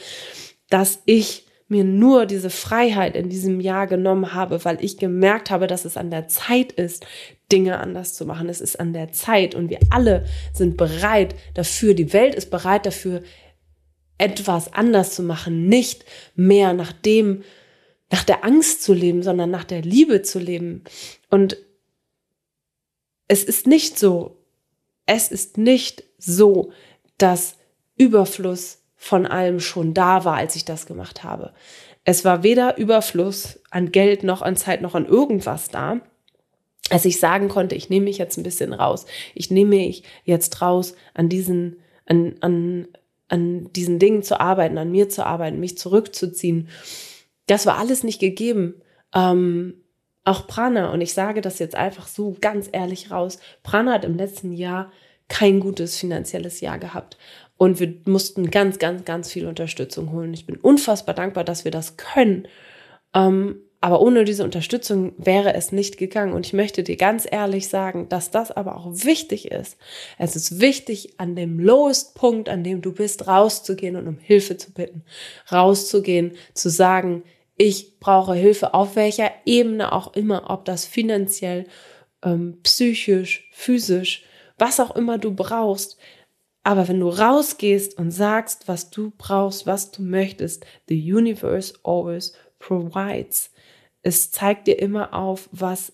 dass 0.68 1.02
ich 1.06 1.45
mir 1.68 1.84
nur 1.84 2.26
diese 2.26 2.50
Freiheit 2.50 3.16
in 3.16 3.28
diesem 3.28 3.60
Jahr 3.60 3.86
genommen 3.86 4.34
habe, 4.34 4.64
weil 4.64 4.82
ich 4.84 4.98
gemerkt 4.98 5.50
habe, 5.50 5.66
dass 5.66 5.84
es 5.84 5.96
an 5.96 6.10
der 6.10 6.28
Zeit 6.28 6.72
ist, 6.72 7.04
Dinge 7.50 7.78
anders 7.78 8.14
zu 8.14 8.24
machen. 8.24 8.48
Es 8.48 8.60
ist 8.60 8.78
an 8.78 8.92
der 8.92 9.12
Zeit 9.12 9.54
und 9.54 9.68
wir 9.68 9.80
alle 9.90 10.26
sind 10.52 10.76
bereit 10.76 11.34
dafür. 11.54 11.94
Die 11.94 12.12
Welt 12.12 12.34
ist 12.34 12.50
bereit 12.50 12.86
dafür, 12.86 13.22
etwas 14.18 14.72
anders 14.72 15.14
zu 15.14 15.22
machen, 15.22 15.68
nicht 15.68 16.04
mehr 16.34 16.72
nach 16.72 16.92
dem, 16.92 17.42
nach 18.10 18.24
der 18.24 18.44
Angst 18.44 18.82
zu 18.82 18.94
leben, 18.94 19.22
sondern 19.22 19.50
nach 19.50 19.64
der 19.64 19.82
Liebe 19.82 20.22
zu 20.22 20.38
leben. 20.38 20.84
Und 21.30 21.56
es 23.28 23.44
ist 23.44 23.66
nicht 23.66 23.98
so, 23.98 24.36
es 25.04 25.28
ist 25.30 25.58
nicht 25.58 26.04
so, 26.18 26.72
dass 27.18 27.56
Überfluss 27.96 28.82
von 28.96 29.26
allem 29.26 29.60
schon 29.60 29.94
da 29.94 30.24
war, 30.24 30.36
als 30.36 30.56
ich 30.56 30.64
das 30.64 30.86
gemacht 30.86 31.22
habe. 31.22 31.52
Es 32.04 32.24
war 32.24 32.42
weder 32.42 32.78
Überfluss 32.78 33.60
an 33.70 33.92
Geld 33.92 34.22
noch 34.22 34.42
an 34.42 34.56
Zeit 34.56 34.80
noch 34.80 34.94
an 34.94 35.06
irgendwas 35.06 35.68
da, 35.68 36.00
als 36.90 37.04
ich 37.04 37.18
sagen 37.18 37.48
konnte, 37.48 37.74
ich 37.74 37.90
nehme 37.90 38.04
mich 38.04 38.18
jetzt 38.18 38.36
ein 38.38 38.44
bisschen 38.44 38.72
raus. 38.72 39.06
Ich 39.34 39.50
nehme 39.50 39.76
mich 39.76 40.04
jetzt 40.24 40.62
raus, 40.62 40.94
an 41.14 41.28
diesen, 41.28 41.80
an, 42.06 42.36
an, 42.40 42.88
an 43.28 43.72
diesen 43.72 43.98
Dingen 43.98 44.22
zu 44.22 44.40
arbeiten, 44.40 44.78
an 44.78 44.92
mir 44.92 45.08
zu 45.08 45.26
arbeiten, 45.26 45.58
mich 45.58 45.76
zurückzuziehen. 45.78 46.68
Das 47.46 47.66
war 47.66 47.78
alles 47.78 48.04
nicht 48.04 48.20
gegeben. 48.20 48.80
Ähm, 49.14 49.74
auch 50.24 50.46
Prana, 50.46 50.92
und 50.92 51.00
ich 51.00 51.12
sage 51.12 51.40
das 51.40 51.58
jetzt 51.58 51.74
einfach 51.74 52.06
so 52.06 52.36
ganz 52.40 52.68
ehrlich 52.72 53.10
raus, 53.10 53.38
Prana 53.62 53.94
hat 53.94 54.04
im 54.04 54.16
letzten 54.16 54.52
Jahr 54.52 54.92
kein 55.28 55.60
gutes 55.60 55.96
finanzielles 55.96 56.60
Jahr 56.60 56.78
gehabt. 56.78 57.16
Und 57.56 57.80
wir 57.80 57.94
mussten 58.04 58.50
ganz, 58.50 58.78
ganz, 58.78 59.04
ganz 59.04 59.32
viel 59.32 59.46
Unterstützung 59.46 60.12
holen. 60.12 60.34
Ich 60.34 60.46
bin 60.46 60.56
unfassbar 60.56 61.14
dankbar, 61.14 61.44
dass 61.44 61.64
wir 61.64 61.70
das 61.70 61.96
können. 61.96 62.46
Ähm, 63.14 63.60
aber 63.80 64.00
ohne 64.00 64.24
diese 64.24 64.42
Unterstützung 64.42 65.12
wäre 65.16 65.54
es 65.54 65.70
nicht 65.70 65.96
gegangen. 65.96 66.32
Und 66.32 66.46
ich 66.46 66.52
möchte 66.52 66.82
dir 66.82 66.96
ganz 66.96 67.26
ehrlich 67.30 67.68
sagen, 67.68 68.08
dass 68.08 68.30
das 68.30 68.50
aber 68.50 68.76
auch 68.76 68.88
wichtig 68.90 69.50
ist. 69.50 69.78
Es 70.18 70.34
ist 70.34 70.60
wichtig, 70.60 71.14
an 71.18 71.36
dem 71.36 71.60
lowest 71.60 72.14
Punkt, 72.14 72.48
an 72.48 72.64
dem 72.64 72.82
du 72.82 72.92
bist, 72.92 73.26
rauszugehen 73.26 73.96
und 73.96 74.08
um 74.08 74.18
Hilfe 74.18 74.56
zu 74.56 74.72
bitten. 74.72 75.04
Rauszugehen, 75.52 76.32
zu 76.52 76.68
sagen, 76.68 77.22
ich 77.56 77.98
brauche 78.00 78.34
Hilfe 78.34 78.74
auf 78.74 78.96
welcher 78.96 79.30
Ebene 79.44 79.92
auch 79.92 80.14
immer, 80.14 80.50
ob 80.50 80.64
das 80.64 80.84
finanziell, 80.84 81.66
ähm, 82.22 82.58
psychisch, 82.62 83.48
physisch, 83.52 84.24
was 84.58 84.80
auch 84.80 84.96
immer 84.96 85.18
du 85.18 85.34
brauchst. 85.34 85.98
Aber 86.66 86.88
wenn 86.88 86.98
du 86.98 87.08
rausgehst 87.08 87.96
und 87.96 88.10
sagst, 88.10 88.66
was 88.66 88.90
du 88.90 89.12
brauchst, 89.16 89.68
was 89.68 89.92
du 89.92 90.02
möchtest, 90.02 90.66
the 90.88 91.12
universe 91.12 91.72
always 91.84 92.32
provides. 92.58 93.52
Es 94.02 94.32
zeigt 94.32 94.66
dir 94.66 94.80
immer 94.80 95.14
auf, 95.14 95.48
was 95.52 95.92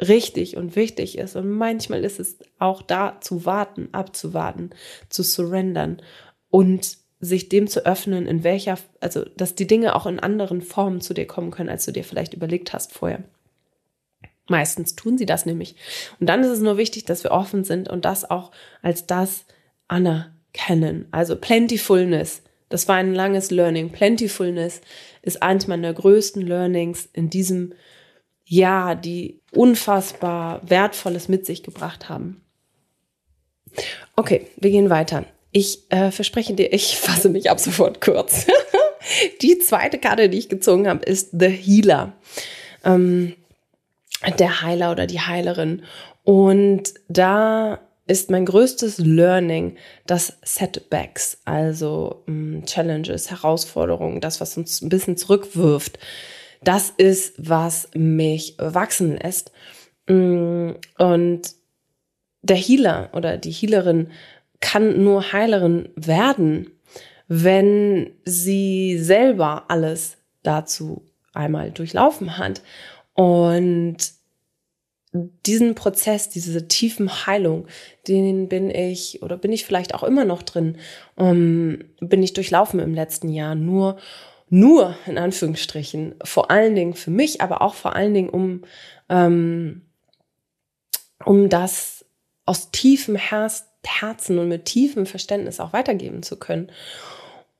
richtig 0.00 0.56
und 0.56 0.76
wichtig 0.76 1.18
ist. 1.18 1.34
Und 1.34 1.50
manchmal 1.50 2.04
ist 2.04 2.20
es 2.20 2.38
auch 2.60 2.80
da 2.80 3.20
zu 3.20 3.44
warten, 3.44 3.88
abzuwarten, 3.90 4.70
zu 5.08 5.24
surrendern 5.24 6.00
und 6.48 6.98
sich 7.18 7.48
dem 7.48 7.66
zu 7.66 7.84
öffnen, 7.84 8.28
in 8.28 8.44
welcher, 8.44 8.78
also, 9.00 9.24
dass 9.36 9.56
die 9.56 9.66
Dinge 9.66 9.96
auch 9.96 10.06
in 10.06 10.20
anderen 10.20 10.62
Formen 10.62 11.00
zu 11.00 11.12
dir 11.12 11.26
kommen 11.26 11.50
können, 11.50 11.70
als 11.70 11.86
du 11.86 11.90
dir 11.90 12.04
vielleicht 12.04 12.34
überlegt 12.34 12.72
hast 12.72 12.92
vorher. 12.92 13.24
Meistens 14.48 14.94
tun 14.94 15.18
sie 15.18 15.26
das 15.26 15.44
nämlich. 15.44 15.74
Und 16.20 16.28
dann 16.28 16.44
ist 16.44 16.50
es 16.50 16.60
nur 16.60 16.76
wichtig, 16.76 17.04
dass 17.04 17.24
wir 17.24 17.32
offen 17.32 17.64
sind 17.64 17.88
und 17.88 18.04
das 18.04 18.30
auch 18.30 18.52
als 18.80 19.08
das 19.08 19.44
anerkennen. 19.92 21.06
Also 21.10 21.36
Plentifulness, 21.36 22.42
das 22.68 22.88
war 22.88 22.96
ein 22.96 23.14
langes 23.14 23.50
Learning. 23.50 23.90
Plentifulness 23.90 24.80
ist 25.20 25.42
eins 25.42 25.66
meiner 25.66 25.92
größten 25.92 26.42
Learnings 26.42 27.08
in 27.12 27.28
diesem 27.28 27.74
Jahr, 28.44 28.96
die 28.96 29.40
unfassbar 29.52 30.62
Wertvolles 30.68 31.28
mit 31.28 31.46
sich 31.46 31.62
gebracht 31.62 32.08
haben. 32.08 32.42
Okay, 34.16 34.46
wir 34.56 34.70
gehen 34.70 34.90
weiter. 34.90 35.26
Ich 35.52 35.90
äh, 35.90 36.10
verspreche 36.10 36.54
dir, 36.54 36.72
ich 36.72 36.96
fasse 36.98 37.28
mich 37.28 37.50
ab 37.50 37.60
sofort 37.60 38.00
kurz. 38.00 38.46
die 39.42 39.58
zweite 39.58 39.98
Karte, 39.98 40.28
die 40.30 40.38
ich 40.38 40.48
gezogen 40.48 40.88
habe, 40.88 41.04
ist 41.04 41.30
The 41.38 41.48
Healer. 41.48 42.14
Ähm, 42.84 43.34
der 44.38 44.62
Heiler 44.62 44.92
oder 44.92 45.06
die 45.06 45.20
Heilerin. 45.20 45.82
Und 46.24 46.94
da 47.08 47.80
ist 48.06 48.30
mein 48.30 48.46
größtes 48.46 48.98
Learning, 48.98 49.76
dass 50.06 50.38
Setbacks, 50.42 51.38
also 51.44 52.22
hm, 52.26 52.64
Challenges, 52.66 53.30
Herausforderungen, 53.30 54.20
das, 54.20 54.40
was 54.40 54.56
uns 54.56 54.82
ein 54.82 54.88
bisschen 54.88 55.16
zurückwirft, 55.16 55.98
das 56.62 56.90
ist, 56.90 57.34
was 57.38 57.88
mich 57.94 58.56
wachsen 58.58 59.16
lässt. 59.16 59.52
Hm, 60.08 60.76
und 60.98 61.54
der 62.42 62.56
Healer 62.56 63.10
oder 63.12 63.36
die 63.36 63.52
Healerin 63.52 64.10
kann 64.60 65.02
nur 65.02 65.32
Heilerin 65.32 65.88
werden, 65.94 66.70
wenn 67.28 68.12
sie 68.24 68.98
selber 68.98 69.64
alles 69.68 70.18
dazu 70.42 71.04
einmal 71.32 71.70
durchlaufen 71.70 72.36
hat. 72.36 72.62
Und 73.14 73.96
diesen 75.12 75.74
Prozess, 75.74 76.30
diese 76.30 76.68
tiefen 76.68 77.26
Heilung, 77.26 77.66
den 78.08 78.48
bin 78.48 78.70
ich 78.70 79.22
oder 79.22 79.36
bin 79.36 79.52
ich 79.52 79.66
vielleicht 79.66 79.94
auch 79.94 80.02
immer 80.02 80.24
noch 80.24 80.42
drin, 80.42 80.78
um, 81.16 81.78
bin 82.00 82.22
ich 82.22 82.32
durchlaufen 82.32 82.80
im 82.80 82.94
letzten 82.94 83.28
Jahr. 83.28 83.54
Nur, 83.54 83.98
nur 84.48 84.96
in 85.06 85.18
Anführungsstrichen, 85.18 86.14
vor 86.24 86.50
allen 86.50 86.74
Dingen 86.74 86.94
für 86.94 87.10
mich, 87.10 87.42
aber 87.42 87.60
auch 87.60 87.74
vor 87.74 87.94
allen 87.94 88.14
Dingen, 88.14 88.30
um, 88.30 88.62
ähm, 89.10 89.82
um 91.24 91.50
das 91.50 92.06
aus 92.46 92.70
tiefem 92.70 93.16
Herz, 93.16 93.68
Herzen 93.84 94.38
und 94.38 94.48
mit 94.48 94.64
tiefem 94.64 95.06
Verständnis 95.06 95.60
auch 95.60 95.72
weitergeben 95.72 96.22
zu 96.22 96.38
können. 96.38 96.70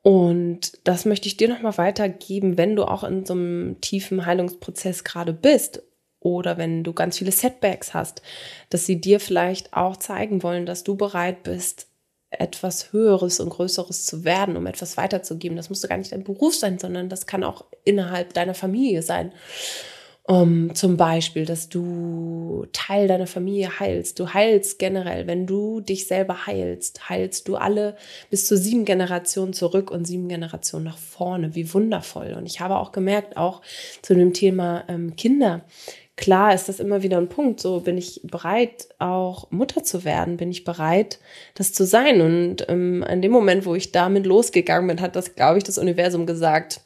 Und 0.01 0.79
das 0.85 1.05
möchte 1.05 1.29
ich 1.29 1.37
dir 1.37 1.49
nochmal 1.49 1.79
weitergeben, 1.79 2.57
wenn 2.57 2.77
du 2.77 2.85
auch 2.85 3.05
in 3.05 3.27
so 3.27 3.35
einem 3.35 3.81
tiefen 3.81 4.25
Heilungsprozess 4.25 5.05
gerade 5.05 5.33
bist 5.33 5.83
oder 6.23 6.59
wenn 6.59 6.85
du 6.85 6.93
ganz 6.93 7.19
viele 7.19 7.33
Setbacks 7.33 7.95
hast, 7.95 8.23
dass 8.71 8.87
sie 8.87 9.01
dir 9.01 9.21
vielleicht 9.21 9.75
auch 9.75 9.97
zeigen 9.97 10.43
wollen, 10.43 10.67
dass 10.67 10.85
du 10.85 10.97
bereit 10.97 11.43
bist, 11.43 11.87
etwas 12.31 12.93
Höheres 12.93 13.41
und 13.41 13.51
Größeres 13.51 14.07
zu 14.07 14.25
werden, 14.25 14.57
um 14.57 14.67
etwas 14.67 14.97
weiterzugeben. 14.97 15.57
Das 15.57 15.69
musste 15.69 15.89
gar 15.89 15.99
nicht 15.99 16.13
dein 16.13 16.25
Beruf 16.25 16.55
sein, 16.55 16.79
sondern 16.79 17.09
das 17.09 17.27
kann 17.27 17.45
auch 17.45 17.65
innerhalb 17.85 18.33
deiner 18.33 18.55
Familie 18.55 19.03
sein. 19.03 19.33
Um, 20.25 20.73
zum 20.77 20.97
Beispiel, 20.97 21.47
dass 21.47 21.69
du 21.69 22.65
Teil 22.73 23.09
deiner 23.09 23.27
Familie 23.27 23.81
heilst. 23.81 24.21
Du 24.21 24.33
heilst 24.33 24.79
generell. 24.79 25.27
Wenn 25.27 25.49
du 25.49 25.81
dich 25.81 26.07
selber 26.07 26.47
heilst, 26.47 27.09
heilst 27.09 27.49
du 27.49 27.57
alle 27.57 27.97
bis 28.31 28.47
zu 28.47 28.57
sieben 28.57 28.85
Generationen 28.85 29.53
zurück 29.53 29.91
und 29.91 30.05
sieben 30.05 30.29
Generationen 30.29 30.85
nach 30.85 30.97
vorne. 30.97 31.57
Wie 31.57 31.75
wundervoll. 31.75 32.35
Und 32.39 32.47
ich 32.47 32.61
habe 32.61 32.77
auch 32.77 32.93
gemerkt, 32.93 33.37
auch 33.37 33.63
zu 34.01 34.15
dem 34.15 34.33
Thema 34.33 34.85
ähm, 34.87 35.17
Kinder, 35.17 35.65
klar 36.17 36.55
ist 36.55 36.69
das 36.69 36.81
immer 36.81 37.03
wieder 37.03 37.19
ein 37.19 37.29
Punkt. 37.29 37.61
So 37.61 37.81
bin 37.81 37.99
ich 37.99 38.21
bereit, 38.25 38.89
auch 38.99 39.51
Mutter 39.51 39.83
zu 39.83 40.05
werden? 40.05 40.37
Bin 40.37 40.51
ich 40.51 40.65
bereit, 40.65 41.19
das 41.55 41.73
zu 41.73 41.85
sein? 41.85 42.21
Und 42.21 42.67
ähm, 42.69 43.05
an 43.07 43.23
dem 43.23 43.33
Moment, 43.33 43.67
wo 43.67 43.75
ich 43.75 43.93
damit 43.93 44.27
losgegangen 44.27 44.89
bin, 44.89 45.01
hat 45.01 45.17
das, 45.17 45.35
glaube 45.35 45.59
ich, 45.59 45.65
das 45.65 45.79
Universum 45.79 46.27
gesagt, 46.27 46.81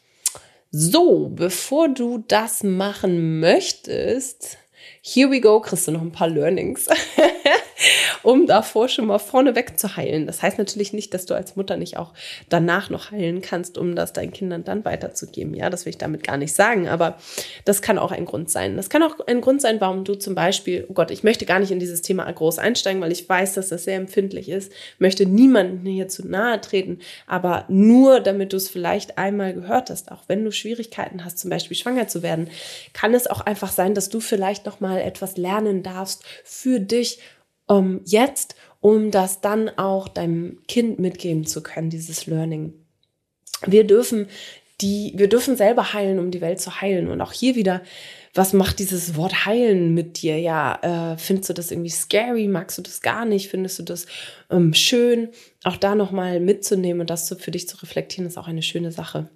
so, 0.70 1.28
bevor 1.28 1.88
du 1.88 2.24
das 2.26 2.62
machen 2.62 3.40
möchtest, 3.40 4.58
here 5.02 5.30
we 5.30 5.40
go, 5.40 5.60
kriegst 5.60 5.88
du 5.88 5.92
noch 5.92 6.02
ein 6.02 6.12
paar 6.12 6.28
Learnings. 6.28 6.86
um 8.22 8.46
davor 8.46 8.88
schon 8.88 9.06
mal 9.06 9.18
vorneweg 9.18 9.78
zu 9.78 9.96
heilen. 9.96 10.26
Das 10.26 10.42
heißt 10.42 10.58
natürlich 10.58 10.92
nicht, 10.92 11.12
dass 11.14 11.26
du 11.26 11.34
als 11.34 11.56
Mutter 11.56 11.76
nicht 11.76 11.96
auch 11.96 12.12
danach 12.48 12.90
noch 12.90 13.10
heilen 13.10 13.42
kannst, 13.42 13.78
um 13.78 13.94
das 13.94 14.12
deinen 14.12 14.32
Kindern 14.32 14.64
dann 14.64 14.84
weiterzugeben. 14.84 15.54
Ja, 15.54 15.70
das 15.70 15.84
will 15.84 15.90
ich 15.90 15.98
damit 15.98 16.22
gar 16.22 16.36
nicht 16.36 16.54
sagen, 16.54 16.88
aber 16.88 17.18
das 17.64 17.82
kann 17.82 17.98
auch 17.98 18.12
ein 18.12 18.24
Grund 18.24 18.50
sein. 18.50 18.76
Das 18.76 18.90
kann 18.90 19.02
auch 19.02 19.18
ein 19.26 19.40
Grund 19.40 19.60
sein, 19.60 19.80
warum 19.80 20.04
du 20.04 20.14
zum 20.14 20.34
Beispiel, 20.34 20.86
oh 20.88 20.94
Gott, 20.94 21.10
ich 21.10 21.22
möchte 21.22 21.46
gar 21.46 21.58
nicht 21.58 21.70
in 21.70 21.80
dieses 21.80 22.02
Thema 22.02 22.30
groß 22.30 22.58
einsteigen, 22.58 23.00
weil 23.00 23.12
ich 23.12 23.28
weiß, 23.28 23.54
dass 23.54 23.68
das 23.68 23.84
sehr 23.84 23.96
empfindlich 23.96 24.48
ist, 24.48 24.72
möchte 24.98 25.26
niemanden 25.26 25.86
hier 25.86 26.08
zu 26.08 26.26
nahe 26.26 26.60
treten, 26.60 27.00
aber 27.26 27.64
nur 27.68 28.20
damit 28.20 28.52
du 28.52 28.56
es 28.56 28.68
vielleicht 28.68 29.18
einmal 29.18 29.54
gehört 29.54 29.90
hast, 29.90 30.10
auch 30.10 30.24
wenn 30.26 30.44
du 30.44 30.52
Schwierigkeiten 30.52 31.24
hast, 31.24 31.38
zum 31.38 31.50
Beispiel 31.50 31.76
schwanger 31.76 32.08
zu 32.08 32.22
werden, 32.22 32.48
kann 32.92 33.14
es 33.14 33.26
auch 33.26 33.40
einfach 33.40 33.70
sein, 33.70 33.94
dass 33.94 34.08
du 34.08 34.20
vielleicht 34.20 34.66
noch 34.66 34.80
mal 34.80 35.00
etwas 35.00 35.36
lernen 35.36 35.82
darfst 35.82 36.24
für 36.44 36.80
dich 36.80 37.18
um, 37.66 38.00
jetzt, 38.04 38.56
um 38.80 39.10
das 39.10 39.40
dann 39.40 39.68
auch 39.70 40.08
deinem 40.08 40.58
Kind 40.68 40.98
mitgeben 40.98 41.46
zu 41.46 41.62
können, 41.62 41.90
dieses 41.90 42.26
Learning. 42.26 42.74
Wir 43.66 43.84
dürfen 43.84 44.28
die, 44.80 45.14
wir 45.16 45.28
dürfen 45.28 45.56
selber 45.56 45.94
heilen, 45.94 46.18
um 46.18 46.30
die 46.30 46.40
Welt 46.40 46.60
zu 46.60 46.80
heilen. 46.80 47.08
Und 47.08 47.20
auch 47.20 47.32
hier 47.32 47.54
wieder, 47.54 47.82
was 48.34 48.52
macht 48.52 48.78
dieses 48.78 49.16
Wort 49.16 49.46
heilen 49.46 49.94
mit 49.94 50.20
dir? 50.20 50.38
Ja, 50.38 51.14
äh, 51.14 51.18
findest 51.18 51.48
du 51.48 51.54
das 51.54 51.70
irgendwie 51.70 51.90
scary? 51.90 52.46
Magst 52.46 52.76
du 52.76 52.82
das 52.82 53.00
gar 53.00 53.24
nicht? 53.24 53.48
Findest 53.48 53.78
du 53.78 53.82
das 53.84 54.06
ähm, 54.50 54.74
schön? 54.74 55.30
Auch 55.64 55.78
da 55.78 55.94
nochmal 55.94 56.40
mitzunehmen 56.40 57.00
und 57.00 57.10
das 57.10 57.34
für 57.38 57.50
dich 57.50 57.68
zu 57.68 57.78
reflektieren, 57.78 58.26
ist 58.26 58.36
auch 58.36 58.48
eine 58.48 58.62
schöne 58.62 58.92
Sache. 58.92 59.30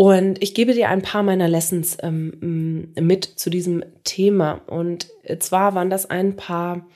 Und 0.00 0.42
ich 0.42 0.54
gebe 0.54 0.72
dir 0.72 0.88
ein 0.88 1.02
paar 1.02 1.22
meiner 1.22 1.46
Lessons 1.46 1.98
ähm, 2.00 2.94
mit 2.98 3.22
zu 3.22 3.50
diesem 3.50 3.84
Thema. 4.02 4.62
Und 4.66 5.08
zwar 5.40 5.74
waren 5.74 5.90
das 5.90 6.08
ein 6.08 6.36
paar 6.36 6.86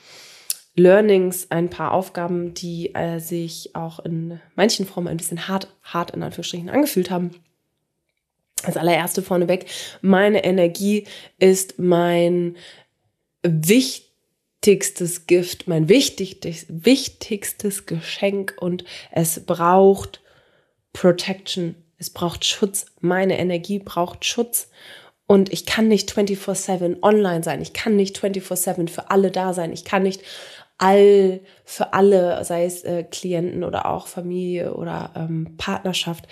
Learnings, 0.74 1.50
ein 1.50 1.68
paar 1.68 1.92
Aufgaben, 1.92 2.55
die 2.55 2.94
äh, 2.94 3.18
sich 3.18 3.76
auch 3.76 3.98
in 3.98 4.40
manchen 4.55 4.86
Formen 4.86 5.09
ein 5.09 5.18
bisschen 5.18 5.48
hart, 5.48 5.68
hart 5.82 6.12
in 6.12 6.22
Anführungsstrichen 6.22 6.70
angefühlt 6.70 7.11
haben. 7.11 7.32
Das 8.64 8.78
allererste 8.78 9.20
vorneweg, 9.20 9.66
meine 10.00 10.42
Energie 10.42 11.05
ist 11.38 11.78
mein 11.78 12.57
wichtigstes 13.42 15.26
Gift, 15.26 15.68
mein 15.68 15.90
wichtigstes, 15.90 16.64
wichtigstes 16.70 17.84
Geschenk 17.84 18.55
und 18.59 18.86
es 19.12 19.44
braucht 19.44 20.22
Protection 20.94 21.74
es 21.99 22.11
braucht 22.11 22.45
Schutz. 22.45 22.86
Meine 23.01 23.38
Energie 23.38 23.78
braucht 23.78 24.24
Schutz. 24.24 24.68
Und 25.26 25.53
ich 25.53 25.64
kann 25.64 25.88
nicht 25.88 26.12
24-7 26.12 27.03
online 27.03 27.42
sein. 27.42 27.62
Ich 27.62 27.72
kann 27.72 27.97
nicht 27.97 28.18
24-7 28.18 28.88
für 28.88 29.11
alle 29.11 29.30
da 29.30 29.55
sein. 29.55 29.72
Ich 29.72 29.84
kann 29.84 30.03
nicht 30.03 30.22
all 30.76 31.40
für 31.64 31.92
alle, 31.92 32.45
sei 32.45 32.64
es 32.64 32.82
äh, 32.82 33.05
Klienten 33.05 33.64
oder 33.64 33.86
auch 33.86 34.07
Familie 34.07 34.74
oder 34.74 35.12
ähm, 35.16 35.57
Partnerschaft. 35.57 36.26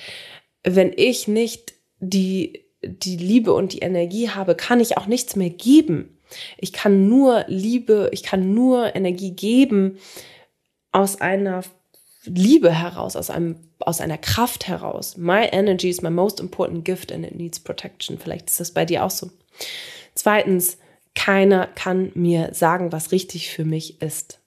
Wenn 0.62 0.92
ich 0.94 1.28
nicht 1.28 1.74
die, 2.00 2.66
die 2.82 3.16
Liebe 3.16 3.54
und 3.54 3.72
die 3.72 3.78
Energie 3.78 4.28
habe, 4.28 4.54
kann 4.54 4.80
ich 4.80 4.98
auch 4.98 5.06
nichts 5.06 5.36
mehr 5.36 5.50
geben. 5.50 6.18
Ich 6.58 6.72
kann 6.72 7.08
nur 7.08 7.44
Liebe, 7.46 8.10
ich 8.12 8.22
kann 8.22 8.52
nur 8.54 8.94
Energie 8.96 9.32
geben 9.32 9.98
aus 10.90 11.20
einer 11.20 11.62
Liebe 12.24 12.70
heraus, 12.70 13.16
aus 13.16 13.30
einem, 13.30 13.56
aus 13.80 14.00
einer 14.00 14.18
Kraft 14.18 14.68
heraus. 14.68 15.16
My 15.16 15.48
energy 15.50 15.88
is 15.88 16.02
my 16.02 16.10
most 16.10 16.40
important 16.40 16.84
gift 16.84 17.10
and 17.12 17.24
it 17.24 17.34
needs 17.34 17.58
protection. 17.58 18.18
Vielleicht 18.18 18.48
ist 18.48 18.60
das 18.60 18.72
bei 18.72 18.84
dir 18.84 19.04
auch 19.04 19.10
so. 19.10 19.30
Zweitens, 20.14 20.78
keiner 21.14 21.66
kann 21.66 22.12
mir 22.14 22.50
sagen, 22.52 22.92
was 22.92 23.12
richtig 23.12 23.50
für 23.50 23.64
mich 23.64 24.00
ist. 24.00 24.40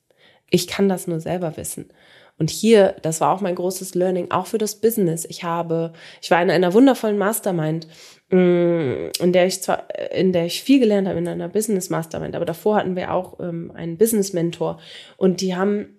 Ich 0.49 0.67
kann 0.67 0.89
das 0.89 1.07
nur 1.07 1.19
selber 1.19 1.57
wissen. 1.57 1.89
Und 2.37 2.49
hier, 2.49 2.95
das 3.01 3.21
war 3.21 3.33
auch 3.33 3.39
mein 3.39 3.55
großes 3.55 3.95
Learning, 3.95 4.31
auch 4.31 4.47
für 4.47 4.57
das 4.57 4.75
Business. 4.75 5.25
Ich 5.25 5.43
habe, 5.43 5.93
ich 6.21 6.31
war 6.31 6.41
in 6.41 6.51
einer 6.51 6.73
wundervollen 6.73 7.17
Mastermind, 7.17 7.87
mm, 8.29 9.09
in 9.21 9.31
der 9.31 9.45
ich 9.45 9.61
zwar, 9.61 9.87
in 10.11 10.33
der 10.33 10.45
ich 10.45 10.61
viel 10.61 10.79
gelernt 10.79 11.07
habe, 11.07 11.19
in 11.19 11.27
einer 11.27 11.47
Business 11.47 11.89
Mastermind, 11.89 12.35
aber 12.35 12.45
davor 12.45 12.75
hatten 12.75 12.97
wir 12.97 13.13
auch 13.13 13.39
ähm, 13.39 13.71
einen 13.73 13.97
Business 13.97 14.33
Mentor 14.33 14.79
und 15.15 15.39
die 15.39 15.55
haben 15.55 15.94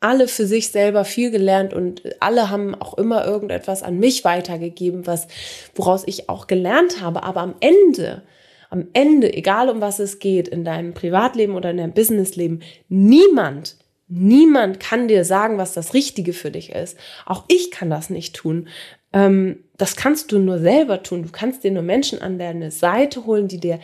alle 0.00 0.28
für 0.28 0.46
sich 0.46 0.70
selber 0.70 1.04
viel 1.04 1.30
gelernt 1.30 1.74
und 1.74 2.02
alle 2.20 2.50
haben 2.50 2.74
auch 2.74 2.96
immer 2.96 3.26
irgendetwas 3.26 3.82
an 3.82 3.98
mich 3.98 4.24
weitergegeben, 4.24 5.06
was, 5.06 5.28
woraus 5.74 6.04
ich 6.06 6.28
auch 6.30 6.46
gelernt 6.46 7.02
habe. 7.02 7.22
Aber 7.22 7.42
am 7.42 7.54
Ende, 7.60 8.22
am 8.70 8.88
Ende, 8.94 9.32
egal 9.32 9.68
um 9.68 9.82
was 9.82 9.98
es 9.98 10.18
geht, 10.18 10.48
in 10.48 10.64
deinem 10.64 10.94
Privatleben 10.94 11.54
oder 11.54 11.70
in 11.70 11.76
deinem 11.76 11.92
Businessleben, 11.92 12.62
niemand, 12.88 13.76
niemand 14.08 14.80
kann 14.80 15.06
dir 15.06 15.24
sagen, 15.24 15.58
was 15.58 15.74
das 15.74 15.92
Richtige 15.92 16.32
für 16.32 16.50
dich 16.50 16.72
ist. 16.72 16.96
Auch 17.26 17.44
ich 17.48 17.70
kann 17.70 17.90
das 17.90 18.08
nicht 18.08 18.34
tun. 18.34 18.68
Ähm, 19.12 19.64
das 19.76 19.96
kannst 19.96 20.32
du 20.32 20.38
nur 20.38 20.58
selber 20.60 21.02
tun. 21.02 21.24
Du 21.24 21.30
kannst 21.30 21.62
dir 21.62 21.72
nur 21.72 21.82
Menschen 21.82 22.22
an 22.22 22.38
deine 22.38 22.70
Seite 22.70 23.26
holen, 23.26 23.48
die 23.48 23.60
dir 23.60 23.80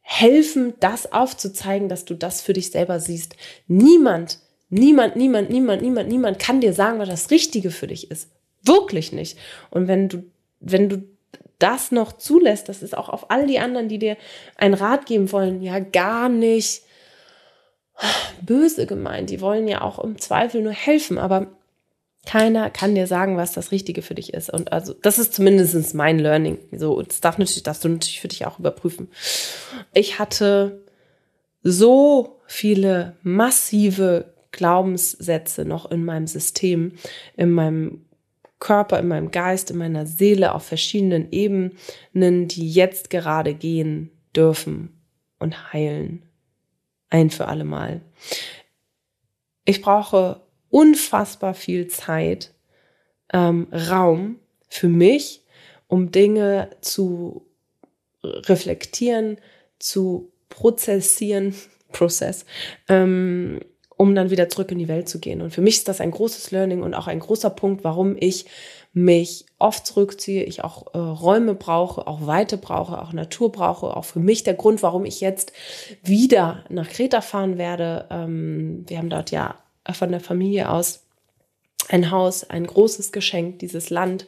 helfen, 0.00 0.74
das 0.80 1.12
aufzuzeigen, 1.12 1.88
dass 1.88 2.04
du 2.04 2.14
das 2.14 2.42
für 2.42 2.52
dich 2.52 2.70
selber 2.70 2.98
siehst. 3.00 3.36
Niemand 3.68 4.38
Niemand, 4.76 5.14
niemand, 5.14 5.50
niemand, 5.50 5.82
niemand, 5.82 6.08
niemand 6.08 6.40
kann 6.40 6.60
dir 6.60 6.72
sagen, 6.72 6.98
was 6.98 7.08
das 7.08 7.30
Richtige 7.30 7.70
für 7.70 7.86
dich 7.86 8.10
ist. 8.10 8.28
Wirklich 8.64 9.12
nicht. 9.12 9.38
Und 9.70 9.86
wenn 9.86 10.08
du, 10.08 10.24
wenn 10.58 10.88
du 10.88 11.04
das 11.60 11.92
noch 11.92 12.14
zulässt, 12.14 12.68
das 12.68 12.82
ist 12.82 12.98
auch 12.98 13.08
auf 13.08 13.30
all 13.30 13.46
die 13.46 13.60
anderen, 13.60 13.88
die 13.88 14.00
dir 14.00 14.16
einen 14.56 14.74
Rat 14.74 15.06
geben 15.06 15.30
wollen, 15.30 15.62
ja 15.62 15.78
gar 15.78 16.28
nicht 16.28 16.82
böse 18.42 18.86
gemeint. 18.86 19.30
Die 19.30 19.40
wollen 19.40 19.68
ja 19.68 19.80
auch 19.80 20.00
im 20.00 20.18
Zweifel 20.18 20.60
nur 20.60 20.72
helfen, 20.72 21.18
aber 21.18 21.46
keiner 22.26 22.68
kann 22.68 22.96
dir 22.96 23.06
sagen, 23.06 23.36
was 23.36 23.52
das 23.52 23.70
Richtige 23.70 24.02
für 24.02 24.16
dich 24.16 24.34
ist. 24.34 24.50
Und 24.50 24.72
also, 24.72 24.92
das 24.92 25.20
ist 25.20 25.34
zumindest 25.34 25.94
mein 25.94 26.18
Learning. 26.18 26.58
So, 26.72 27.00
das 27.00 27.20
darf 27.20 27.38
natürlich, 27.38 27.62
darfst 27.62 27.84
du 27.84 27.88
natürlich 27.88 28.20
für 28.20 28.26
dich 28.26 28.44
auch 28.44 28.58
überprüfen. 28.58 29.08
Ich 29.92 30.18
hatte 30.18 30.80
so 31.62 32.40
viele 32.48 33.14
massive 33.22 34.33
Glaubenssätze 34.54 35.64
noch 35.64 35.90
in 35.90 36.04
meinem 36.04 36.26
System, 36.26 36.92
in 37.36 37.50
meinem 37.50 38.06
Körper, 38.58 38.98
in 38.98 39.08
meinem 39.08 39.30
Geist, 39.30 39.70
in 39.70 39.76
meiner 39.76 40.06
Seele 40.06 40.54
auf 40.54 40.64
verschiedenen 40.64 41.30
Ebenen, 41.32 42.48
die 42.48 42.70
jetzt 42.70 43.10
gerade 43.10 43.54
gehen 43.54 44.10
dürfen 44.34 45.00
und 45.38 45.72
heilen. 45.72 46.22
Ein 47.10 47.30
für 47.30 47.46
alle 47.46 47.64
Mal. 47.64 48.00
Ich 49.66 49.82
brauche 49.82 50.40
unfassbar 50.70 51.54
viel 51.54 51.88
Zeit, 51.88 52.54
ähm, 53.32 53.68
Raum 53.72 54.40
für 54.68 54.88
mich, 54.88 55.44
um 55.86 56.10
Dinge 56.10 56.70
zu 56.80 57.46
reflektieren, 58.24 59.38
zu 59.78 60.32
prozessieren, 60.48 61.54
Prozess, 61.92 62.44
ähm, 62.88 63.60
um 63.96 64.14
dann 64.14 64.30
wieder 64.30 64.48
zurück 64.48 64.72
in 64.72 64.78
die 64.78 64.88
Welt 64.88 65.08
zu 65.08 65.20
gehen. 65.20 65.40
Und 65.40 65.50
für 65.50 65.60
mich 65.60 65.76
ist 65.78 65.88
das 65.88 66.00
ein 66.00 66.10
großes 66.10 66.50
Learning 66.50 66.82
und 66.82 66.94
auch 66.94 67.06
ein 67.06 67.20
großer 67.20 67.50
Punkt, 67.50 67.84
warum 67.84 68.16
ich 68.18 68.46
mich 68.92 69.46
oft 69.58 69.86
zurückziehe, 69.86 70.44
ich 70.44 70.62
auch 70.62 70.94
äh, 70.94 70.98
Räume 70.98 71.54
brauche, 71.54 72.06
auch 72.06 72.26
Weite 72.26 72.56
brauche, 72.56 73.00
auch 73.02 73.12
Natur 73.12 73.50
brauche, 73.50 73.96
auch 73.96 74.04
für 74.04 74.20
mich 74.20 74.44
der 74.44 74.54
Grund, 74.54 74.82
warum 74.82 75.04
ich 75.04 75.20
jetzt 75.20 75.52
wieder 76.02 76.64
nach 76.68 76.88
Kreta 76.88 77.20
fahren 77.20 77.58
werde. 77.58 78.06
Ähm, 78.10 78.84
wir 78.86 78.98
haben 78.98 79.10
dort 79.10 79.30
ja 79.32 79.56
von 79.92 80.10
der 80.10 80.20
Familie 80.20 80.70
aus 80.70 81.00
ein 81.88 82.10
Haus, 82.10 82.48
ein 82.48 82.66
großes 82.66 83.12
Geschenk, 83.12 83.58
dieses 83.58 83.90
Land, 83.90 84.26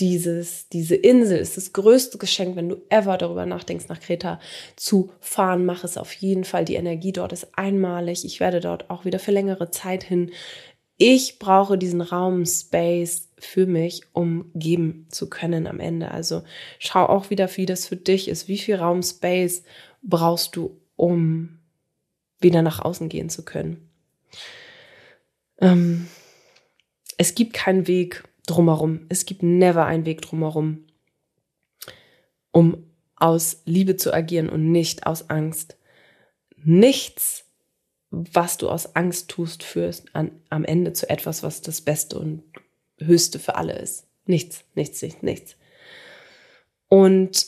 dieses, 0.00 0.68
diese 0.68 0.94
Insel 0.94 1.38
ist 1.38 1.56
das 1.56 1.72
größte 1.72 2.18
Geschenk, 2.18 2.56
wenn 2.56 2.68
du 2.68 2.76
ever 2.88 3.18
darüber 3.18 3.46
nachdenkst, 3.46 3.88
nach 3.88 4.00
Kreta 4.00 4.40
zu 4.76 5.10
fahren. 5.20 5.64
Mach 5.64 5.84
es 5.84 5.96
auf 5.96 6.12
jeden 6.12 6.44
Fall. 6.44 6.64
Die 6.64 6.76
Energie 6.76 7.12
dort 7.12 7.32
ist 7.32 7.58
einmalig. 7.58 8.24
Ich 8.24 8.40
werde 8.40 8.60
dort 8.60 8.90
auch 8.90 9.04
wieder 9.04 9.18
für 9.18 9.32
längere 9.32 9.70
Zeit 9.70 10.02
hin. 10.04 10.30
Ich 10.96 11.38
brauche 11.38 11.78
diesen 11.78 12.00
Raum, 12.00 12.44
Space, 12.44 13.28
für 13.38 13.66
mich, 13.66 14.02
um 14.12 14.50
geben 14.54 15.06
zu 15.10 15.30
können 15.30 15.66
am 15.66 15.78
Ende. 15.80 16.10
Also 16.10 16.42
schau 16.78 17.06
auch 17.06 17.30
wieder, 17.30 17.48
wie 17.56 17.66
das 17.66 17.86
für 17.86 17.96
dich 17.96 18.28
ist. 18.28 18.48
Wie 18.48 18.58
viel 18.58 18.76
Raum, 18.76 19.02
Space 19.02 19.62
brauchst 20.02 20.56
du, 20.56 20.80
um 20.96 21.58
wieder 22.40 22.62
nach 22.62 22.80
außen 22.80 23.08
gehen 23.08 23.30
zu 23.30 23.44
können? 23.44 23.88
Ähm, 25.60 26.08
es 27.16 27.34
gibt 27.34 27.52
keinen 27.52 27.86
Weg 27.86 28.24
drumherum. 28.50 29.06
Es 29.08 29.26
gibt 29.26 29.42
never 29.42 29.86
einen 29.86 30.06
Weg 30.06 30.22
drumherum, 30.22 30.84
um 32.50 32.84
aus 33.16 33.62
Liebe 33.64 33.96
zu 33.96 34.12
agieren 34.12 34.48
und 34.48 34.70
nicht 34.70 35.06
aus 35.06 35.28
Angst. 35.30 35.76
Nichts, 36.56 37.44
was 38.10 38.56
du 38.56 38.68
aus 38.68 38.96
Angst 38.96 39.28
tust, 39.28 39.62
führst 39.62 40.14
an, 40.14 40.30
am 40.50 40.64
Ende 40.64 40.92
zu 40.92 41.08
etwas, 41.10 41.42
was 41.42 41.62
das 41.62 41.80
Beste 41.80 42.18
und 42.18 42.42
Höchste 42.98 43.38
für 43.38 43.54
alle 43.54 43.78
ist. 43.78 44.06
Nichts, 44.26 44.64
nichts, 44.74 45.02
nichts, 45.02 45.22
nichts. 45.22 45.56
Und 46.88 47.46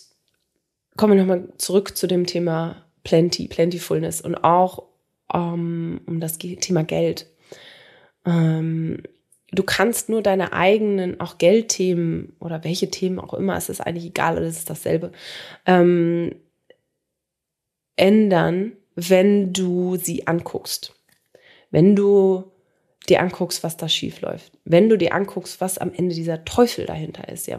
kommen 0.96 1.14
wir 1.14 1.20
nochmal 1.20 1.48
zurück 1.58 1.96
zu 1.96 2.06
dem 2.06 2.26
Thema 2.26 2.84
Plenty, 3.04 3.48
Plentifulness 3.48 4.20
und 4.20 4.36
auch 4.36 4.90
um, 5.32 5.40
ähm, 5.40 6.00
um 6.06 6.20
das 6.20 6.38
Thema 6.38 6.84
Geld. 6.84 7.26
Ähm, 8.26 9.02
du 9.52 9.62
kannst 9.62 10.08
nur 10.08 10.22
deine 10.22 10.52
eigenen, 10.52 11.20
auch 11.20 11.38
Geldthemen 11.38 12.36
oder 12.40 12.64
welche 12.64 12.90
Themen 12.90 13.18
auch 13.18 13.34
immer, 13.34 13.56
es 13.56 13.68
ist 13.68 13.80
eigentlich 13.80 14.06
egal 14.06 14.38
es 14.38 14.58
ist 14.58 14.70
dasselbe, 14.70 15.12
ähm, 15.66 16.34
ändern, 17.96 18.72
wenn 18.94 19.52
du 19.52 19.96
sie 19.96 20.26
anguckst. 20.26 20.94
Wenn 21.70 21.94
du 21.94 22.50
dir 23.08 23.20
anguckst, 23.20 23.62
was 23.62 23.76
da 23.76 23.88
schief 23.88 24.20
läuft. 24.20 24.52
Wenn 24.64 24.88
du 24.88 24.96
dir 24.96 25.14
anguckst, 25.14 25.60
was 25.60 25.78
am 25.78 25.92
Ende 25.92 26.14
dieser 26.14 26.44
Teufel 26.44 26.86
dahinter 26.86 27.28
ist, 27.28 27.46
ja, 27.46 27.58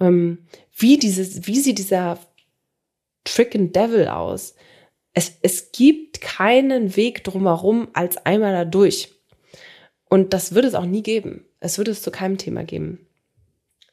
ähm, 0.00 0.46
wie 0.76 0.98
dieses, 0.98 1.46
wie 1.46 1.60
sieht 1.60 1.78
dieser 1.78 2.18
Trick 3.24 3.52
Devil 3.72 4.08
aus? 4.08 4.54
Es, 5.12 5.36
es 5.42 5.72
gibt 5.72 6.20
keinen 6.20 6.96
Weg 6.96 7.24
drumherum 7.24 7.88
als 7.92 8.16
einmal 8.24 8.52
da 8.52 8.64
durch. 8.64 9.19
Und 10.10 10.34
das 10.34 10.54
würde 10.54 10.68
es 10.68 10.74
auch 10.74 10.84
nie 10.84 11.02
geben. 11.02 11.46
Es 11.60 11.78
würde 11.78 11.92
es 11.92 12.02
zu 12.02 12.10
keinem 12.10 12.36
Thema 12.36 12.64
geben. 12.64 13.06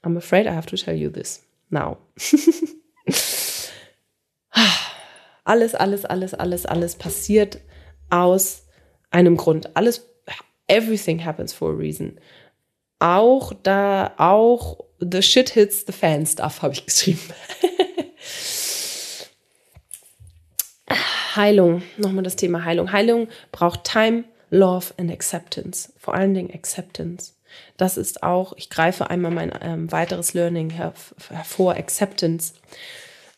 I'm 0.03 0.17
afraid 0.17 0.45
I 0.45 0.49
have 0.49 0.67
to 0.67 0.75
tell 0.75 0.95
you 0.95 1.09
this 1.09 1.45
now. 1.69 1.97
alles, 5.45 5.75
alles, 5.75 6.05
alles, 6.05 6.33
alles, 6.33 6.65
alles 6.65 6.95
passiert 6.95 7.59
aus 8.09 8.63
einem 9.11 9.37
Grund. 9.37 9.77
Alles, 9.77 10.05
everything 10.67 11.23
happens 11.23 11.53
for 11.53 11.71
a 11.71 11.75
reason. 11.75 12.19
Auch 12.99 13.53
da, 13.63 14.13
auch 14.17 14.83
the 14.99 15.21
shit 15.21 15.49
hits 15.49 15.85
the 15.85 15.93
fan 15.93 16.25
stuff 16.25 16.63
habe 16.63 16.73
ich 16.73 16.83
geschrieben. 16.85 17.21
Heilung, 21.35 21.83
nochmal 21.97 22.23
das 22.23 22.35
Thema 22.35 22.65
Heilung. 22.65 22.91
Heilung 22.91 23.27
braucht 23.51 23.83
Time, 23.83 24.23
Love 24.49 24.93
and 24.97 25.11
Acceptance. 25.11 25.91
Vor 25.97 26.13
allen 26.13 26.33
Dingen 26.33 26.53
Acceptance. 26.53 27.33
Das 27.77 27.97
ist 27.97 28.23
auch, 28.23 28.53
ich 28.57 28.69
greife 28.69 29.09
einmal 29.09 29.31
mein 29.31 29.51
ähm, 29.61 29.91
weiteres 29.91 30.33
Learning 30.33 30.69
hervor, 30.69 31.75
Acceptance. 31.75 32.53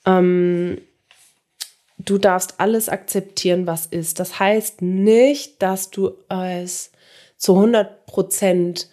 Ähm, 0.06 0.82
du 1.98 2.18
darfst 2.18 2.60
alles 2.60 2.90
akzeptieren, 2.90 3.68
was 3.68 3.86
ist. 3.86 4.20
Das 4.20 4.40
heißt 4.40 4.82
nicht, 4.82 5.62
dass 5.62 5.92
du 5.92 6.14
es 6.30 6.92
zu 7.38 7.56
100 7.56 8.06
Prozent 8.06 8.90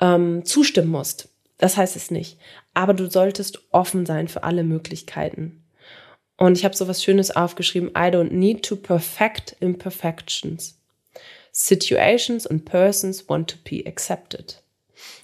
ähm, 0.00 0.44
zustimmen 0.44 0.90
musst. 0.90 1.28
Das 1.58 1.76
heißt 1.76 1.96
es 1.96 2.10
nicht. 2.10 2.38
Aber 2.74 2.94
du 2.94 3.10
solltest 3.10 3.60
offen 3.70 4.06
sein 4.06 4.28
für 4.28 4.42
alle 4.42 4.64
Möglichkeiten. 4.64 5.62
Und 6.36 6.58
ich 6.58 6.64
habe 6.64 6.74
so 6.74 6.88
was 6.88 7.04
Schönes 7.04 7.30
aufgeschrieben. 7.30 7.90
I 7.90 8.10
don't 8.10 8.32
need 8.32 8.64
to 8.64 8.76
perfect 8.76 9.56
imperfections. 9.60 10.81
Situations 11.52 12.46
and 12.46 12.64
persons 12.64 13.28
want 13.28 13.50
to 13.50 13.56
be 13.62 13.86
accepted. 13.86 14.62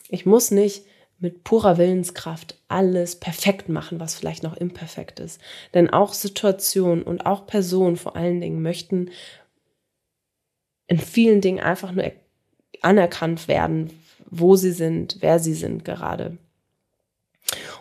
Ich 0.08 0.26
muss 0.26 0.50
nicht 0.50 0.84
mit 1.18 1.42
purer 1.42 1.78
Willenskraft 1.78 2.56
alles 2.68 3.16
perfekt 3.16 3.68
machen, 3.68 3.98
was 3.98 4.14
vielleicht 4.14 4.42
noch 4.42 4.56
imperfekt 4.56 5.18
ist. 5.18 5.40
Denn 5.74 5.90
auch 5.90 6.12
Situationen 6.12 7.02
und 7.02 7.26
auch 7.26 7.46
Personen 7.46 7.96
vor 7.96 8.14
allen 8.14 8.40
Dingen 8.40 8.62
möchten 8.62 9.10
in 10.86 10.98
vielen 10.98 11.40
Dingen 11.40 11.60
einfach 11.60 11.92
nur 11.92 12.12
anerkannt 12.82 13.48
werden, 13.48 13.90
wo 14.30 14.54
sie 14.54 14.72
sind, 14.72 15.16
wer 15.20 15.38
sie 15.38 15.54
sind 15.54 15.84
gerade. 15.84 16.38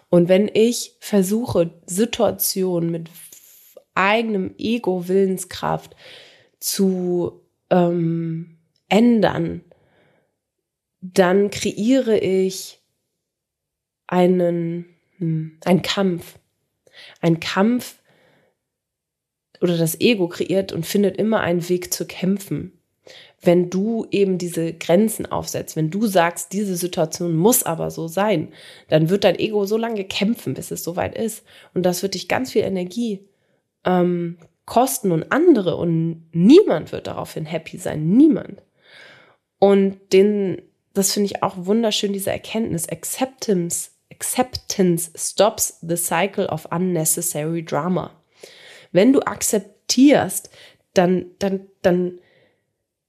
Und 0.10 0.30
wenn 0.30 0.50
ich 0.52 0.95
versuche, 1.00 1.74
Situationen 1.86 2.89
mit 2.89 3.10
eigenem 3.93 4.56
Ego, 4.58 5.08
Willenskraft 5.08 5.95
zu 6.60 7.41
ähm, 7.70 8.57
ändern, 8.89 9.61
dann 11.01 11.49
kreiere 11.49 12.18
ich 12.18 12.82
einen, 14.07 14.86
hm, 15.18 15.59
einen 15.65 15.82
Kampf. 15.82 16.39
Ein 17.22 17.39
Kampf 17.39 18.01
oder 19.61 19.78
das 19.78 19.99
Ego 19.99 20.28
kreiert 20.28 20.72
und 20.72 20.86
findet 20.86 21.18
immer 21.18 21.41
einen 21.41 21.68
Weg 21.70 21.93
zu 21.93 22.05
kämpfen. 22.05 22.74
Wenn 23.41 23.70
du 23.70 24.07
eben 24.09 24.38
diese 24.38 24.74
Grenzen 24.74 25.26
aufsetzt, 25.26 25.76
wenn 25.76 25.91
du 25.91 26.07
sagst, 26.07 26.53
diese 26.53 26.76
Situation 26.76 27.36
muss 27.36 27.63
aber 27.63 27.91
so 27.91 28.07
sein, 28.07 28.51
dann 28.89 29.09
wird 29.09 29.24
dein 29.24 29.38
Ego 29.38 29.65
so 29.65 29.78
lange 29.78 30.03
kämpfen, 30.03 30.55
bis 30.55 30.72
es 30.72 30.84
soweit 30.84 31.15
ist. 31.15 31.45
Und 31.74 31.84
das 31.84 32.01
wird 32.01 32.15
dich 32.15 32.28
ganz 32.28 32.51
viel 32.51 32.63
Energie 32.63 33.28
ähm, 33.86 34.38
kosten 34.68 35.11
und 35.11 35.32
andere 35.32 35.78
und 35.78 36.28
niemand 36.34 36.91
wird 36.91 37.07
daraufhin 37.07 37.45
happy 37.45 37.78
sein, 37.78 38.09
niemand. 38.09 38.61
Und 39.59 40.13
den, 40.13 40.61
das 40.93 41.13
finde 41.13 41.28
ich 41.28 41.41
auch 41.41 41.55
wunderschön, 41.57 42.13
diese 42.13 42.32
Erkenntnis, 42.32 42.88
Acceptance, 42.88 43.91
Acceptance 44.11 45.11
stops 45.15 45.80
the 45.82 45.95
cycle 45.95 46.45
of 46.47 46.68
unnecessary 46.70 47.63
drama. 47.63 48.11
Wenn 48.91 49.13
du 49.13 49.22
akzeptierst, 49.22 50.49
dann, 50.93 51.28
dann, 51.39 51.68
dann, 51.82 52.20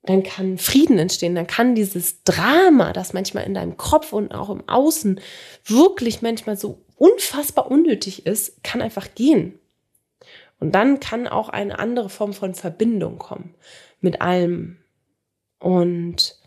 dann 0.04 0.22
kann 0.22 0.58
Frieden 0.58 0.98
entstehen, 0.98 1.34
dann 1.34 1.48
kann 1.48 1.74
dieses 1.74 2.22
Drama, 2.22 2.92
das 2.92 3.12
manchmal 3.12 3.44
in 3.44 3.54
deinem 3.54 3.76
Kopf 3.76 4.12
und 4.12 4.32
auch 4.32 4.50
im 4.50 4.68
Außen 4.68 5.20
wirklich 5.64 6.22
manchmal 6.22 6.56
so 6.56 6.78
unfassbar 6.94 7.68
unnötig 7.68 8.26
ist, 8.26 8.62
kann 8.62 8.80
einfach 8.80 9.08
gehen. 9.16 9.58
Und 10.60 10.72
dann 10.72 11.00
kann 11.00 11.26
auch 11.28 11.48
eine 11.48 11.78
andere 11.78 12.08
Form 12.08 12.32
von 12.32 12.54
Verbindung 12.54 13.18
kommen 13.18 13.54
mit 14.00 14.20
allem. 14.20 14.78
Und 15.60 16.38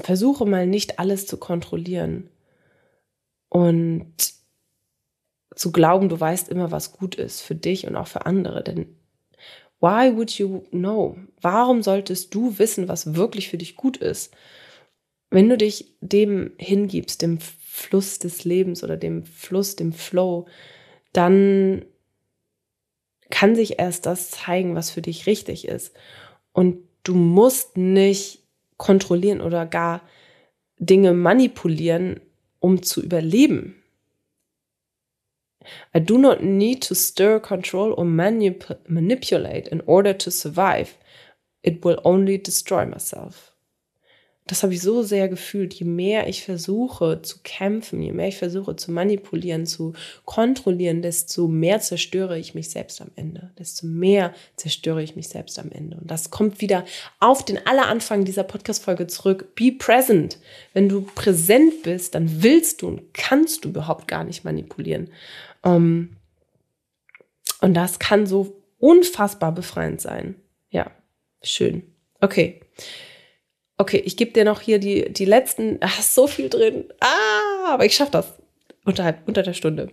versuche 0.00 0.46
mal 0.46 0.66
nicht 0.66 0.98
alles 0.98 1.26
zu 1.26 1.36
kontrollieren 1.36 2.30
und 3.48 4.14
zu 5.54 5.72
glauben, 5.72 6.08
du 6.08 6.18
weißt 6.18 6.48
immer, 6.48 6.70
was 6.70 6.92
gut 6.92 7.14
ist 7.14 7.42
für 7.42 7.54
dich 7.54 7.86
und 7.86 7.96
auch 7.96 8.06
für 8.06 8.24
andere. 8.24 8.62
Denn 8.62 8.96
why 9.80 10.16
would 10.16 10.30
you 10.32 10.62
know? 10.70 11.18
Warum 11.40 11.82
solltest 11.82 12.34
du 12.34 12.58
wissen, 12.58 12.88
was 12.88 13.14
wirklich 13.14 13.48
für 13.48 13.58
dich 13.58 13.76
gut 13.76 13.98
ist? 13.98 14.34
Wenn 15.28 15.48
du 15.48 15.58
dich 15.58 15.94
dem 16.00 16.52
hingibst, 16.58 17.20
dem 17.22 17.38
Fluss 17.40 18.18
des 18.18 18.44
Lebens 18.44 18.84
oder 18.84 18.96
dem 18.96 19.24
Fluss, 19.24 19.76
dem 19.76 19.92
Flow, 19.92 20.46
dann 21.12 21.84
kann 23.32 23.56
sich 23.56 23.78
erst 23.78 24.04
das 24.06 24.30
zeigen, 24.30 24.76
was 24.76 24.90
für 24.90 25.02
dich 25.02 25.26
richtig 25.26 25.66
ist. 25.66 25.92
Und 26.52 26.76
du 27.02 27.14
musst 27.14 27.76
nicht 27.78 28.42
kontrollieren 28.76 29.40
oder 29.40 29.64
gar 29.66 30.02
Dinge 30.78 31.14
manipulieren, 31.14 32.20
um 32.60 32.82
zu 32.82 33.02
überleben. 33.02 33.82
I 35.96 36.00
do 36.00 36.18
not 36.18 36.42
need 36.42 36.86
to 36.86 36.94
stir, 36.94 37.40
control 37.40 37.92
or 37.92 38.04
manip 38.04 38.76
manipulate 38.86 39.68
in 39.70 39.80
order 39.82 40.16
to 40.18 40.30
survive. 40.30 40.90
It 41.62 41.84
will 41.84 41.98
only 42.04 42.42
destroy 42.42 42.84
myself 42.84 43.51
das 44.46 44.64
habe 44.64 44.74
ich 44.74 44.82
so 44.82 45.02
sehr 45.02 45.28
gefühlt, 45.28 45.72
je 45.72 45.86
mehr 45.86 46.26
ich 46.26 46.42
versuche 46.42 47.22
zu 47.22 47.38
kämpfen, 47.44 48.02
je 48.02 48.12
mehr 48.12 48.26
ich 48.26 48.38
versuche 48.38 48.74
zu 48.74 48.90
manipulieren, 48.90 49.66
zu 49.66 49.92
kontrollieren, 50.24 51.00
desto 51.00 51.46
mehr 51.46 51.80
zerstöre 51.80 52.38
ich 52.38 52.52
mich 52.52 52.68
selbst 52.70 53.00
am 53.00 53.12
Ende. 53.14 53.52
Desto 53.56 53.86
mehr 53.86 54.34
zerstöre 54.56 55.00
ich 55.00 55.14
mich 55.14 55.28
selbst 55.28 55.60
am 55.60 55.70
Ende. 55.70 55.96
Und 55.96 56.10
das 56.10 56.30
kommt 56.30 56.60
wieder 56.60 56.84
auf 57.20 57.44
den 57.44 57.64
Alleranfang 57.66 58.24
dieser 58.24 58.42
Podcast-Folge 58.42 59.06
zurück. 59.06 59.54
Be 59.54 59.70
present. 59.78 60.38
Wenn 60.72 60.88
du 60.88 61.02
präsent 61.02 61.84
bist, 61.84 62.16
dann 62.16 62.42
willst 62.42 62.82
du 62.82 62.88
und 62.88 63.14
kannst 63.14 63.64
du 63.64 63.68
überhaupt 63.68 64.08
gar 64.08 64.24
nicht 64.24 64.44
manipulieren. 64.44 65.10
Ähm, 65.64 66.16
und 67.60 67.74
das 67.74 68.00
kann 68.00 68.26
so 68.26 68.60
unfassbar 68.78 69.52
befreiend 69.52 70.00
sein. 70.00 70.34
Ja, 70.70 70.90
schön. 71.42 71.84
Okay. 72.20 72.60
Okay, 73.78 74.02
ich 74.04 74.16
gebe 74.16 74.32
dir 74.32 74.44
noch 74.44 74.60
hier 74.60 74.78
die, 74.78 75.12
die 75.12 75.24
letzten, 75.24 75.78
ach, 75.80 76.02
so 76.02 76.26
viel 76.26 76.48
drin. 76.48 76.84
Ah, 77.00 77.72
aber 77.72 77.84
ich 77.84 77.96
schaffe 77.96 78.12
das 78.12 78.34
unter, 78.84 79.14
unter 79.26 79.42
der 79.42 79.54
Stunde. 79.54 79.88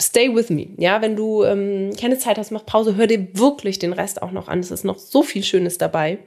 Stay 0.00 0.34
with 0.34 0.50
me. 0.50 0.68
Ja, 0.76 1.02
wenn 1.02 1.16
du 1.16 1.44
ähm, 1.44 1.92
keine 1.98 2.18
Zeit 2.18 2.38
hast, 2.38 2.50
mach 2.50 2.66
Pause, 2.66 2.96
hör 2.96 3.06
dir 3.06 3.28
wirklich 3.38 3.78
den 3.78 3.92
Rest 3.92 4.22
auch 4.22 4.32
noch 4.32 4.48
an. 4.48 4.60
Es 4.60 4.70
ist 4.70 4.84
noch 4.84 4.98
so 4.98 5.22
viel 5.22 5.44
Schönes 5.44 5.78
dabei. 5.78 6.18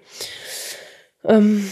Ähm, 1.24 1.70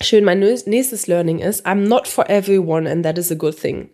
schön, 0.00 0.24
mein 0.24 0.38
nächstes 0.38 1.06
Learning 1.06 1.40
ist, 1.40 1.66
I'm 1.66 1.86
not 1.88 2.06
for 2.06 2.30
everyone 2.30 2.88
and 2.88 3.04
that 3.04 3.18
is 3.18 3.32
a 3.32 3.34
good 3.34 3.60
thing. 3.60 3.90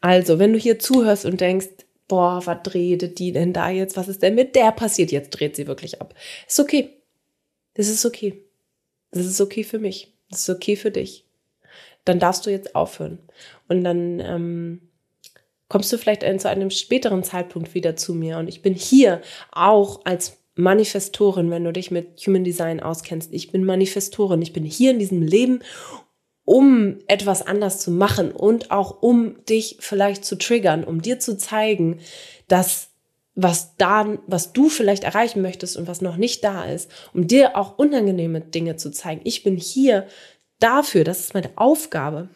Also, 0.00 0.38
wenn 0.38 0.52
du 0.52 0.58
hier 0.58 0.78
zuhörst 0.78 1.24
und 1.24 1.40
denkst, 1.40 1.68
boah, 2.06 2.42
was 2.44 2.62
dreht 2.64 3.18
die 3.18 3.32
denn 3.32 3.52
da 3.52 3.70
jetzt? 3.70 3.96
Was 3.96 4.08
ist 4.08 4.22
denn 4.22 4.34
mit 4.34 4.54
der 4.54 4.72
passiert? 4.72 5.10
Jetzt 5.10 5.30
dreht 5.30 5.56
sie 5.56 5.66
wirklich 5.66 6.00
ab. 6.00 6.14
Ist 6.46 6.60
okay. 6.60 6.90
Das 7.74 7.88
ist 7.88 8.04
okay. 8.04 8.44
Das 9.10 9.26
ist 9.26 9.40
okay 9.40 9.64
für 9.64 9.78
mich. 9.78 10.12
Das 10.30 10.40
ist 10.40 10.50
okay 10.50 10.76
für 10.76 10.90
dich. 10.90 11.24
Dann 12.04 12.18
darfst 12.18 12.46
du 12.46 12.50
jetzt 12.50 12.74
aufhören. 12.74 13.18
Und 13.68 13.84
dann 13.84 14.20
ähm, 14.20 14.88
kommst 15.68 15.92
du 15.92 15.98
vielleicht 15.98 16.22
zu 16.40 16.48
einem 16.48 16.70
späteren 16.70 17.22
Zeitpunkt 17.22 17.74
wieder 17.74 17.96
zu 17.96 18.14
mir. 18.14 18.38
Und 18.38 18.48
ich 18.48 18.62
bin 18.62 18.74
hier 18.74 19.20
auch 19.52 20.04
als 20.04 20.38
Manifestorin, 20.54 21.50
wenn 21.50 21.64
du 21.64 21.72
dich 21.72 21.90
mit 21.90 22.18
Human 22.26 22.44
Design 22.44 22.80
auskennst. 22.80 23.32
Ich 23.32 23.52
bin 23.52 23.64
Manifestorin. 23.64 24.42
Ich 24.42 24.52
bin 24.52 24.64
hier 24.64 24.90
in 24.90 24.98
diesem 24.98 25.22
Leben, 25.22 25.60
um 26.44 26.98
etwas 27.06 27.46
anders 27.46 27.78
zu 27.78 27.90
machen 27.90 28.32
und 28.32 28.70
auch 28.70 29.02
um 29.02 29.44
dich 29.44 29.76
vielleicht 29.80 30.24
zu 30.24 30.36
triggern, 30.36 30.82
um 30.82 31.02
dir 31.02 31.20
zu 31.20 31.36
zeigen, 31.36 32.00
dass 32.48 32.87
was 33.40 33.76
da, 33.76 34.18
was 34.26 34.52
du 34.52 34.68
vielleicht 34.68 35.04
erreichen 35.04 35.42
möchtest 35.42 35.76
und 35.76 35.86
was 35.86 36.00
noch 36.00 36.16
nicht 36.16 36.42
da 36.42 36.64
ist, 36.64 36.90
um 37.14 37.28
dir 37.28 37.56
auch 37.56 37.78
unangenehme 37.78 38.40
Dinge 38.40 38.74
zu 38.74 38.90
zeigen. 38.90 39.20
Ich 39.22 39.44
bin 39.44 39.56
hier 39.56 40.08
dafür, 40.58 41.04
das 41.04 41.20
ist 41.20 41.34
meine 41.34 41.50
Aufgabe. 41.54 42.30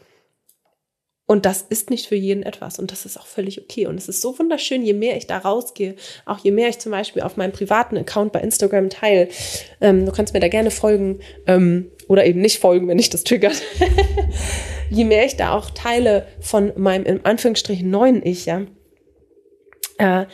Und 1.27 1.45
das 1.45 1.63
ist 1.63 1.91
nicht 1.91 2.07
für 2.07 2.15
jeden 2.15 2.45
etwas 2.45 2.79
und 2.79 2.93
das 2.93 3.05
ist 3.05 3.19
auch 3.19 3.27
völlig 3.27 3.61
okay. 3.61 3.87
Und 3.87 3.97
es 3.97 4.09
ist 4.09 4.21
so 4.21 4.39
wunderschön, 4.39 4.85
je 4.85 4.93
mehr 4.93 5.17
ich 5.17 5.27
da 5.27 5.39
rausgehe, 5.39 5.97
auch 6.25 6.39
je 6.39 6.53
mehr 6.53 6.69
ich 6.69 6.79
zum 6.79 6.93
Beispiel 6.93 7.23
auf 7.23 7.37
meinem 7.37 7.53
privaten 7.53 7.97
Account 7.97 8.33
bei 8.33 8.41
Instagram 8.41 8.89
teile. 8.91 9.29
Ähm, 9.81 10.07
du 10.07 10.13
kannst 10.13 10.35
mir 10.35 10.41
da 10.41 10.49
gerne 10.49 10.71
folgen 10.71 11.21
ähm, 11.49 11.91
oder 12.07 12.27
eben 12.27 12.41
nicht 12.41 12.61
folgen, 12.61 12.87
wenn 12.87 12.99
ich 12.99 13.11
das 13.11 13.25
triggert. 13.25 13.61
je 14.91 15.05
mehr 15.05 15.25
ich 15.25 15.37
da 15.37 15.55
auch 15.55 15.71
teile 15.71 16.29
von 16.41 16.73
meinem 16.77 17.07
in 17.07 17.25
Anführungsstrichen 17.25 17.91
neuen 17.91 18.25
Ich, 18.25 18.47
ja, 18.47 18.67
äh, 20.03 20.27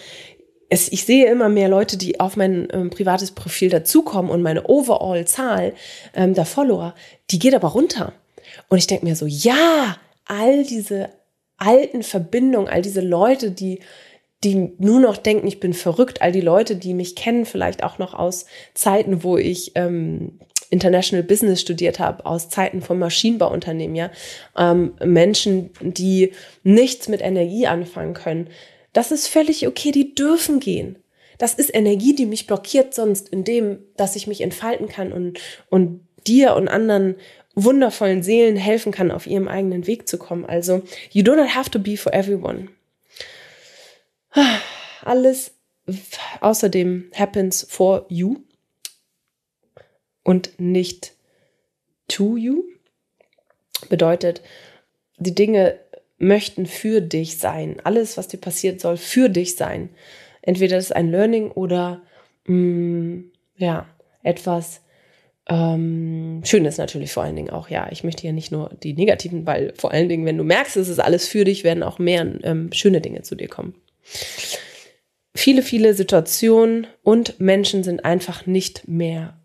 es, 0.68 0.92
ich 0.92 1.04
sehe 1.04 1.30
immer 1.30 1.48
mehr 1.48 1.68
Leute, 1.68 1.96
die 1.96 2.20
auf 2.20 2.36
mein 2.36 2.68
ähm, 2.72 2.90
privates 2.90 3.30
Profil 3.30 3.70
dazukommen 3.70 4.30
und 4.30 4.42
meine 4.42 4.68
Overall-Zahl 4.68 5.74
ähm, 6.14 6.34
der 6.34 6.44
Follower, 6.44 6.94
die 7.30 7.38
geht 7.38 7.54
aber 7.54 7.68
runter. 7.68 8.12
Und 8.68 8.78
ich 8.78 8.86
denke 8.86 9.06
mir 9.06 9.16
so, 9.16 9.26
ja, 9.26 9.96
all 10.26 10.64
diese 10.64 11.10
alten 11.56 12.02
Verbindungen, 12.02 12.68
all 12.68 12.82
diese 12.82 13.00
Leute, 13.00 13.50
die, 13.50 13.80
die 14.44 14.72
nur 14.78 15.00
noch 15.00 15.16
denken, 15.16 15.46
ich 15.46 15.58
bin 15.58 15.72
verrückt, 15.72 16.22
all 16.22 16.32
die 16.32 16.40
Leute, 16.40 16.76
die 16.76 16.94
mich 16.94 17.16
kennen, 17.16 17.46
vielleicht 17.46 17.82
auch 17.82 17.98
noch 17.98 18.14
aus 18.14 18.46
Zeiten, 18.74 19.24
wo 19.24 19.36
ich 19.38 19.72
ähm, 19.74 20.38
International 20.70 21.22
Business 21.22 21.62
studiert 21.62 21.98
habe, 21.98 22.26
aus 22.26 22.50
Zeiten 22.50 22.82
von 22.82 22.98
Maschinenbauunternehmen, 22.98 23.96
ja, 23.96 24.10
ähm, 24.56 24.92
Menschen, 25.02 25.70
die 25.80 26.32
nichts 26.62 27.08
mit 27.08 27.22
Energie 27.22 27.66
anfangen 27.66 28.12
können, 28.12 28.48
das 28.98 29.12
ist 29.12 29.28
völlig 29.28 29.68
okay, 29.68 29.92
die 29.92 30.16
dürfen 30.16 30.58
gehen. 30.58 30.98
Das 31.38 31.54
ist 31.54 31.72
Energie, 31.72 32.16
die 32.16 32.26
mich 32.26 32.48
blockiert 32.48 32.94
sonst 32.94 33.28
in 33.28 33.44
dem, 33.44 33.78
dass 33.96 34.16
ich 34.16 34.26
mich 34.26 34.40
entfalten 34.40 34.88
kann 34.88 35.12
und, 35.12 35.38
und 35.70 36.04
dir 36.26 36.56
und 36.56 36.66
anderen 36.66 37.14
wundervollen 37.54 38.24
Seelen 38.24 38.56
helfen 38.56 38.90
kann, 38.90 39.12
auf 39.12 39.28
ihrem 39.28 39.46
eigenen 39.46 39.86
Weg 39.86 40.08
zu 40.08 40.18
kommen. 40.18 40.44
Also, 40.44 40.82
you 41.12 41.22
do 41.22 41.36
not 41.36 41.54
have 41.54 41.70
to 41.70 41.78
be 41.78 41.96
for 41.96 42.12
everyone. 42.12 42.70
Alles 45.02 45.52
außerdem 46.40 47.12
happens 47.14 47.68
for 47.70 48.04
you 48.08 48.38
und 50.24 50.58
nicht 50.58 51.14
to 52.08 52.36
you. 52.36 52.64
Bedeutet, 53.88 54.42
die 55.18 55.36
Dinge 55.36 55.78
möchten 56.18 56.66
für 56.66 57.00
dich 57.00 57.38
sein. 57.38 57.76
Alles, 57.84 58.16
was 58.16 58.28
dir 58.28 58.38
passiert, 58.38 58.80
soll 58.80 58.96
für 58.96 59.28
dich 59.28 59.56
sein. 59.56 59.90
Entweder 60.42 60.76
das 60.76 60.86
ist 60.86 60.96
ein 60.96 61.10
Learning 61.10 61.50
oder 61.50 62.02
mh, 62.46 62.54
mm, 62.54 63.32
ja, 63.56 63.86
etwas 64.22 64.80
ähm, 65.48 66.42
Schönes 66.44 66.76
natürlich 66.76 67.12
vor 67.12 67.22
allen 67.22 67.36
Dingen 67.36 67.50
auch. 67.50 67.70
Ja, 67.70 67.88
ich 67.90 68.04
möchte 68.04 68.26
ja 68.26 68.32
nicht 68.32 68.52
nur 68.52 68.70
die 68.82 68.94
negativen, 68.94 69.46
weil 69.46 69.72
vor 69.76 69.92
allen 69.92 70.08
Dingen, 70.08 70.26
wenn 70.26 70.36
du 70.36 70.44
merkst, 70.44 70.76
es 70.76 70.88
ist 70.88 71.00
alles 71.00 71.26
für 71.26 71.44
dich, 71.44 71.64
werden 71.64 71.82
auch 71.82 71.98
mehr 71.98 72.26
ähm, 72.42 72.70
schöne 72.72 73.00
Dinge 73.00 73.22
zu 73.22 73.34
dir 73.34 73.48
kommen. 73.48 73.74
Viele, 75.34 75.62
viele 75.62 75.94
Situationen 75.94 76.86
und 77.02 77.40
Menschen 77.40 77.84
sind 77.84 78.04
einfach 78.04 78.46
nicht 78.46 78.88
mehr 78.88 79.38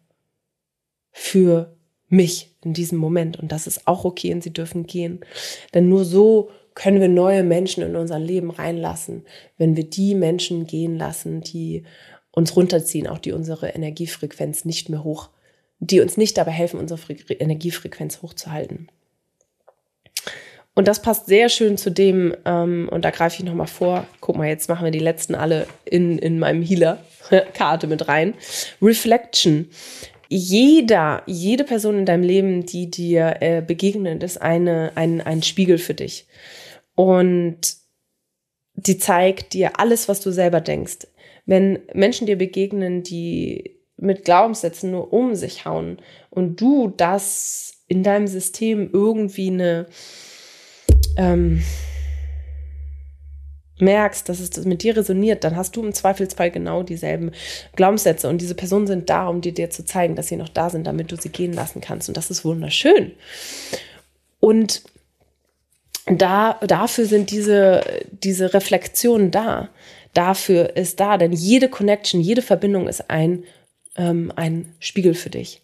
für 1.11 1.75
mich 2.09 2.49
in 2.63 2.73
diesem 2.73 2.97
Moment. 2.97 3.37
Und 3.39 3.51
das 3.51 3.67
ist 3.67 3.87
auch 3.87 4.03
okay 4.03 4.33
und 4.33 4.43
sie 4.43 4.53
dürfen 4.53 4.85
gehen. 4.87 5.19
Denn 5.73 5.89
nur 5.89 6.05
so 6.05 6.49
können 6.75 7.01
wir 7.01 7.07
neue 7.07 7.43
Menschen 7.43 7.83
in 7.83 7.95
unser 7.95 8.19
Leben 8.19 8.51
reinlassen, 8.51 9.25
wenn 9.57 9.75
wir 9.75 9.83
die 9.83 10.15
Menschen 10.15 10.65
gehen 10.67 10.97
lassen, 10.97 11.41
die 11.41 11.83
uns 12.31 12.55
runterziehen, 12.55 13.07
auch 13.07 13.19
die 13.19 13.31
unsere 13.31 13.69
Energiefrequenz 13.69 14.65
nicht 14.65 14.89
mehr 14.89 15.03
hoch, 15.03 15.29
die 15.79 16.01
uns 16.01 16.17
nicht 16.17 16.37
dabei 16.37 16.51
helfen, 16.51 16.79
unsere 16.79 16.97
Fre 16.97 17.13
Energiefrequenz 17.13 18.21
hochzuhalten. 18.21 18.89
Und 20.75 20.87
das 20.87 21.01
passt 21.01 21.27
sehr 21.27 21.49
schön 21.49 21.77
zu 21.77 21.91
dem, 21.91 22.35
ähm, 22.45 22.89
und 22.91 23.05
da 23.05 23.11
greife 23.11 23.37
ich 23.37 23.45
nochmal 23.45 23.67
vor, 23.67 24.07
guck 24.21 24.37
mal, 24.37 24.47
jetzt 24.47 24.69
machen 24.69 24.83
wir 24.83 24.91
die 24.91 24.99
letzten 24.99 25.35
alle 25.35 25.67
in, 25.85 26.17
in 26.17 26.39
meinem 26.39 26.63
Healer-Karte 26.63 27.85
mit 27.85 28.07
rein. 28.07 28.33
Reflection. 28.81 29.69
Jeder, 30.29 31.21
jede 31.27 31.63
Person 31.63 31.99
in 31.99 32.05
deinem 32.07 32.23
Leben, 32.23 32.65
die 32.65 32.89
dir 32.89 33.35
äh, 33.41 33.61
begegnet, 33.61 34.23
ist 34.23 34.41
eine, 34.41 34.93
ein, 34.95 35.21
ein 35.21 35.43
Spiegel 35.43 35.77
für 35.77 35.93
dich. 35.93 36.25
Und 36.95 37.75
die 38.75 38.97
zeigt 38.97 39.53
dir 39.53 39.79
alles, 39.79 40.07
was 40.09 40.21
du 40.21 40.31
selber 40.31 40.61
denkst. 40.61 41.07
Wenn 41.45 41.79
Menschen 41.93 42.27
dir 42.27 42.37
begegnen, 42.37 43.03
die 43.03 43.79
mit 43.97 44.25
Glaubenssätzen 44.25 44.91
nur 44.91 45.13
um 45.13 45.35
sich 45.35 45.65
hauen 45.65 45.97
und 46.29 46.59
du 46.59 46.89
das 46.89 47.73
in 47.87 48.03
deinem 48.03 48.27
System 48.27 48.89
irgendwie 48.91 49.49
eine 49.49 49.85
ähm, 51.17 51.63
merkst, 53.79 54.27
dass 54.29 54.39
es 54.39 54.65
mit 54.65 54.83
dir 54.83 54.97
resoniert, 54.97 55.43
dann 55.43 55.55
hast 55.55 55.75
du 55.75 55.83
im 55.83 55.93
Zweifelsfall 55.93 56.51
genau 56.51 56.83
dieselben 56.83 57.31
Glaubenssätze 57.75 58.29
und 58.29 58.41
diese 58.41 58.55
Personen 58.55 58.87
sind 58.87 59.09
da, 59.09 59.27
um 59.27 59.41
dir, 59.41 59.53
dir 59.53 59.69
zu 59.69 59.85
zeigen, 59.85 60.15
dass 60.15 60.27
sie 60.27 60.37
noch 60.37 60.49
da 60.49 60.69
sind, 60.69 60.87
damit 60.87 61.11
du 61.11 61.15
sie 61.15 61.29
gehen 61.29 61.53
lassen 61.53 61.81
kannst 61.81 62.07
und 62.07 62.17
das 62.17 62.31
ist 62.31 62.45
wunderschön. 62.45 63.13
Und 64.39 64.83
da, 66.05 66.59
dafür 66.65 67.05
sind 67.05 67.31
diese, 67.31 67.81
diese 68.11 68.53
Reflexionen 68.53 69.31
da. 69.31 69.69
Dafür 70.13 70.75
ist 70.75 70.99
da, 70.99 71.17
denn 71.17 71.31
jede 71.31 71.69
Connection, 71.69 72.21
jede 72.21 72.41
Verbindung 72.41 72.87
ist 72.87 73.09
ein, 73.09 73.43
ähm, 73.95 74.31
ein 74.35 74.73
Spiegel 74.79 75.15
für 75.15 75.29
dich, 75.29 75.61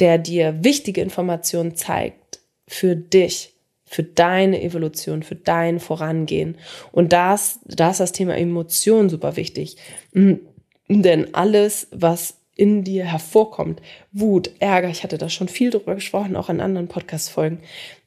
der 0.00 0.18
dir 0.18 0.62
wichtige 0.62 1.00
Informationen 1.00 1.74
zeigt 1.74 2.40
für 2.66 2.96
dich, 2.96 3.54
für 3.84 4.02
deine 4.02 4.62
Evolution, 4.62 5.22
für 5.22 5.36
dein 5.36 5.80
Vorangehen. 5.80 6.58
Und 6.92 7.12
das, 7.12 7.60
da 7.64 7.90
ist 7.90 8.00
das 8.00 8.12
Thema 8.12 8.36
Emotion 8.36 9.08
super 9.08 9.36
wichtig. 9.36 9.76
Mhm. 10.12 10.40
Denn 10.88 11.34
alles, 11.34 11.88
was 11.90 12.34
in 12.54 12.84
dir 12.84 13.04
hervorkommt, 13.04 13.80
Wut, 14.12 14.50
Ärger, 14.58 14.88
ich 14.88 15.04
hatte 15.04 15.16
da 15.16 15.28
schon 15.28 15.48
viel 15.48 15.70
drüber 15.70 15.94
gesprochen, 15.94 16.36
auch 16.36 16.50
in 16.50 16.60
anderen 16.60 16.88
Podcast-Folgen. 16.88 17.60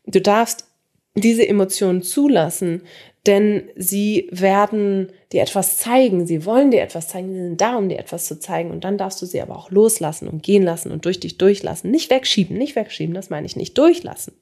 Du 0.05 0.21
darfst 0.21 0.67
diese 1.15 1.47
Emotionen 1.47 2.01
zulassen, 2.01 2.83
denn 3.27 3.69
sie 3.75 4.27
werden 4.31 5.11
dir 5.31 5.43
etwas 5.43 5.77
zeigen, 5.77 6.25
sie 6.25 6.45
wollen 6.45 6.71
dir 6.71 6.81
etwas 6.81 7.07
zeigen, 7.07 7.31
sie 7.33 7.41
sind 7.41 7.61
da, 7.61 7.75
um 7.75 7.89
dir 7.89 7.99
etwas 7.99 8.25
zu 8.25 8.39
zeigen 8.39 8.71
und 8.71 8.83
dann 8.83 8.97
darfst 8.97 9.21
du 9.21 9.25
sie 9.25 9.41
aber 9.41 9.57
auch 9.57 9.69
loslassen 9.69 10.27
und 10.27 10.41
gehen 10.41 10.63
lassen 10.63 10.91
und 10.91 11.05
durch 11.05 11.19
dich 11.19 11.37
durchlassen. 11.37 11.91
Nicht 11.91 12.09
wegschieben, 12.09 12.57
nicht 12.57 12.75
wegschieben, 12.75 13.13
das 13.13 13.29
meine 13.29 13.45
ich 13.45 13.55
nicht, 13.55 13.77
durchlassen. 13.77 14.33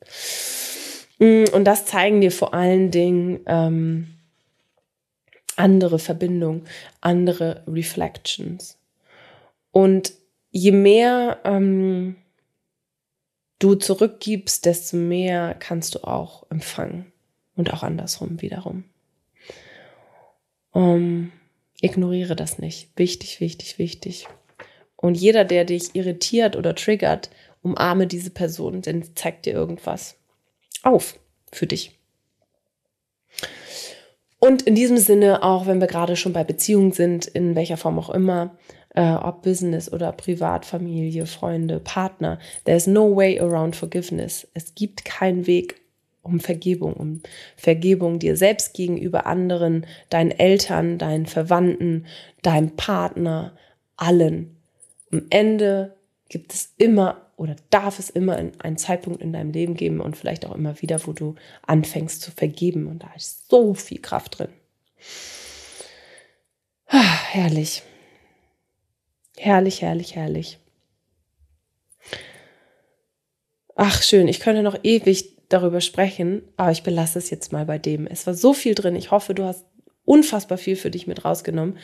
Mm, 1.17 1.45
und 1.51 1.65
das 1.65 1.85
zeigen 1.85 2.21
dir 2.21 2.31
vor 2.31 2.53
allen 2.53 2.89
Dingen 2.89 3.41
ähm, 3.47 4.07
andere 5.57 5.99
Verbindungen, 5.99 6.63
andere 7.01 7.63
Reflections. 7.67 8.77
Und 9.71 10.13
je 10.51 10.71
mehr 10.71 11.39
ähm, 11.43 12.15
du 13.59 13.75
zurückgibst, 13.75 14.65
desto 14.65 14.97
mehr 14.97 15.53
kannst 15.53 15.95
du 15.95 16.03
auch 16.03 16.49
empfangen. 16.49 17.11
Und 17.55 17.73
auch 17.73 17.83
andersrum 17.83 18.41
wiederum. 18.41 18.85
Um, 20.71 21.33
ignoriere 21.81 22.35
das 22.35 22.57
nicht. 22.57 22.89
Wichtig, 22.95 23.41
wichtig, 23.41 23.77
wichtig. 23.79 24.27
Und 24.95 25.15
jeder, 25.15 25.43
der 25.43 25.65
dich 25.65 25.93
irritiert 25.93 26.55
oder 26.55 26.73
triggert 26.73 27.29
umarme 27.61 28.07
diese 28.07 28.29
Person, 28.29 28.81
denn 28.81 29.15
zeigt 29.15 29.45
dir 29.45 29.53
irgendwas 29.53 30.15
auf 30.83 31.19
für 31.51 31.67
dich. 31.67 31.97
Und 34.39 34.61
in 34.61 34.75
diesem 34.75 34.97
Sinne, 34.97 35.43
auch 35.43 35.67
wenn 35.67 35.81
wir 35.81 35.87
gerade 35.87 36.15
schon 36.15 36.31
bei 36.31 36.45
Beziehungen 36.45 36.93
sind, 36.93 37.27
in 37.27 37.55
welcher 37.55 37.75
Form 37.75 37.99
auch 37.99 38.09
immer, 38.09 38.57
äh, 38.95 39.11
ob 39.13 39.43
Business 39.43 39.91
oder 39.91 40.11
Privat, 40.11 40.65
Familie, 40.65 41.25
Freunde, 41.25 41.79
Partner, 41.79 42.39
there's 42.65 42.87
no 42.87 43.15
way 43.15 43.39
around 43.39 43.75
forgiveness. 43.75 44.47
Es 44.53 44.75
gibt 44.75 45.05
keinen 45.05 45.47
Weg 45.47 45.81
um 46.21 46.39
Vergebung, 46.39 46.93
um 46.93 47.21
Vergebung 47.55 48.19
dir 48.19 48.35
selbst 48.35 48.73
gegenüber 48.73 49.25
anderen, 49.25 49.85
deinen 50.09 50.31
Eltern, 50.31 50.97
deinen 50.97 51.25
Verwandten, 51.25 52.05
deinem 52.41 52.75
Partner, 52.75 53.53
allen. 53.95 54.57
Am 55.11 55.23
Ende 55.29 55.95
gibt 56.29 56.53
es 56.53 56.73
immer 56.77 57.21
oder 57.37 57.55
darf 57.69 57.99
es 57.99 58.09
immer 58.09 58.35
einen 58.35 58.77
Zeitpunkt 58.77 59.21
in 59.21 59.31
deinem 59.31 59.51
Leben 59.51 59.75
geben 59.75 60.01
und 60.01 60.17
vielleicht 60.17 60.45
auch 60.45 60.55
immer 60.55 60.81
wieder, 60.81 60.99
wo 61.07 61.13
du 61.13 61.35
anfängst 61.65 62.21
zu 62.21 62.31
vergeben. 62.31 62.87
Und 62.87 63.03
da 63.03 63.09
ist 63.15 63.49
so 63.49 63.73
viel 63.73 63.99
Kraft 64.01 64.39
drin. 64.39 64.49
Ah, 66.87 67.17
herrlich. 67.31 67.83
Herrlich, 69.41 69.81
herrlich, 69.81 70.17
herrlich. 70.17 70.59
Ach, 73.73 74.03
schön. 74.03 74.27
Ich 74.27 74.41
könnte 74.41 74.63
noch 74.63 74.77
ewig 74.83 75.37
darüber 75.47 75.79
sprechen, 75.79 76.41
aber 76.57 76.71
ich 76.71 76.83
belasse 76.83 77.19
es 77.19 77.29
jetzt 77.29 77.53
mal 77.53 77.63
bei 77.63 77.77
dem. 77.77 78.05
Es 78.05 78.27
war 78.27 78.33
so 78.33 78.53
viel 78.53 78.75
drin. 78.75 78.97
Ich 78.97 79.11
hoffe, 79.11 79.33
du 79.33 79.45
hast 79.45 79.63
unfassbar 80.03 80.57
viel 80.57 80.75
für 80.75 80.91
dich 80.91 81.07
mit 81.07 81.23
rausgenommen. 81.23 81.77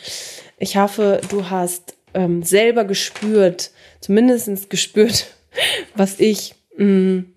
Ich 0.58 0.76
hoffe, 0.76 1.22
du 1.30 1.50
hast 1.50 1.96
ähm, 2.14 2.44
selber 2.44 2.84
gespürt, 2.84 3.72
zumindest 4.02 4.70
gespürt, 4.70 5.28
was 5.96 6.20
ich, 6.20 6.56
mh, 6.76 6.86
mm, 6.86 7.34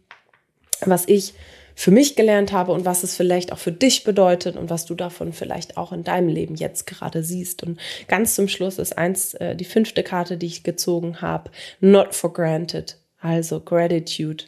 was 0.80 1.06
ich 1.06 1.34
für 1.78 1.92
mich 1.92 2.16
gelernt 2.16 2.50
habe 2.50 2.72
und 2.72 2.84
was 2.84 3.04
es 3.04 3.14
vielleicht 3.14 3.52
auch 3.52 3.58
für 3.58 3.70
dich 3.70 4.02
bedeutet 4.02 4.56
und 4.56 4.68
was 4.68 4.84
du 4.84 4.96
davon 4.96 5.32
vielleicht 5.32 5.76
auch 5.76 5.92
in 5.92 6.02
deinem 6.02 6.26
Leben 6.26 6.56
jetzt 6.56 6.88
gerade 6.88 7.22
siehst. 7.22 7.62
Und 7.62 7.78
ganz 8.08 8.34
zum 8.34 8.48
Schluss 8.48 8.80
ist 8.80 8.98
eins, 8.98 9.34
äh, 9.34 9.54
die 9.54 9.64
fünfte 9.64 10.02
Karte, 10.02 10.36
die 10.36 10.46
ich 10.46 10.64
gezogen 10.64 11.22
habe, 11.22 11.52
not 11.78 12.16
for 12.16 12.32
granted, 12.32 12.98
also 13.20 13.60
gratitude. 13.60 14.42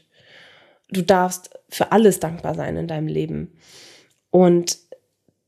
Du 0.90 1.02
darfst 1.02 1.50
für 1.68 1.92
alles 1.92 2.18
dankbar 2.18 2.56
sein 2.56 2.76
in 2.76 2.88
deinem 2.88 3.06
Leben. 3.06 3.52
Und 4.30 4.78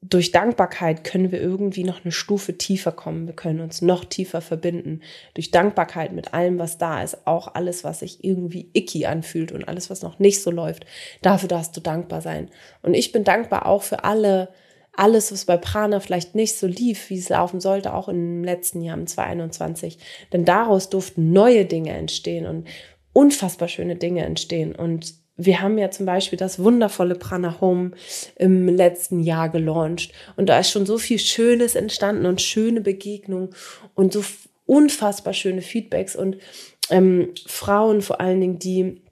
durch 0.04 0.32
Dankbarkeit 0.32 1.04
können 1.04 1.30
wir 1.30 1.40
irgendwie 1.40 1.84
noch 1.84 2.04
eine 2.04 2.10
Stufe 2.10 2.58
tiefer 2.58 2.90
kommen. 2.90 3.28
Wir 3.28 3.34
können 3.34 3.60
uns 3.60 3.82
noch 3.82 4.04
tiefer 4.04 4.40
verbinden. 4.40 5.00
Durch 5.34 5.52
Dankbarkeit 5.52 6.12
mit 6.12 6.34
allem, 6.34 6.58
was 6.58 6.76
da 6.76 7.02
ist, 7.04 7.24
auch 7.24 7.54
alles, 7.54 7.84
was 7.84 8.00
sich 8.00 8.24
irgendwie 8.24 8.68
icky 8.72 9.06
anfühlt 9.06 9.52
und 9.52 9.66
alles, 9.68 9.90
was 9.90 10.02
noch 10.02 10.18
nicht 10.18 10.42
so 10.42 10.50
läuft. 10.50 10.86
Dafür 11.22 11.48
darfst 11.48 11.76
du 11.76 11.80
dankbar 11.80 12.20
sein. 12.20 12.50
Und 12.82 12.94
ich 12.94 13.12
bin 13.12 13.22
dankbar 13.22 13.66
auch 13.66 13.84
für 13.84 14.02
alle, 14.02 14.48
alles, 14.92 15.30
was 15.30 15.44
bei 15.44 15.56
Prana 15.56 16.00
vielleicht 16.00 16.34
nicht 16.34 16.58
so 16.58 16.66
lief, 16.66 17.08
wie 17.08 17.18
es 17.18 17.28
laufen 17.28 17.60
sollte, 17.60 17.94
auch 17.94 18.08
im 18.08 18.42
letzten 18.42 18.82
Jahr, 18.82 18.98
im 18.98 19.06
2021. 19.06 19.98
Denn 20.32 20.44
daraus 20.44 20.90
durften 20.90 21.32
neue 21.32 21.64
Dinge 21.64 21.92
entstehen 21.92 22.46
und 22.46 22.66
unfassbar 23.12 23.68
schöne 23.68 23.94
Dinge 23.94 24.24
entstehen. 24.24 24.74
Und 24.74 25.21
wir 25.44 25.60
haben 25.60 25.78
ja 25.78 25.90
zum 25.90 26.06
Beispiel 26.06 26.38
das 26.38 26.58
wundervolle 26.58 27.14
Prana 27.14 27.60
Home 27.60 27.92
im 28.36 28.68
letzten 28.68 29.20
Jahr 29.20 29.48
gelauncht 29.48 30.12
und 30.36 30.48
da 30.48 30.58
ist 30.58 30.70
schon 30.70 30.86
so 30.86 30.98
viel 30.98 31.18
Schönes 31.18 31.74
entstanden 31.74 32.26
und 32.26 32.40
schöne 32.40 32.80
Begegnungen 32.80 33.50
und 33.94 34.12
so 34.12 34.22
unfassbar 34.66 35.32
schöne 35.34 35.62
Feedbacks 35.62 36.16
und 36.16 36.38
ähm, 36.90 37.30
Frauen 37.46 38.02
vor 38.02 38.20
allen 38.20 38.40
Dingen, 38.40 38.58
die 38.58 39.02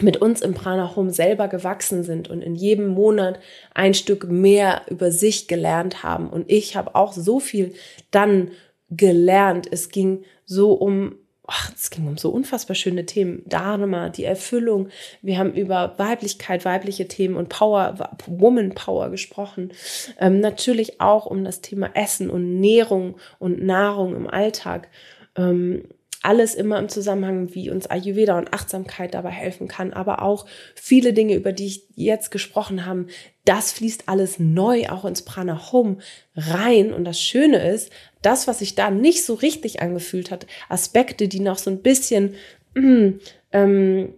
mit 0.00 0.18
uns 0.18 0.42
im 0.42 0.54
Prana 0.54 0.94
Home 0.94 1.10
selber 1.10 1.48
gewachsen 1.48 2.04
sind 2.04 2.28
und 2.28 2.42
in 2.42 2.54
jedem 2.54 2.88
Monat 2.88 3.40
ein 3.74 3.94
Stück 3.94 4.28
mehr 4.28 4.82
über 4.88 5.10
sich 5.10 5.48
gelernt 5.48 6.02
haben. 6.02 6.28
Und 6.28 6.50
ich 6.50 6.76
habe 6.76 6.94
auch 6.94 7.12
so 7.12 7.40
viel 7.40 7.74
dann 8.10 8.50
gelernt. 8.90 9.66
Es 9.70 9.88
ging 9.88 10.24
so 10.44 10.72
um 10.72 11.16
ach, 11.48 11.72
es 11.74 11.90
ging 11.90 12.06
um 12.06 12.18
so 12.18 12.30
unfassbar 12.30 12.76
schöne 12.76 13.06
Themen. 13.06 13.42
Dharma, 13.46 14.10
die 14.10 14.24
Erfüllung. 14.24 14.90
Wir 15.22 15.38
haben 15.38 15.54
über 15.54 15.94
Weiblichkeit, 15.96 16.64
weibliche 16.64 17.08
Themen 17.08 17.36
und 17.36 17.48
Power, 17.48 17.94
Woman 18.26 18.74
Power 18.74 19.10
gesprochen. 19.10 19.72
Ähm, 20.20 20.40
natürlich 20.40 21.00
auch 21.00 21.26
um 21.26 21.44
das 21.44 21.62
Thema 21.62 21.90
Essen 21.94 22.28
und 22.30 22.60
Nährung 22.60 23.16
und 23.38 23.62
Nahrung 23.64 24.14
im 24.14 24.28
Alltag. 24.28 24.88
Ähm, 25.36 25.84
alles 26.22 26.54
immer 26.54 26.78
im 26.78 26.88
Zusammenhang, 26.88 27.54
wie 27.54 27.70
uns 27.70 27.86
Ayurveda 27.86 28.36
und 28.38 28.52
Achtsamkeit 28.52 29.14
dabei 29.14 29.30
helfen 29.30 29.68
kann, 29.68 29.92
aber 29.92 30.22
auch 30.22 30.46
viele 30.74 31.12
Dinge, 31.12 31.34
über 31.34 31.52
die 31.52 31.66
ich 31.66 31.84
jetzt 31.94 32.30
gesprochen 32.30 32.86
habe, 32.86 33.06
das 33.44 33.72
fließt 33.72 34.04
alles 34.08 34.38
neu 34.38 34.88
auch 34.88 35.04
ins 35.04 35.22
Prana 35.22 35.72
Home 35.72 35.98
rein. 36.36 36.92
Und 36.92 37.04
das 37.04 37.20
Schöne 37.20 37.66
ist, 37.70 37.90
das, 38.22 38.46
was 38.46 38.58
sich 38.58 38.74
da 38.74 38.90
nicht 38.90 39.24
so 39.24 39.34
richtig 39.34 39.80
angefühlt 39.80 40.30
hat, 40.30 40.46
Aspekte, 40.68 41.28
die 41.28 41.40
noch 41.40 41.58
so 41.58 41.70
ein 41.70 41.82
bisschen 41.82 42.34
mm, 42.74 43.08
ähm, 43.52 44.14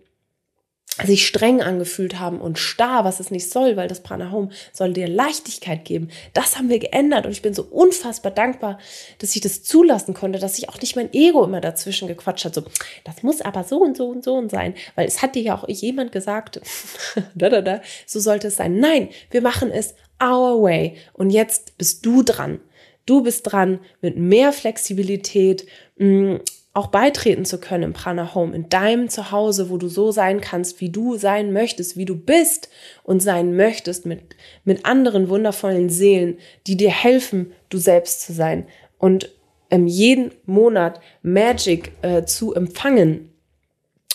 sich 1.04 1.26
streng 1.26 1.62
angefühlt 1.62 2.18
haben 2.18 2.40
und 2.40 2.58
starr, 2.58 3.04
was 3.04 3.20
es 3.20 3.30
nicht 3.30 3.50
soll, 3.50 3.76
weil 3.76 3.88
das 3.88 4.02
Prana 4.02 4.30
Home 4.30 4.50
soll 4.72 4.92
dir 4.92 5.08
Leichtigkeit 5.08 5.84
geben. 5.84 6.08
Das 6.34 6.56
haben 6.56 6.68
wir 6.68 6.78
geändert 6.78 7.26
und 7.26 7.32
ich 7.32 7.42
bin 7.42 7.54
so 7.54 7.62
unfassbar 7.62 8.32
dankbar, 8.32 8.78
dass 9.18 9.34
ich 9.34 9.40
das 9.40 9.62
zulassen 9.62 10.14
konnte, 10.14 10.38
dass 10.38 10.56
sich 10.56 10.68
auch 10.68 10.80
nicht 10.80 10.96
mein 10.96 11.12
Ego 11.12 11.44
immer 11.44 11.60
dazwischen 11.60 12.08
gequatscht 12.08 12.44
hat. 12.44 12.54
So, 12.54 12.64
das 13.04 13.22
muss 13.22 13.40
aber 13.40 13.64
so 13.64 13.78
und 13.78 13.96
so 13.96 14.08
und 14.08 14.24
so 14.24 14.34
und 14.34 14.50
sein, 14.50 14.74
weil 14.94 15.06
es 15.06 15.22
hat 15.22 15.34
dir 15.34 15.42
ja 15.42 15.54
auch 15.56 15.68
jemand 15.68 16.12
gesagt, 16.12 16.60
da, 17.34 17.48
da, 17.48 17.62
da, 17.62 17.80
so 18.06 18.20
sollte 18.20 18.48
es 18.48 18.56
sein. 18.56 18.78
Nein, 18.78 19.08
wir 19.30 19.42
machen 19.42 19.70
es 19.70 19.94
our 20.22 20.62
way 20.62 20.96
und 21.14 21.30
jetzt 21.30 21.78
bist 21.78 22.04
du 22.04 22.22
dran. 22.22 22.60
Du 23.06 23.22
bist 23.22 23.50
dran 23.50 23.80
mit 24.02 24.16
mehr 24.18 24.52
Flexibilität, 24.52 25.66
mm, 25.98 26.36
auch 26.72 26.88
beitreten 26.88 27.44
zu 27.44 27.58
können 27.58 27.82
im 27.82 27.92
Prana 27.92 28.34
Home, 28.34 28.54
in 28.54 28.68
deinem 28.68 29.08
Zuhause, 29.08 29.70
wo 29.70 29.76
du 29.76 29.88
so 29.88 30.12
sein 30.12 30.40
kannst, 30.40 30.80
wie 30.80 30.90
du 30.90 31.16
sein 31.16 31.52
möchtest, 31.52 31.96
wie 31.96 32.04
du 32.04 32.14
bist 32.14 32.68
und 33.02 33.20
sein 33.20 33.56
möchtest, 33.56 34.06
mit, 34.06 34.36
mit 34.64 34.84
anderen 34.84 35.28
wundervollen 35.28 35.90
Seelen, 35.90 36.38
die 36.66 36.76
dir 36.76 36.90
helfen, 36.90 37.52
du 37.70 37.78
selbst 37.78 38.22
zu 38.22 38.32
sein 38.32 38.66
und 38.98 39.30
ähm, 39.70 39.86
jeden 39.86 40.32
Monat 40.46 41.00
Magic 41.22 41.92
äh, 42.02 42.24
zu 42.24 42.54
empfangen 42.54 43.29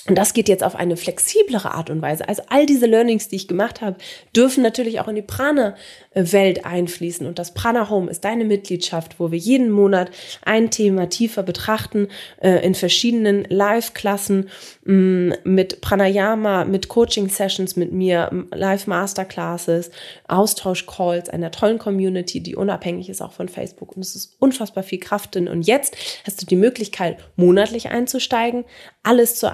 und 0.07 0.15
das 0.15 0.33
geht 0.33 0.47
jetzt 0.49 0.63
auf 0.63 0.75
eine 0.75 0.97
flexiblere 0.97 1.73
Art 1.73 1.89
und 1.89 1.99
Weise. 1.99 2.29
Also 2.29 2.43
all 2.49 2.67
diese 2.67 2.85
Learnings, 2.85 3.27
die 3.27 3.37
ich 3.37 3.47
gemacht 3.47 3.81
habe, 3.81 3.97
dürfen 4.35 4.61
natürlich 4.61 4.99
auch 4.99 5.07
in 5.07 5.15
die 5.15 5.23
Prana-Welt 5.23 6.63
einfließen. 6.63 7.25
Und 7.25 7.39
das 7.39 7.55
Prana 7.55 7.89
Home 7.89 8.11
ist 8.11 8.23
deine 8.23 8.45
Mitgliedschaft, 8.45 9.19
wo 9.19 9.31
wir 9.31 9.39
jeden 9.39 9.71
Monat 9.71 10.11
ein 10.43 10.69
Thema 10.69 11.09
tiefer 11.09 11.41
betrachten, 11.41 12.09
äh, 12.39 12.63
in 12.63 12.75
verschiedenen 12.75 13.45
Live-Klassen, 13.49 14.49
mm, 14.83 15.31
mit 15.43 15.81
Pranayama, 15.81 16.65
mit 16.65 16.87
Coaching-Sessions 16.87 17.75
mit 17.75 17.91
mir, 17.91 18.29
Live-Masterclasses, 18.53 19.89
Austausch-Calls, 20.27 21.29
einer 21.29 21.49
tollen 21.49 21.79
Community, 21.79 22.41
die 22.41 22.55
unabhängig 22.55 23.09
ist 23.09 23.23
auch 23.23 23.33
von 23.33 23.49
Facebook. 23.49 23.95
Und 23.95 24.03
es 24.03 24.15
ist 24.15 24.35
unfassbar 24.37 24.83
viel 24.83 24.99
Kraft 24.99 25.33
drin. 25.33 25.47
Und 25.47 25.63
jetzt 25.63 25.97
hast 26.27 26.43
du 26.43 26.45
die 26.45 26.57
Möglichkeit, 26.57 27.17
monatlich 27.37 27.89
einzusteigen, 27.89 28.65
alles 29.01 29.35
zu 29.35 29.51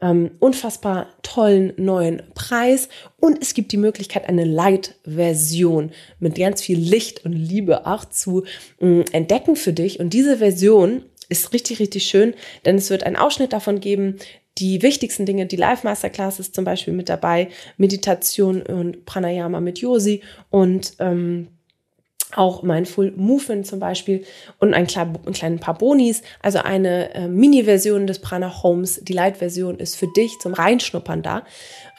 ähm, 0.00 0.32
unfassbar 0.40 1.08
tollen 1.22 1.72
neuen 1.76 2.22
Preis 2.34 2.88
und 3.20 3.40
es 3.40 3.54
gibt 3.54 3.72
die 3.72 3.76
Möglichkeit, 3.76 4.28
eine 4.28 4.44
Light-Version 4.44 5.92
mit 6.18 6.36
ganz 6.36 6.62
viel 6.62 6.78
Licht 6.78 7.24
und 7.24 7.32
Liebe 7.32 7.86
auch 7.86 8.04
zu 8.04 8.44
äh, 8.80 9.04
entdecken 9.12 9.56
für 9.56 9.72
dich. 9.72 10.00
Und 10.00 10.12
diese 10.12 10.38
Version 10.38 11.04
ist 11.28 11.52
richtig, 11.52 11.80
richtig 11.80 12.04
schön, 12.04 12.34
denn 12.64 12.76
es 12.76 12.90
wird 12.90 13.04
einen 13.04 13.16
Ausschnitt 13.16 13.52
davon 13.52 13.80
geben, 13.80 14.16
die 14.58 14.82
wichtigsten 14.82 15.26
Dinge, 15.26 15.46
die 15.46 15.56
Live 15.56 15.82
Masterclass 15.82 16.38
ist 16.38 16.54
zum 16.54 16.64
Beispiel 16.64 16.94
mit 16.94 17.08
dabei, 17.08 17.48
Meditation 17.76 18.62
und 18.62 19.04
Pranayama 19.04 19.60
mit 19.60 19.80
Yosi 19.80 20.22
und 20.50 20.94
ähm, 21.00 21.48
auch 22.36 22.62
Mindful 22.62 23.12
Movement 23.16 23.66
zum 23.66 23.80
Beispiel 23.80 24.24
und 24.58 24.74
ein, 24.74 24.86
klein, 24.86 25.18
ein 25.26 25.32
kleinen 25.32 25.58
paar 25.58 25.74
Bonis, 25.74 26.22
also 26.42 26.58
eine 26.58 27.14
äh, 27.14 27.28
Mini-Version 27.28 28.06
des 28.06 28.20
Prana 28.20 28.62
Homes. 28.62 29.00
Die 29.02 29.12
Light-Version 29.12 29.78
ist 29.78 29.96
für 29.96 30.08
dich 30.08 30.38
zum 30.40 30.54
Reinschnuppern 30.54 31.22
da. 31.22 31.42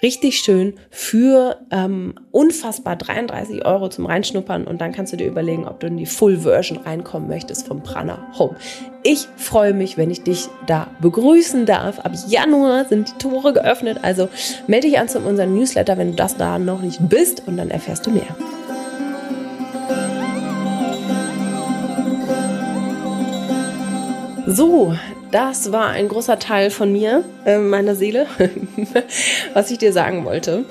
Richtig 0.04 0.40
schön 0.40 0.74
für 0.92 1.58
ähm, 1.72 2.16
unfassbar 2.32 2.96
33 2.96 3.66
Euro 3.66 3.90
zum 3.90 4.06
Reinschnuppern 4.06 4.66
und 4.68 4.82
dann 4.82 4.92
kannst 4.92 5.14
du 5.14 5.18
dir 5.18 5.28
überlegen, 5.28 5.68
ob 5.68 5.80
du 5.80 5.88
in 5.88 5.98
die 5.98 6.06
Full-Version 6.06 6.80
reinkommen 6.80 7.30
möchtest 7.30 7.68
vom 7.68 7.82
Prana 7.82 8.32
Home. 8.38 8.56
Ich 9.04 9.28
freue 9.38 9.74
mich, 9.74 9.98
wenn 9.98 10.12
ich 10.12 10.24
dich 10.24 10.48
da 10.68 10.88
begrüßen 11.00 11.66
darf. 11.66 12.00
Ab 12.00 12.12
Januar 12.28 12.86
sind 12.86 13.10
die 13.10 13.18
Tore 13.20 13.54
geöffnet, 13.54 14.00
also 14.02 14.30
melde 14.68 14.88
dich 14.88 15.00
an 15.00 15.08
zu 15.08 15.20
unserem 15.20 15.56
Newsletter, 15.56 15.98
wenn 15.98 16.12
du 16.12 16.16
das 16.16 16.38
da 16.38 16.60
noch 16.60 16.82
nicht 16.82 17.00
bist 17.08 17.44
und 17.48 17.58
dann 17.58 17.70
erfährst 17.70 18.06
du 18.06 18.12
mehr. 18.12 18.36
So, 24.48 24.96
das 25.32 25.72
war 25.72 25.88
ein 25.88 26.08
großer 26.08 26.38
Teil 26.38 26.70
von 26.70 26.92
mir, 26.92 27.24
äh, 27.46 27.58
meiner 27.58 27.96
Seele, 27.96 28.28
was 29.54 29.72
ich 29.72 29.80
dir 29.80 29.92
sagen 29.92 30.24
wollte. 30.24 30.66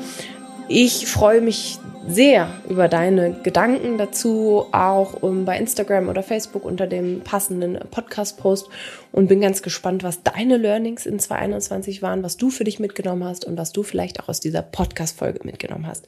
Ich 0.68 1.06
freue 1.06 1.40
mich 1.40 1.78
sehr 2.06 2.48
über 2.68 2.88
deine 2.88 3.32
Gedanken 3.42 3.98
dazu, 3.98 4.66
auch 4.72 5.22
um, 5.22 5.44
bei 5.44 5.58
Instagram 5.58 6.08
oder 6.08 6.22
Facebook 6.22 6.64
unter 6.64 6.86
dem 6.86 7.20
passenden 7.20 7.78
Podcast-Post 7.90 8.68
und 9.12 9.28
bin 9.28 9.40
ganz 9.40 9.62
gespannt, 9.62 10.02
was 10.02 10.22
deine 10.22 10.56
Learnings 10.56 11.06
in 11.06 11.18
2021 11.18 12.02
waren, 12.02 12.22
was 12.22 12.36
du 12.36 12.50
für 12.50 12.64
dich 12.64 12.78
mitgenommen 12.78 13.24
hast 13.24 13.44
und 13.44 13.56
was 13.56 13.72
du 13.72 13.82
vielleicht 13.82 14.20
auch 14.20 14.28
aus 14.28 14.40
dieser 14.40 14.62
Podcast-Folge 14.62 15.40
mitgenommen 15.44 15.86
hast. 15.86 16.06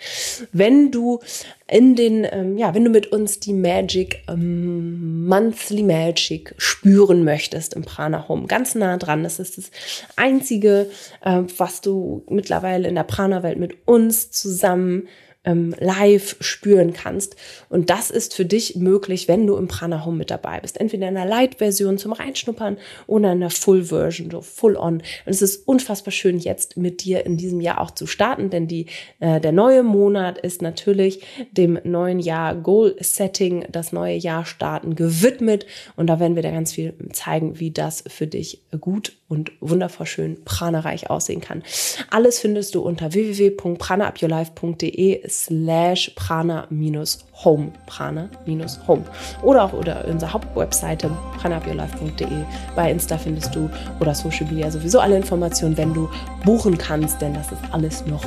Wenn 0.52 0.90
du 0.90 1.20
in 1.68 1.96
den, 1.96 2.26
ähm, 2.30 2.58
ja, 2.58 2.74
wenn 2.74 2.84
du 2.84 2.90
mit 2.90 3.12
uns 3.12 3.40
die 3.40 3.52
Magic, 3.52 4.22
ähm, 4.28 5.26
Monthly 5.26 5.82
Magic 5.82 6.54
spüren 6.58 7.24
möchtest 7.24 7.74
im 7.74 7.82
Prana 7.82 8.28
Home, 8.28 8.46
ganz 8.46 8.74
nah 8.74 8.96
dran, 8.96 9.22
das 9.22 9.38
ist 9.38 9.58
das 9.58 9.70
einzige, 10.16 10.90
äh, 11.24 11.42
was 11.56 11.80
du 11.80 12.24
mittlerweile 12.28 12.86
in 12.88 12.94
der 12.94 13.04
Prana-Welt 13.04 13.58
mit 13.58 13.86
uns 13.86 14.30
zusammen 14.30 15.08
ähm, 15.46 15.74
live 15.78 16.36
spüren 16.40 16.92
kannst. 16.92 17.36
Und 17.68 17.88
das 17.88 18.10
ist 18.10 18.34
für 18.34 18.44
dich 18.44 18.76
möglich, 18.76 19.28
wenn 19.28 19.46
du 19.46 19.56
im 19.56 19.68
Prana 19.68 20.04
Home 20.04 20.18
mit 20.18 20.30
dabei 20.30 20.60
bist. 20.60 20.78
Entweder 20.80 21.08
in 21.08 21.16
einer 21.16 21.28
Light-Version 21.28 21.96
zum 21.98 22.12
Reinschnuppern 22.12 22.76
oder 23.06 23.32
in 23.32 23.38
einer 23.42 23.50
Full-Version, 23.50 24.30
so 24.30 24.40
full-on. 24.42 24.94
Und 24.96 25.04
es 25.24 25.40
ist 25.40 25.66
unfassbar 25.66 26.12
schön, 26.12 26.38
jetzt 26.38 26.76
mit 26.76 27.04
dir 27.04 27.24
in 27.24 27.36
diesem 27.36 27.60
Jahr 27.60 27.80
auch 27.80 27.92
zu 27.92 28.06
starten, 28.06 28.50
denn 28.50 28.66
die, 28.66 28.86
äh, 29.20 29.40
der 29.40 29.52
neue 29.52 29.82
Monat 29.82 30.38
ist 30.38 30.60
natürlich 30.62 31.22
dem 31.52 31.78
neuen 31.84 32.18
Jahr 32.18 32.54
Goal-Setting, 32.56 33.66
das 33.70 33.92
neue 33.92 34.16
Jahr 34.16 34.44
starten, 34.44 34.96
gewidmet. 34.96 35.66
Und 35.94 36.08
da 36.08 36.18
werden 36.18 36.34
wir 36.34 36.42
dir 36.42 36.52
ganz 36.52 36.72
viel 36.72 36.94
zeigen, 37.12 37.60
wie 37.60 37.70
das 37.70 38.02
für 38.08 38.26
dich 38.26 38.62
gut 38.80 39.12
und 39.28 39.50
wundervoll 39.60 40.06
schön 40.06 40.44
pranareich 40.44 41.10
aussehen 41.10 41.40
kann. 41.40 41.64
Alles 42.10 42.38
findest 42.38 42.76
du 42.76 42.80
unter 42.80 43.12
www.pranaupyourlife.de 43.12 45.28
slash 45.28 46.12
prana-home, 46.14 47.72
prana-home. 47.86 49.04
Oder 49.42 49.64
auch 49.64 49.72
oder 49.72 50.04
unsere 50.06 50.32
Hauptwebseite 50.32 51.10
pranaupyourlife.de. 51.38 52.44
Bei 52.76 52.88
Insta 52.90 53.18
findest 53.18 53.52
du 53.54 53.68
oder 53.98 54.14
Social 54.14 54.46
Media 54.46 54.70
sowieso 54.70 55.00
alle 55.00 55.16
Informationen, 55.16 55.76
wenn 55.76 55.92
du 55.92 56.08
buchen 56.44 56.78
kannst, 56.78 57.20
denn 57.20 57.34
das 57.34 57.50
ist 57.50 57.62
alles 57.72 58.06
noch 58.06 58.22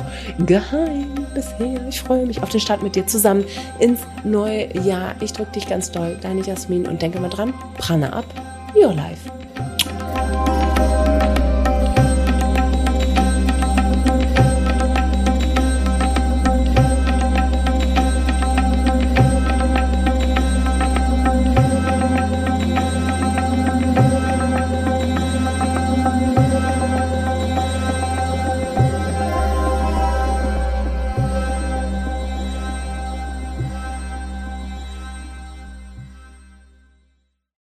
geheim 0.46 1.26
bisher. 1.34 1.80
Ich 1.88 2.02
freue 2.02 2.26
mich 2.26 2.42
auf 2.42 2.50
den 2.50 2.60
Start 2.60 2.82
mit 2.82 2.94
dir 2.94 3.06
zusammen 3.06 3.46
ins 3.78 4.00
neue 4.22 4.76
Jahr. 4.82 5.14
Ich 5.20 5.32
drücke 5.32 5.52
dich 5.52 5.66
ganz 5.66 5.90
doll, 5.90 6.18
deine 6.20 6.42
Jasmin 6.42 6.86
und 6.86 7.00
denke 7.00 7.20
mal 7.20 7.30
dran, 7.30 7.54
Prana 7.78 8.12
up, 8.12 8.26
your 8.76 8.92
life. 8.92 9.30